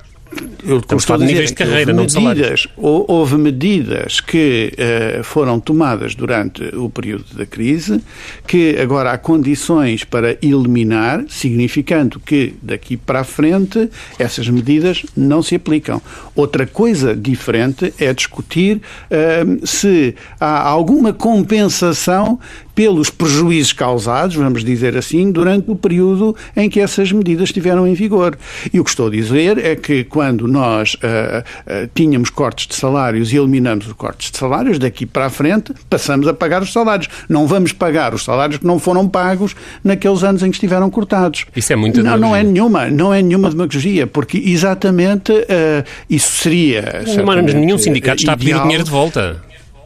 eu 0.63 0.79
Estamos 0.79 1.03
a 1.03 1.07
falar 1.07 1.25
de 1.25 1.45
de 1.45 1.53
carreira, 1.53 1.93
não 1.93 2.05
de 2.05 2.19
medidas, 2.19 2.67
Houve 2.75 3.37
medidas 3.37 4.19
que 4.19 4.73
uh, 4.73 5.23
foram 5.23 5.59
tomadas 5.59 6.15
durante 6.15 6.63
o 6.75 6.89
período 6.89 7.25
da 7.35 7.45
crise, 7.45 8.01
que 8.45 8.77
agora 8.79 9.11
há 9.11 9.17
condições 9.17 10.03
para 10.03 10.37
eliminar, 10.41 11.23
significando 11.29 12.19
que 12.19 12.55
daqui 12.61 12.97
para 12.97 13.21
a 13.21 13.23
frente 13.23 13.89
essas 14.19 14.49
medidas 14.49 15.05
não 15.15 15.41
se 15.41 15.55
aplicam. 15.55 16.01
Outra 16.35 16.65
coisa 16.65 17.15
diferente 17.15 17.93
é 17.97 18.13
discutir 18.13 18.77
uh, 18.77 19.65
se 19.65 20.15
há 20.39 20.67
alguma 20.67 21.13
compensação 21.13 22.39
pelos 22.77 23.09
prejuízos 23.09 23.73
causados, 23.73 24.35
vamos 24.35 24.63
dizer 24.63 24.95
assim, 24.95 25.31
durante 25.31 25.71
o 25.71 25.75
período 25.75 26.35
em 26.55 26.69
que 26.69 26.79
essas 26.79 27.11
medidas 27.11 27.49
estiveram 27.49 27.87
em 27.87 27.95
vigor. 27.95 28.37
E 28.71 28.79
o 28.79 28.83
que 28.83 28.91
estou 28.91 29.07
a 29.07 29.09
dizer 29.09 29.57
é 29.57 29.75
que 29.75 30.03
quando 30.03 30.47
nós 30.47 30.93
uh, 30.93 30.97
uh, 30.99 31.89
tínhamos 31.95 32.29
cortes 32.29 32.67
de 32.67 32.75
salários 32.75 33.33
e 33.33 33.37
eliminamos 33.37 33.87
os 33.87 33.93
cortes 33.93 34.29
de 34.29 34.37
salários, 34.37 34.77
daqui 34.77 35.07
para 35.07 35.25
a 35.25 35.29
frente 35.31 35.73
passamos 35.89 36.27
a 36.27 36.35
pagar 36.35 36.61
os 36.61 36.71
salários. 36.71 37.09
Não 37.27 37.47
vamos 37.47 37.73
pagar 37.73 38.13
os 38.13 38.23
salários 38.23 38.59
que 38.59 38.67
não 38.67 38.77
foram 38.77 39.09
pagos 39.09 39.55
naqueles 39.83 40.23
anos 40.23 40.43
em 40.43 40.51
que 40.51 40.57
estiveram 40.57 40.87
cortados. 40.91 41.47
Isso 41.55 41.73
é 41.73 41.75
muito 41.75 42.03
Não, 42.03 42.15
não 42.15 42.35
é 42.35 42.43
nenhuma, 42.43 42.91
não 42.91 43.11
é 43.11 43.23
nenhuma 43.23 43.49
demagogia, 43.49 44.05
porque 44.05 44.37
exatamente 44.37 45.31
uh, 45.31 45.83
isso 46.07 46.43
seria. 46.43 47.01
Não, 47.07 47.25
mas 47.25 47.55
nenhum 47.55 47.79
sindicato 47.79 48.21
está 48.21 48.33
a 48.33 48.37
pedir 48.37 48.61
dinheiro 48.61 48.83
de 48.83 48.91
volta. 48.91 49.41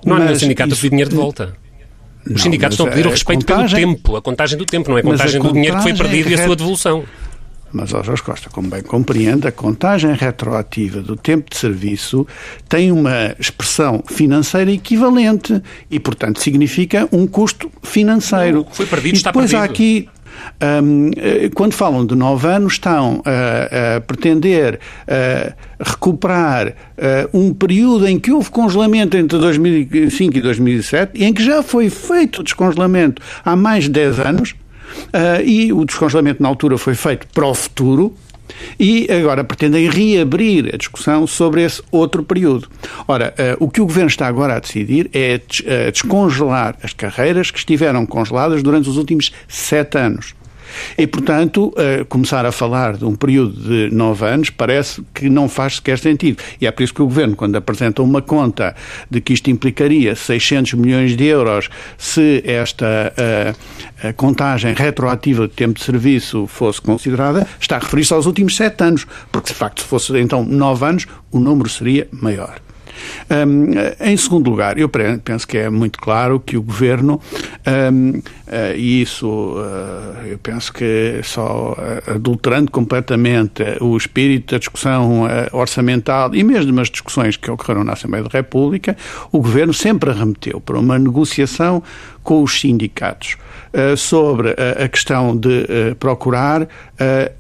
Não 0.06 0.18
há 0.18 0.20
nenhum 0.20 0.36
sindicato 0.36 0.74
a 0.74 0.76
pedir 0.76 0.90
dinheiro 0.90 1.10
de 1.10 1.16
volta. 1.16 1.61
Os 2.26 2.32
não, 2.32 2.38
sindicatos 2.38 2.76
estão 2.76 2.88
a 2.88 2.90
pedir 2.90 3.08
o 3.08 3.10
respeito 3.10 3.46
contagem, 3.46 3.80
pelo 3.80 3.96
tempo, 3.96 4.16
a 4.16 4.22
contagem 4.22 4.58
do 4.58 4.66
tempo, 4.66 4.90
não 4.90 4.98
é 4.98 5.02
a 5.02 5.04
contagem, 5.04 5.40
a 5.40 5.42
contagem 5.42 5.42
do 5.42 5.54
dinheiro 5.54 5.78
que 5.78 5.84
foi 5.84 5.94
perdido 5.94 6.30
é 6.30 6.32
e 6.32 6.34
a 6.36 6.46
sua 6.46 6.56
devolução. 6.56 7.04
Mas, 7.74 7.94
ó 7.94 8.04
Jorge 8.04 8.22
Costa, 8.22 8.50
como 8.50 8.70
bem 8.70 8.82
compreende, 8.82 9.48
a 9.48 9.52
contagem 9.52 10.14
retroativa 10.14 11.02
do 11.02 11.16
tempo 11.16 11.50
de 11.50 11.58
serviço 11.58 12.28
tem 12.68 12.92
uma 12.92 13.34
expressão 13.40 14.04
financeira 14.08 14.72
equivalente 14.72 15.62
e, 15.90 16.00
portanto, 16.00 16.42
significa 16.42 17.08
um 17.12 17.26
custo 17.26 17.72
financeiro. 17.82 18.66
Não, 18.66 18.74
foi 18.74 18.86
perdido, 18.86 19.16
e 19.16 19.18
está 19.18 19.32
depois 19.32 19.52
perdido. 19.52 19.70
há 19.70 19.72
aqui 19.72 20.10
quando 21.56 21.74
falam 21.74 22.06
de 22.06 22.16
nove 22.16 22.48
anos, 22.48 22.74
estão 22.74 23.22
a, 23.26 23.98
a 23.98 24.02
pretender 24.02 24.80
a 25.08 25.54
recuperar 25.84 26.74
um 27.34 27.54
período 27.54 28.08
em 28.08 28.20
que 28.20 28.32
houve 28.32 28.50
congelamento 28.50 29.18
entre 29.18 29.38
2005 29.40 30.38
e 30.38 30.42
2007 30.42 31.12
e 31.16 31.26
em 31.26 31.34
que 31.34 31.44
já 31.44 31.64
foi 31.64 31.90
feito 31.90 32.42
o 32.42 32.44
descongelamento 32.44 33.22
há 33.44 33.56
mais 33.56 33.86
de 33.86 33.92
10 33.92 34.20
anos. 34.20 34.56
Uh, 35.08 35.42
e 35.46 35.72
o 35.72 35.86
descongelamento 35.86 36.44
na 36.44 36.50
altura 36.50 36.78
foi 36.78 36.96
feito 36.96 37.28
para 37.34 37.46
o 37.46 37.54
futuro, 37.54 38.14
e 38.80 39.08
agora 39.12 39.44
pretendem 39.44 39.90
reabrir 39.90 40.74
a 40.74 40.78
discussão 40.78 41.26
sobre 41.28 41.64
esse 41.64 41.82
outro 41.92 42.24
período. 42.24 42.68
Ora, 43.08 43.34
uh, 43.60 43.64
o 43.64 43.70
que 43.70 43.82
o 43.82 43.86
Governo 43.86 44.10
está 44.10 44.28
agora 44.28 44.56
a 44.56 44.60
decidir 44.60 45.10
é 45.14 45.40
uh, 45.40 45.92
descongelar 45.92 46.78
as 46.84 46.94
carreiras 46.94 47.52
que 47.52 47.60
estiveram 47.60 48.06
congeladas 48.06 48.64
durante 48.64 48.90
os 48.90 48.98
últimos 48.98 49.32
sete 49.48 49.98
anos. 49.98 50.34
E, 50.98 51.08
portanto, 51.08 51.68
uh, 51.70 52.06
começar 52.06 52.46
a 52.46 52.52
falar 52.52 52.98
de 52.98 53.06
um 53.06 53.16
período 53.16 53.54
de 53.54 53.96
nove 53.96 54.26
anos 54.26 54.50
parece 54.50 55.04
que 55.14 55.30
não 55.30 55.48
faz 55.48 55.76
sequer 55.76 56.00
sentido. 56.00 56.42
E 56.60 56.68
é 56.68 56.72
por 56.72 56.84
isso 56.84 56.94
que 56.94 57.02
o 57.02 57.06
Governo, 57.06 57.36
quando 57.36 57.56
apresenta 57.56 58.02
uma 58.02 58.22
conta 58.22 58.76
de 59.10 59.22
que 59.22 59.34
isto 59.34 59.50
implicaria 59.50 60.16
600 60.16 60.74
milhões 60.74 61.16
de 61.16 61.26
euros 61.26 61.70
se 61.98 62.44
esta 62.46 63.14
uh, 63.18 64.14
contagem 64.14 64.74
retroativa 64.74 65.48
de 65.48 65.54
tempo 65.54 65.80
de 65.80 65.86
serviço 65.86 66.48
fosse 66.48 66.82
considerada, 66.82 67.48
está 67.60 67.78
a 67.78 67.80
referir-se 67.80 68.14
aos 68.14 68.26
últimos 68.26 68.56
sete 68.56 68.84
anos, 68.84 69.06
porque, 69.32 69.50
de 69.50 69.56
facto, 69.56 69.82
se 69.82 69.88
fosse 69.88 70.18
então 70.20 70.44
nove 70.44 70.86
anos, 70.86 71.08
o 71.32 71.40
número 71.40 71.70
seria 71.70 72.08
maior. 72.12 72.60
Um, 73.30 73.72
em 74.06 74.18
segundo 74.18 74.50
lugar, 74.50 74.78
eu 74.78 74.90
penso 74.90 75.48
que 75.48 75.58
é 75.58 75.70
muito 75.70 76.00
claro 76.00 76.40
que 76.40 76.58
o 76.58 76.62
Governo, 76.62 77.22
um, 77.94 78.20
uh, 78.20 78.22
e 78.76 79.02
isso 79.02 79.28
uh, 79.28 80.26
eu 80.26 80.38
penso 80.38 80.74
que 80.74 81.22
só 81.24 81.74
uh, 81.74 82.12
adulterando 82.16 82.72
completamente 82.72 83.64
o 83.80 83.96
espírito 83.96 84.54
da 84.54 84.60
discussão 84.60 85.28
orçamental 85.52 86.34
e 86.34 86.44
mesmo 86.44 86.80
as 86.80 86.90
discussões 86.90 87.38
que 87.38 87.50
ocorreram 87.50 87.84
na 87.84 87.94
Assembleia 87.94 88.24
da 88.24 88.30
República, 88.32 88.98
o 89.32 89.40
Governo 89.40 89.74
sempre 89.74 90.10
arremeteu 90.10 90.60
para 90.60 90.80
uma 90.80 90.98
negociação 90.98 91.82
com 92.24 92.44
os 92.44 92.60
sindicatos. 92.60 93.36
uh, 93.36 93.51
sobre 93.98 94.50
a, 94.50 94.84
a 94.84 94.88
questão 94.88 95.36
de 95.36 95.48
uh, 95.64 95.96
procurar, 95.96 96.68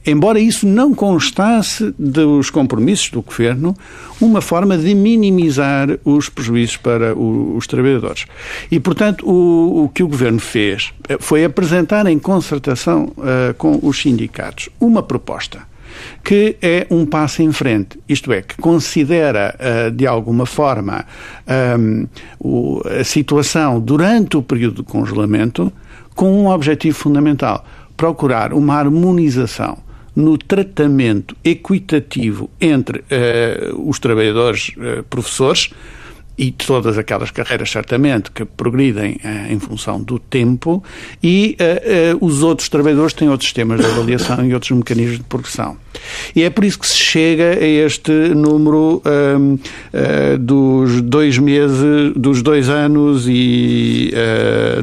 embora 0.06 0.40
isso 0.40 0.66
não 0.66 0.94
constasse 0.94 1.94
dos 1.98 2.50
compromissos 2.50 3.10
do 3.10 3.22
Governo, 3.22 3.76
uma 4.20 4.42
forma 4.42 4.78
de 4.78 4.96
minimizar 4.96 6.00
os 6.04 6.30
prejuízos 6.30 6.78
para 6.78 7.16
os 7.16 7.68
trabalhadores. 7.68 8.26
E, 8.72 8.80
portanto, 8.80 9.28
o, 9.30 9.84
o, 9.84 9.90
que 9.90 10.04
o 10.04 10.08
Governo 10.08 10.40
fez 10.40 10.94
foi 11.20 11.44
apresentar 11.44 12.08
em 12.08 12.18
concertação 12.18 13.14
com 13.58 13.80
os 13.82 14.02
sindicatos 14.02 14.70
uma 14.80 15.04
proposta 15.04 15.70
que 16.24 16.56
é 16.62 16.88
um 16.90 17.06
passo 17.06 17.44
em 17.44 17.52
frente, 17.52 18.00
isto 18.08 18.32
é, 18.32 18.42
que 18.42 18.56
considera 18.56 19.56
de 19.94 20.08
alguma 20.08 20.46
forma 20.46 21.06
o, 22.40 22.82
a 23.00 23.04
situação 23.04 23.80
durante 23.80 24.38
o 24.38 24.42
período 24.42 24.84
de 24.84 24.90
congelamento 24.90 25.72
com 26.16 26.32
um 26.32 26.48
objetivo 26.48 26.98
fundamental: 26.98 27.66
procurar 27.96 28.54
uma 28.54 28.76
harmonização 28.76 29.78
no 30.16 30.38
tratamento 30.38 31.36
equitativo 31.44 32.50
entre 32.60 33.00
uh, 33.00 33.90
os 33.90 34.00
trabalhadores 34.00 34.74
uh, 34.78 35.04
professores 35.04 35.72
e 36.38 36.52
todas 36.52 36.98
aquelas 36.98 37.30
carreiras, 37.32 37.70
certamente, 37.70 38.32
que 38.32 38.46
progridem 38.46 39.18
uh, 39.24 39.52
em 39.52 39.60
função 39.60 40.02
do 40.02 40.18
tempo, 40.18 40.84
e 41.22 41.58
uh, 41.60 42.18
uh, 42.18 42.26
os 42.26 42.42
outros 42.42 42.70
trabalhadores 42.70 43.14
têm 43.14 43.30
outros 43.30 43.48
sistemas 43.48 43.80
de 43.80 43.86
avaliação 43.86 44.46
e 44.46 44.54
outros 44.54 44.72
mecanismos 44.72 45.18
de 45.18 45.24
progressão. 45.24 45.78
E 46.36 46.44
é 46.44 46.50
por 46.50 46.64
isso 46.64 46.80
que 46.80 46.88
se 46.88 46.98
chega 46.98 47.60
a 47.60 47.66
este 47.66 48.12
número 48.12 49.04
um, 49.06 49.58
dos 50.40 51.02
dois 51.02 51.38
meses, 51.38 52.14
dos 52.16 52.42
dois 52.42 52.70
anos 52.70 53.28
e 53.28 54.12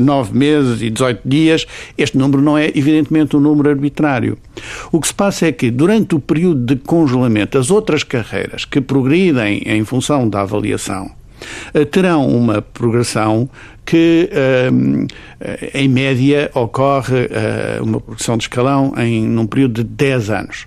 nove 0.01 0.37
meses 0.37 0.83
e 0.83 0.91
18 0.91 1.23
dias. 1.25 1.67
Este 1.97 2.17
número 2.19 2.43
não 2.43 2.57
é, 2.59 2.69
evidentemente, 2.69 3.37
um 3.37 3.41
número 3.41 3.71
arbitrário. 3.71 4.39
O 4.93 5.01
que 5.01 5.09
se 5.09 5.15
passa 5.15 5.47
é 5.47 5.53
que, 5.53 5.71
durante 5.71 6.15
o 6.15 6.21
período 6.21 6.61
de 6.61 6.77
congelamento, 6.77 7.59
as 7.59 7.71
outras 7.71 8.03
carreiras 8.03 8.65
que 8.65 8.81
progridem 8.81 9.63
em 9.65 9.85
função 9.85 10.29
da 10.29 10.43
avaliação 10.43 11.11
eh, 11.11 11.18
terão 11.91 12.27
uma 12.27 12.61
progressão 12.63 13.49
que, 13.89 14.29
eh, 14.31 14.71
em 15.73 15.89
média, 15.89 16.51
ocorre 16.55 17.27
eh, 17.31 17.79
uma 17.81 17.99
progressão 17.99 18.37
de 18.37 18.45
escalão 18.45 18.93
em 18.99 19.27
num 19.27 19.47
período 19.47 19.83
de 19.83 19.85
10 19.85 20.29
anos. 20.29 20.67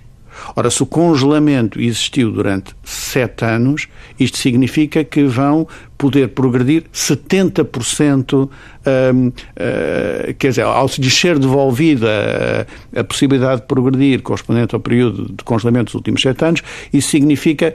Ora, 0.56 0.68
se 0.70 0.82
o 0.82 0.86
congelamento 0.86 1.80
existiu 1.80 2.32
durante 2.32 2.74
7 2.82 3.44
anos, 3.44 3.86
isto 4.18 4.38
significa 4.38 5.04
que 5.04 5.22
vão 5.22 5.68
poder 6.02 6.30
progredir 6.30 6.82
70%, 6.92 8.34
um, 8.34 9.28
uh, 9.28 10.34
quer 10.36 10.48
dizer, 10.48 10.62
ao 10.62 10.88
se 10.88 11.00
descer 11.00 11.38
devolvida 11.38 12.66
a, 12.96 13.00
a, 13.00 13.04
possibilidade 13.04 13.60
de 13.60 13.68
progredir 13.68 14.20
correspondente 14.20 14.74
ao 14.74 14.80
período 14.80 15.32
de 15.32 15.44
congelamento 15.44 15.84
dos 15.84 15.94
últimos 15.94 16.20
sete 16.20 16.44
anos, 16.44 16.60
isso 16.92 17.08
significa 17.08 17.72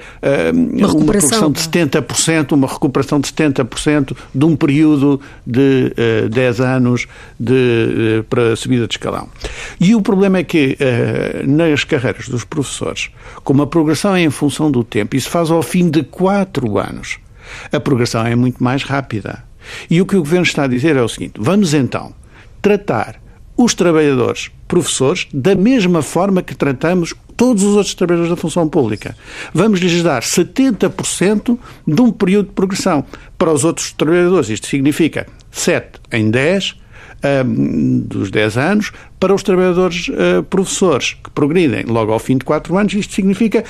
um, 0.53 0.77
uma, 0.77 0.87
uma 0.87 1.05
progressão 1.05 1.49
de 1.49 1.61
70%, 1.61 2.51
uma 2.51 2.67
recuperação 2.67 3.21
de 3.21 3.31
70% 3.31 4.13
de 4.35 4.45
um 4.45 4.57
período 4.57 5.21
de 5.45 5.93
uh, 6.25 6.27
10 6.27 6.59
anos 6.59 7.07
de, 7.39 7.53
uh, 8.19 8.23
para 8.25 8.51
a 8.51 8.55
subida 8.57 8.87
de 8.87 8.95
escalão. 8.95 9.29
E 9.79 9.95
o 9.95 10.01
problema 10.01 10.39
é 10.39 10.43
que 10.43 10.77
uh, 10.81 11.49
nas 11.49 11.85
carreiras 11.85 12.27
dos 12.27 12.43
professores, 12.43 13.09
como 13.45 13.61
a 13.61 13.67
progressão 13.67 14.13
é 14.13 14.21
em 14.21 14.29
função 14.29 14.69
do 14.69 14.83
tempo, 14.83 15.15
isso 15.15 15.29
faz 15.29 15.49
ao 15.49 15.63
fim 15.63 15.89
de 15.89 16.03
4 16.03 16.77
anos 16.77 17.19
a 17.71 17.79
progressão 17.79 18.25
é 18.25 18.35
muito 18.35 18.63
mais 18.63 18.83
rápida. 18.83 19.43
E 19.89 20.01
o 20.01 20.05
que 20.05 20.15
o 20.15 20.19
Governo 20.19 20.45
está 20.45 20.63
a 20.63 20.67
dizer 20.67 20.95
é 20.95 21.01
o 21.01 21.09
seguinte: 21.09 21.33
vamos 21.37 21.73
então 21.73 22.13
tratar 22.61 23.21
os 23.55 23.73
trabalhadores 23.73 24.51
professores 24.67 25.27
da 25.33 25.55
mesma 25.55 26.01
forma 26.01 26.43
que 26.43 26.55
tratamos 26.55 27.13
todos 27.35 27.63
os 27.63 27.75
outros 27.75 27.95
trabalhadores 27.95 28.29
da 28.29 28.35
função 28.35 28.67
pública. 28.67 29.15
Vamos 29.53 29.79
lhes 29.79 30.03
dar 30.03 30.21
70% 30.21 31.57
de 31.87 32.01
um 32.01 32.11
período 32.11 32.47
de 32.47 32.53
progressão. 32.53 33.05
Para 33.37 33.51
os 33.51 33.63
outros 33.63 33.91
trabalhadores, 33.91 34.49
isto 34.49 34.67
significa 34.67 35.27
7 35.51 35.99
em 36.11 36.29
10 36.29 36.75
um, 37.45 37.99
dos 37.99 38.29
10 38.29 38.57
anos. 38.57 38.91
Para 39.19 39.33
os 39.33 39.41
trabalhadores 39.43 40.09
uh, 40.09 40.43
professores, 40.43 41.15
que 41.23 41.29
progridem 41.31 41.83
logo 41.85 42.11
ao 42.11 42.19
fim 42.19 42.37
de 42.37 42.45
4 42.45 42.77
anos, 42.77 42.93
isto 42.93 43.13
significa 43.13 43.63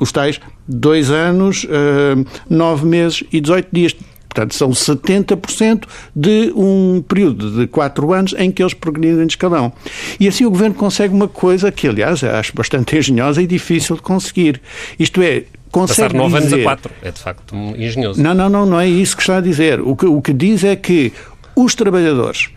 os 0.00 0.10
tais 0.10 0.40
dois 0.66 1.10
anos, 1.10 1.64
uh, 1.64 2.26
nove 2.48 2.86
meses 2.86 3.22
e 3.30 3.40
18 3.40 3.68
dias. 3.70 3.96
Portanto, 4.28 4.54
são 4.54 4.70
70% 4.70 5.86
de 6.14 6.52
um 6.54 7.02
período 7.06 7.50
de 7.50 7.66
quatro 7.66 8.12
anos 8.12 8.32
em 8.38 8.50
que 8.52 8.62
eles 8.62 8.72
progridem 8.72 9.26
de 9.26 9.32
escalão. 9.32 9.72
E 10.20 10.28
assim 10.28 10.44
o 10.44 10.50
Governo 10.50 10.76
consegue 10.76 11.12
uma 11.12 11.26
coisa 11.26 11.72
que, 11.72 11.88
aliás, 11.88 12.22
acho 12.22 12.54
bastante 12.54 12.96
engenhosa 12.96 13.42
e 13.42 13.46
difícil 13.46 13.96
de 13.96 14.02
conseguir. 14.02 14.62
Isto 15.00 15.20
é, 15.20 15.44
consegue 15.72 16.14
Passar 16.14 16.14
nove 16.14 16.40
dizer... 16.40 16.54
anos 16.54 16.60
a 16.60 16.62
quatro. 16.62 16.92
É, 17.02 17.10
de 17.10 17.20
facto, 17.20 17.56
engenhoso. 17.76 18.22
Não, 18.22 18.32
não, 18.32 18.48
não, 18.48 18.64
não 18.64 18.78
é 18.78 18.86
isso 18.86 19.16
que 19.16 19.22
está 19.22 19.38
a 19.38 19.40
dizer. 19.40 19.80
O 19.80 19.96
que, 19.96 20.06
o 20.06 20.22
que 20.22 20.32
diz 20.32 20.62
é 20.62 20.76
que 20.76 21.12
os 21.56 21.74
trabalhadores, 21.74 22.50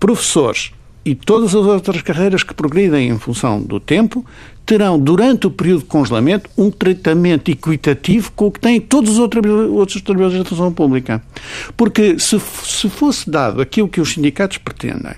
professores 0.00 0.72
e 1.04 1.14
todas 1.14 1.54
as 1.54 1.66
outras 1.66 2.02
carreiras 2.02 2.42
que 2.42 2.54
progridem 2.54 3.08
em 3.08 3.18
função 3.18 3.60
do 3.60 3.78
tempo 3.78 4.24
terão, 4.64 4.98
durante 4.98 5.46
o 5.46 5.50
período 5.50 5.80
de 5.80 5.86
congelamento, 5.86 6.48
um 6.56 6.70
tratamento 6.70 7.50
equitativo 7.50 8.32
com 8.32 8.46
o 8.46 8.50
que 8.50 8.60
têm 8.60 8.80
todos 8.80 9.12
os 9.12 9.18
outros, 9.18 10.02
trabalhadores 10.02 10.42
da 10.42 10.48
função 10.48 10.72
pública. 10.72 11.22
Porque 11.76 12.18
se, 12.18 12.40
se 12.40 12.88
fosse 12.88 13.28
dado 13.28 13.60
aquilo 13.60 13.88
que 13.88 14.00
os 14.00 14.12
sindicatos 14.12 14.58
pretendem, 14.58 15.12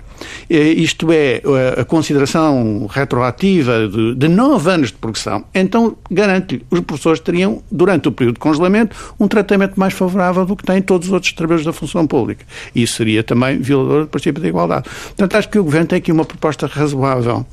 eh, 0.49 0.69
isto 0.69 1.11
é, 1.11 1.41
a 1.77 1.85
consideração 1.85 2.87
retroativa 2.89 3.87
de, 3.87 4.15
de 4.15 4.27
nove 4.27 4.69
anos 4.69 4.89
de 4.89 4.97
progressão, 4.97 5.45
então 5.53 5.95
garante 6.09 6.65
os 6.69 6.79
professores 6.81 7.19
teriam, 7.19 7.61
durante 7.71 8.07
o 8.07 8.11
período 8.11 8.35
de 8.35 8.39
congelamento, 8.39 8.95
um 9.19 9.27
tratamento 9.27 9.79
mais 9.79 9.93
favorável 9.93 10.45
do 10.45 10.55
que 10.55 10.63
têm 10.63 10.81
todos 10.81 11.07
os 11.07 11.13
outros 11.13 11.31
trabalhadores 11.33 11.65
da 11.65 11.73
função 11.73 12.05
pública. 12.05 12.45
Isso 12.75 12.95
seria 12.95 13.23
também 13.23 13.57
violador 13.59 14.01
do 14.01 14.07
princípio 14.07 14.41
da 14.41 14.47
igualdade. 14.47 14.89
Portanto, 15.07 15.35
acho 15.35 15.49
que 15.49 15.59
o 15.59 15.63
Governo 15.63 15.87
tem 15.87 15.97
aqui 15.97 16.11
uma 16.11 16.25
proposta 16.25 16.67
razoável, 16.67 17.45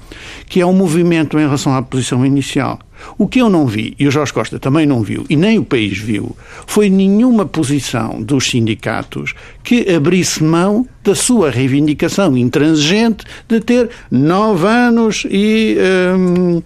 que 0.46 0.60
é 0.60 0.66
um 0.66 0.72
movimento 0.72 1.38
em 1.38 1.42
relação 1.42 1.74
à 1.74 1.83
posição 1.84 2.24
inicial. 2.24 2.78
O 3.18 3.26
que 3.26 3.40
eu 3.40 3.50
não 3.50 3.66
vi, 3.66 3.94
e 3.98 4.06
o 4.06 4.10
Jorge 4.10 4.32
Costa 4.32 4.58
também 4.58 4.86
não 4.86 5.02
viu, 5.02 5.24
e 5.28 5.36
nem 5.36 5.58
o 5.58 5.64
país 5.64 5.98
viu, 5.98 6.36
foi 6.66 6.88
nenhuma 6.88 7.44
posição 7.44 8.22
dos 8.22 8.48
sindicatos 8.48 9.34
que 9.62 9.92
abrisse 9.92 10.42
mão 10.42 10.86
da 11.02 11.14
sua 11.14 11.50
reivindicação 11.50 12.36
intransigente 12.36 13.24
de 13.48 13.60
ter 13.60 13.90
nove 14.10 14.66
anos 14.66 15.26
e. 15.28 15.76
Hum, 16.16 16.62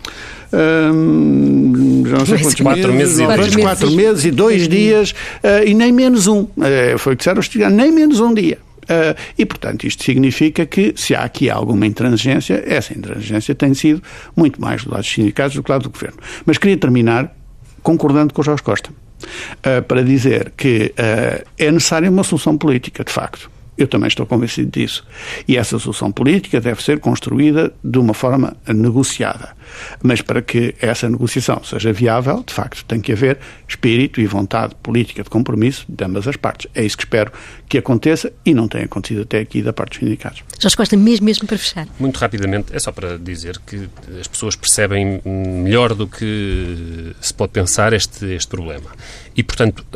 hum, 0.53 2.03
não 2.07 2.27
sei 2.27 2.39
quantos 2.39 2.61
quatro 2.61 2.93
meses, 2.93 3.19
meses, 3.19 3.55
e 3.55 3.61
quatro 3.61 3.91
meses 3.91 4.25
e 4.25 4.31
dois 4.31 4.69
dias, 4.69 5.11
uh, 5.11 5.66
e 5.66 5.75
nem 5.75 5.93
menos 5.93 6.27
um. 6.27 6.43
Uh, 6.43 6.99
foi 6.99 7.14
o 7.14 7.16
que 7.16 7.21
disseram 7.21 7.41
os 7.41 7.75
nem 7.75 7.91
menos 7.91 8.21
um 8.21 8.33
dia. 8.33 8.59
Uh, 8.89 9.14
e, 9.36 9.45
portanto, 9.45 9.86
isto 9.86 10.03
significa 10.03 10.64
que, 10.64 10.95
se 10.97 11.14
há 11.14 11.22
aqui 11.22 11.51
alguma 11.51 11.86
intransigência, 11.86 12.62
essa 12.66 12.97
intransigência 12.97 13.55
tem 13.55 13.74
sido 13.74 14.03
muito 14.34 14.61
mais 14.61 14.82
do 14.84 14.91
lado 14.91 15.03
dos 15.03 15.12
sindicatos 15.12 15.55
do 15.55 15.62
que 15.62 15.66
do 15.66 15.72
lado 15.72 15.82
do 15.82 15.91
governo. 15.91 16.16
Mas 16.47 16.57
queria 16.57 16.76
terminar 16.76 17.34
concordando 17.82 18.32
com 18.32 18.41
o 18.41 18.45
Jorge 18.45 18.62
Costa, 18.62 18.91
uh, 18.91 19.82
para 19.82 20.03
dizer 20.03 20.53
que 20.57 20.93
uh, 20.99 21.47
é 21.59 21.70
necessária 21.70 22.11
uma 22.11 22.24
solução 22.24 22.57
política, 22.57 23.05
de 23.05 23.12
facto. 23.12 23.51
Eu 23.79 23.87
também 23.87 24.09
estou 24.09 24.26
convencido 24.26 24.70
disso. 24.70 25.07
E 25.47 25.57
essa 25.57 25.79
solução 25.79 26.11
política 26.11 26.61
deve 26.61 26.83
ser 26.83 26.99
construída 26.99 27.72
de 27.83 27.99
uma 27.99 28.12
forma 28.12 28.57
negociada. 28.66 29.57
Mas 30.03 30.20
para 30.20 30.43
que 30.43 30.74
essa 30.81 31.09
negociação 31.09 31.62
seja 31.62 31.93
viável, 31.93 32.43
de 32.45 32.53
facto, 32.53 32.85
tem 32.85 33.01
que 33.01 33.12
haver 33.12 33.39
espírito 33.68 34.20
e 34.20 34.26
vontade 34.26 34.74
política 34.83 35.22
de 35.22 35.31
compromisso 35.31 35.87
de 35.89 36.05
ambas 36.05 36.26
as 36.26 36.37
partes. 36.37 36.68
É 36.74 36.85
isso 36.85 36.97
que 36.97 37.05
espero 37.05 37.33
que 37.68 37.79
aconteça 37.79 38.33
e 38.45 38.53
não 38.53 38.66
tem 38.66 38.83
acontecido 38.83 39.22
até 39.22 39.39
aqui 39.39 39.62
da 39.62 39.72
parte 39.72 39.91
dos 39.91 39.99
sindicatos. 40.01 40.43
Jorge 40.59 40.76
Costa, 40.76 40.97
mesmo, 40.97 41.26
mesmo 41.26 41.47
para 41.47 41.59
fechar. 41.59 41.87
Muito 42.01 42.16
rapidamente, 42.16 42.74
é 42.74 42.79
só 42.79 42.91
para 42.91 43.16
dizer 43.16 43.59
que 43.64 43.89
as 44.20 44.26
pessoas 44.26 44.57
percebem 44.57 45.20
melhor 45.24 45.95
do 45.95 46.09
que 46.09 47.14
se 47.20 47.33
pode 47.33 47.53
pensar 47.53 47.93
este, 47.93 48.24
este 48.26 48.49
problema. 48.49 48.91
E, 49.39 49.43
portanto, 49.45 49.86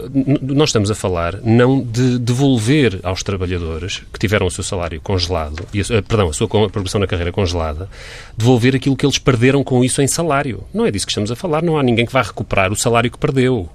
nós 0.40 0.68
estamos 0.68 0.88
a 0.88 0.94
falar 0.94 1.40
não 1.42 1.82
de 1.82 2.16
devolver 2.16 3.00
aos 3.02 3.24
trabalhadores 3.24 4.00
que 4.12 4.18
tiveram 4.20 4.46
o 4.46 4.50
seu 4.52 4.62
salário 4.62 5.00
congelado, 5.00 5.66
e 5.74 5.80
a, 5.80 6.00
perdão, 6.00 6.28
a 6.28 6.32
sua 6.32 6.46
progressão 6.46 7.00
na 7.00 7.08
carreira 7.08 7.32
congelada, 7.32 7.88
devolver 8.38 8.76
aquilo 8.76 8.96
que 8.96 9.04
eles 9.04 9.18
perderam 9.18 9.64
com 9.64 9.82
isso 9.82 10.00
em 10.00 10.06
salário. 10.06 10.62
Não 10.72 10.86
é 10.86 10.92
disso 10.92 11.04
que 11.04 11.10
estamos 11.10 11.32
a 11.32 11.34
falar. 11.34 11.60
Não 11.60 11.76
há 11.76 11.82
ninguém 11.82 12.06
que 12.06 12.12
vá 12.12 12.22
recuperar 12.22 12.70
o 12.70 12.76
salário 12.76 13.10
que 13.10 13.18
perdeu. 13.18 13.68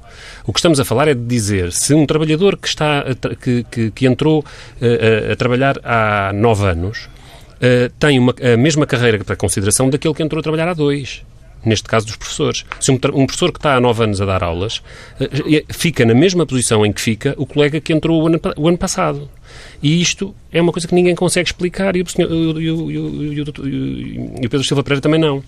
O 0.45 0.53
que 0.53 0.59
estamos 0.59 0.79
a 0.79 0.85
falar 0.85 1.09
é 1.09 1.13
de 1.13 1.25
dizer 1.25 1.73
se 1.73 1.93
um 1.93 2.05
trabalhador 2.05 2.55
que, 2.55 2.69
está 2.69 3.03
que, 3.41 3.65
que, 3.69 3.91
que 3.91 4.07
entrou 4.07 4.45
a, 4.81 4.85
eh, 4.85 5.27
a, 5.27 5.33
a, 5.33 5.35
trabalhar 5.35 5.81
há 5.83 6.31
nove 6.31 6.65
anos 6.65 7.09
uh, 7.55 7.91
tem 7.99 8.17
uma, 8.17 8.33
a 8.41 8.55
mesma 8.55 8.85
carreira 8.85 9.21
para 9.21 9.35
consideração 9.35 9.89
daquele 9.89 10.13
que 10.13 10.23
entrou 10.23 10.39
a 10.39 10.43
trabalhar 10.43 10.69
há 10.69 10.73
dois 10.73 11.25
neste 11.65 11.87
caso 11.87 12.05
dos 12.05 12.15
professores. 12.15 12.65
Se 12.79 12.91
um, 12.91 12.95
um, 12.95 13.25
professor 13.25 13.51
que 13.51 13.59
está 13.59 13.75
há 13.75 13.79
nove 13.79 14.03
anos 14.03 14.21
a 14.21 14.25
dar 14.25 14.43
aulas 14.43 14.77
uh, 15.19 15.73
fica 15.73 16.05
na 16.05 16.13
mesma 16.13 16.45
posição 16.45 16.85
em 16.85 16.91
que 16.91 17.01
fica 17.01 17.33
o 17.37 17.45
colega 17.45 17.79
que 17.79 17.93
entrou 17.93 18.21
o 18.21 18.27
ano, 18.27 18.39
o 18.55 18.67
ano 18.67 18.77
passado. 18.77 19.29
E 19.81 20.01
isto 20.01 20.35
é 20.51 20.61
uma 20.61 20.71
coisa 20.71 20.87
que 20.87 20.95
ninguém 20.95 21.15
consegue 21.15 21.49
explicar 21.49 21.95
e 21.95 22.01
o, 22.01 22.09
senhor, 22.09 22.29
e 22.31 22.71
o, 22.71 22.91
e 22.91 22.99
o, 22.99 23.27
e 23.27 23.41
o 23.41 24.49
Pedro 24.49 24.63
Silva 24.63 24.83
Pereira 24.83 25.01
também 25.01 25.19
não. 25.19 25.43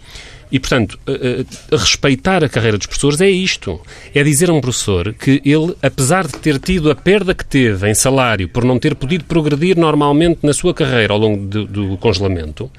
E, 0.52 0.60
portanto, 0.60 1.00
a, 1.06 1.12
a, 1.12 1.76
a 1.76 1.80
respeitar 1.80 2.44
a 2.44 2.50
carreira 2.50 2.78
dos 2.78 2.88
professores 2.88 3.22
é 3.22 3.30
isto. 3.30 3.80
É 4.14 4.24
dizer 4.24 4.50
a 4.50 4.54
um 4.54 4.62
professor 4.62 5.14
que 5.14 5.42
ele, 5.46 5.76
apesar 5.82 6.26
de 6.26 6.38
ter 6.38 6.60
tido 6.60 6.90
a 6.90 6.96
perda 6.96 7.36
que 7.36 7.46
teve 7.46 7.90
em 7.90 7.94
salário 7.94 8.48
por 8.48 8.64
não 8.64 8.80
ter 8.80 8.96
podido 8.96 9.26
progredir 9.26 9.78
normalmente 9.78 10.40
na 10.44 10.54
sua 10.54 10.74
carreira 10.74 11.14
ao 11.14 11.20
longo 11.20 11.46
do, 11.46 11.66
do 11.66 11.98
congelamento, 11.98 12.70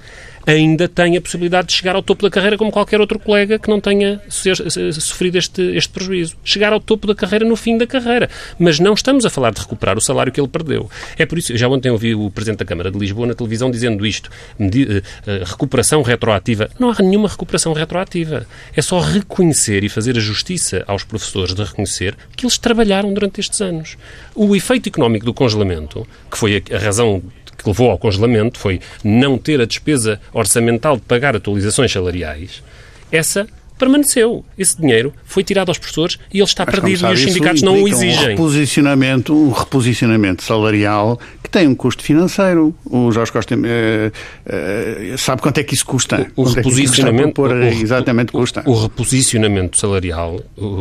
ainda 0.46 0.88
tem 0.88 1.16
a 1.16 1.20
possibilidade 1.20 1.68
de 1.68 1.74
chegar 1.74 1.94
ao 1.94 2.02
topo 2.02 2.22
da 2.22 2.30
carreira 2.30 2.56
como 2.56 2.70
qualquer 2.70 3.00
outro 3.00 3.18
colega 3.18 3.58
que 3.58 3.68
não 3.68 3.80
tenha 3.80 4.20
sofrido 4.28 5.36
este, 5.36 5.62
este 5.76 5.90
prejuízo. 5.90 6.36
Chegar 6.44 6.72
ao 6.72 6.80
topo 6.80 7.06
da 7.06 7.14
carreira 7.14 7.44
no 7.44 7.56
fim 7.56 7.76
da 7.76 7.86
carreira. 7.86 8.28
Mas 8.58 8.78
não 8.78 8.94
estamos 8.94 9.24
a 9.24 9.30
falar 9.30 9.52
de 9.52 9.60
recuperar 9.60 9.96
o 9.96 10.00
salário 10.00 10.32
que 10.32 10.40
ele 10.40 10.48
perdeu. 10.48 10.90
É 11.18 11.26
por 11.26 11.38
isso, 11.38 11.56
já 11.56 11.68
ontem 11.68 11.90
ouvi 11.90 12.14
o 12.14 12.30
Presidente 12.30 12.58
da 12.60 12.64
Câmara 12.64 12.90
de 12.90 12.98
Lisboa 12.98 13.26
na 13.26 13.34
televisão 13.34 13.70
dizendo 13.70 14.06
isto, 14.06 14.30
eh, 14.58 15.02
eh, 15.26 15.42
recuperação 15.44 16.02
retroativa. 16.02 16.70
Não 16.78 16.90
há 16.90 16.96
nenhuma 17.00 17.28
recuperação 17.28 17.72
retroativa. 17.72 18.46
É 18.74 18.82
só 18.82 19.00
reconhecer 19.00 19.84
e 19.84 19.88
fazer 19.88 20.16
a 20.16 20.20
justiça 20.20 20.84
aos 20.86 21.04
professores 21.04 21.54
de 21.54 21.62
reconhecer 21.62 22.16
que 22.36 22.44
eles 22.44 22.58
trabalharam 22.58 23.12
durante 23.12 23.40
estes 23.40 23.60
anos. 23.60 23.96
O 24.34 24.54
efeito 24.56 24.88
económico 24.88 25.24
do 25.24 25.34
congelamento, 25.34 26.06
que 26.30 26.38
foi 26.38 26.62
a 26.72 26.78
razão 26.78 27.22
que 27.62 27.68
levou 27.68 27.90
ao 27.90 27.98
congelamento 27.98 28.58
foi 28.58 28.80
não 29.02 29.38
ter 29.38 29.60
a 29.60 29.64
despesa 29.66 30.20
orçamental 30.32 30.96
de 30.96 31.02
pagar 31.02 31.36
atualizações 31.36 31.92
salariais, 31.92 32.62
essa 33.10 33.46
permaneceu. 33.80 34.44
Esse 34.58 34.78
dinheiro 34.78 35.12
foi 35.24 35.42
tirado 35.42 35.70
aos 35.70 35.78
professores 35.78 36.18
e 36.32 36.38
ele 36.38 36.44
está 36.44 36.64
Mas, 36.66 36.74
perdido 36.74 37.00
sabe, 37.00 37.14
e 37.14 37.16
os 37.16 37.22
sindicatos 37.22 37.62
não 37.62 37.82
o 37.82 37.88
exigem. 37.88 38.26
Um 38.26 38.30
reposicionamento, 38.30 39.34
um 39.34 39.50
reposicionamento 39.50 40.42
salarial 40.42 41.18
que 41.42 41.48
tem 41.48 41.66
um 41.66 41.74
custo 41.74 42.02
financeiro. 42.02 42.74
O 42.84 43.10
Jorge 43.10 43.32
Costa 43.32 43.54
eh, 43.54 44.12
eh, 44.46 45.14
sabe 45.16 45.40
quanto 45.40 45.58
é 45.58 45.64
que 45.64 45.74
isso 45.74 45.86
custa. 45.86 46.30
O, 46.36 46.42
o 46.42 46.44
reposicionamento, 46.44 47.46
é 47.46 47.70
custa 47.70 47.82
exatamente 47.82 48.32
custa. 48.32 48.62
O, 48.66 48.72
o 48.72 48.82
reposicionamento 48.82 49.78
salarial, 49.78 50.40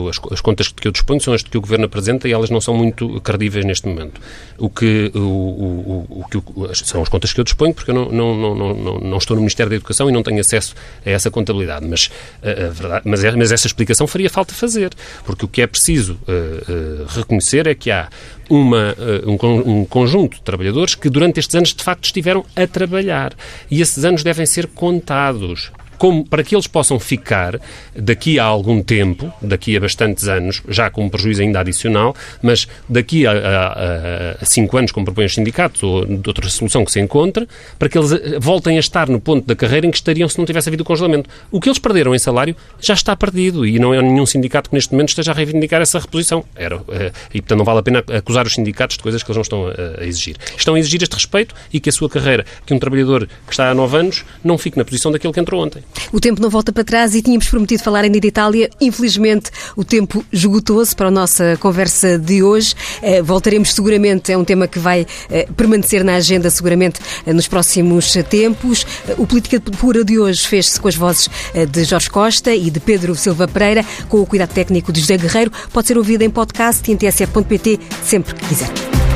as, 0.10 0.20
as, 0.34 0.42
contas 0.42 0.68
que 0.68 0.88
eu 0.88 0.92
disponho 0.92 1.22
são 1.22 1.34
as 1.34 1.42
que 1.42 1.58
o 1.58 1.62
Governo 1.62 1.86
apresenta 1.86 2.28
e 2.28 2.34
elas 2.34 2.50
não 2.50 2.60
são 2.60 2.76
muito 2.76 3.22
credíveis 3.22 3.66
neste 3.66 3.88
momento. 3.88 4.20
O 4.58 4.70
que, 4.70 5.12
o, 5.16 5.20
o, 5.20 6.08
o 6.10 6.26
que 6.30 6.40
são 6.86 7.02
as 7.02 7.08
contas 7.08 7.32
que 7.32 7.40
eu 7.40 7.44
disponho 7.46 7.74
porque 7.74 7.92
eu 7.92 7.96
não, 7.96 8.12
não, 8.12 8.36
não, 8.36 8.74
não, 8.74 9.00
não 9.00 9.18
estou 9.18 9.36
no 9.36 9.42
Ministério 9.42 9.70
da 9.70 9.78
Educação 9.78 10.10
e 10.10 10.12
não 10.12 10.22
tenho 10.22 10.42
acesso 10.42 10.76
a 11.06 11.10
essa 11.10 11.32
contabilidade. 11.32 11.88
Mas 11.88 12.12
a, 12.44 12.66
a 12.66 12.70
verdade 12.90 13.02
mas, 13.06 13.24
é, 13.24 13.32
mas 13.32 13.52
essa 13.52 13.68
explicação 13.68 14.08
faria 14.08 14.30
falta 14.30 14.54
fazer, 14.54 14.92
porque 15.24 15.46
o 15.46 15.48
que 15.48 15.62
é 15.62 15.68
preciso 15.68 16.14
uh, 16.28 17.04
uh, 17.04 17.06
reconhecer 17.08 17.68
é 17.68 17.76
que 17.76 17.92
há 17.92 18.10
uma, 18.50 18.96
uh, 18.98 19.30
um, 19.30 19.80
um, 19.80 19.86
conjunto 19.86 20.38
de 20.38 20.42
trabalhadores 20.42 20.96
que 20.96 21.10
durante 21.10 21.40
estes 21.40 21.56
anos 21.56 21.74
de 21.74 21.84
facto 21.84 22.06
estiveram 22.06 22.44
a 22.56 22.66
trabalhar. 22.66 23.34
E 23.70 23.82
esses 23.82 24.04
anos 24.04 24.24
devem 24.24 24.46
ser 24.46 24.68
contados 24.68 25.72
como, 26.00 26.26
para 26.26 26.44
que 26.44 26.56
eles 26.56 26.66
possam 26.66 26.98
ficar 27.00 27.60
daqui 27.96 28.40
a 28.40 28.46
algum 28.46 28.82
tempo, 28.82 29.32
daqui 29.42 29.76
a 29.76 29.80
bastantes 29.80 30.28
anos, 30.28 30.64
já 30.68 30.90
com 30.90 31.04
um 31.04 31.10
prejuízo 31.10 31.42
ainda 31.42 31.60
adicional, 31.60 32.16
mas 32.42 32.68
daqui 32.88 33.28
a, 33.28 33.32
a, 33.32 34.38
a 34.42 34.46
cinco 34.46 34.78
anos, 34.78 34.92
como 34.92 35.06
propõem 35.06 35.26
os 35.26 35.34
sindicatos, 35.34 35.84
ou 35.84 36.06
de 36.06 36.28
outra 36.28 36.48
solução 36.50 36.86
que 36.86 36.92
se 36.92 37.02
encontre, 37.02 37.48
para 37.78 37.90
que 37.90 37.98
eles 37.98 38.14
eh, 38.14 38.40
voltem 38.40 38.78
a 38.78 38.80
estar 38.80 39.10
no 39.10 39.20
ponto 39.20 39.46
da 39.46 39.56
carreira 39.56 39.86
em 39.86 39.92
que 39.92 39.98
estariam 39.98 40.30
se 40.30 40.38
não 40.38 40.46
tivesse 40.46 40.70
havido 40.70 40.84
o 40.84 40.86
congelamento. 40.86 41.30
O 41.52 41.60
que 41.60 41.68
eles 41.68 41.78
perderam 41.78 42.16
em 42.16 42.20
salário 42.20 42.56
já 42.80 42.94
está 42.94 43.16
perdido 43.16 43.66
e 43.66 43.78
não 43.78 43.94
é 43.94 44.02
nenhum 44.02 44.26
sindicato 44.26 44.70
que 44.70 44.76
neste 44.76 44.94
momento 44.94 45.10
esteja 45.10 45.32
a 45.32 45.36
reivindicar 45.36 45.82
essa 45.82 46.00
reposição. 46.00 46.46
Era, 46.56 46.82
eh, 46.90 47.12
e, 47.34 47.42
portanto, 47.42 47.58
não 47.58 47.66
vale 47.66 47.80
a 47.80 47.84
pena 47.84 48.04
acusar 48.18 48.48
os 48.48 48.54
sindicatos 48.54 48.96
de 48.96 49.04
coisas 49.04 49.22
que 49.22 49.30
eles 49.30 49.36
não 49.36 49.42
estão 49.42 49.68
a, 49.68 50.02
a 50.02 50.06
exigir. 50.06 50.38
Estão 50.58 50.76
a 50.76 50.80
exigir 50.80 51.04
este 51.04 51.14
respeito 51.14 51.54
e 51.74 51.80
que 51.82 51.90
a 51.90 51.92
sua 51.92 52.10
carreira, 52.10 52.46
que 52.66 52.74
um 52.74 52.80
trabalhador 52.80 53.28
que 53.28 53.52
está 53.52 53.70
há 53.70 53.74
nove 53.74 53.98
anos, 53.98 54.24
não 54.42 54.58
fique 54.58 54.78
na 54.78 54.86
posição 54.86 55.12
daquele 55.12 55.34
que 55.34 55.40
entrou 55.40 55.62
ontem. 55.62 55.84
O 56.12 56.20
tempo 56.20 56.42
não 56.42 56.50
volta 56.50 56.72
para 56.72 56.84
trás 56.84 57.16
e 57.16 57.22
tínhamos 57.22 57.48
prometido 57.48 57.84
falar 57.84 58.04
ainda 58.04 58.20
de 58.20 58.28
Itália. 58.28 58.70
Infelizmente, 58.82 59.52
o 59.76 59.84
tempo 59.84 60.26
esgotou-se 60.32 60.96
para 60.96 61.08
a 61.08 61.12
nossa 61.12 61.58
conversa 61.60 62.18
de 62.18 62.42
hoje. 62.42 62.74
Eh, 63.02 63.22
voltaremos 63.22 63.74
seguramente, 63.74 64.32
é 64.32 64.38
um 64.38 64.44
tema 64.44 64.68
que 64.68 64.80
vai 64.80 65.06
eh, 65.30 65.48
permanecer 65.56 66.04
na 66.04 66.16
agenda 66.16 66.50
seguramente 66.50 67.00
eh, 67.26 67.34
nos 67.34 67.48
próximos 67.48 68.14
tempos. 68.30 68.86
O 69.18 69.28
Política 69.28 69.60
Pura 69.60 70.04
de 70.04 70.20
hoje 70.20 70.48
fez-se 70.48 70.80
com 70.80 70.88
as 70.88 70.96
vozes 70.96 71.30
de 71.72 71.84
Jorge 71.84 72.10
Costa 72.10 72.54
e 72.54 72.70
de 72.70 72.80
Pedro 72.80 73.16
Silva 73.16 73.48
Pereira, 73.48 73.86
com 74.08 74.20
o 74.20 74.26
cuidado 74.26 74.50
técnico 74.50 74.92
de 74.92 75.02
José 75.02 75.18
Guerreiro. 75.18 75.52
Pode 75.72 75.88
ser 75.88 75.98
ouvido 75.98 76.24
em 76.24 76.30
podcast 76.30 76.90
e 76.90 76.94
em 76.94 76.98
tsf.pt 76.98 77.80
sempre 78.04 78.36
que 78.36 78.48
quiser. 78.48 79.09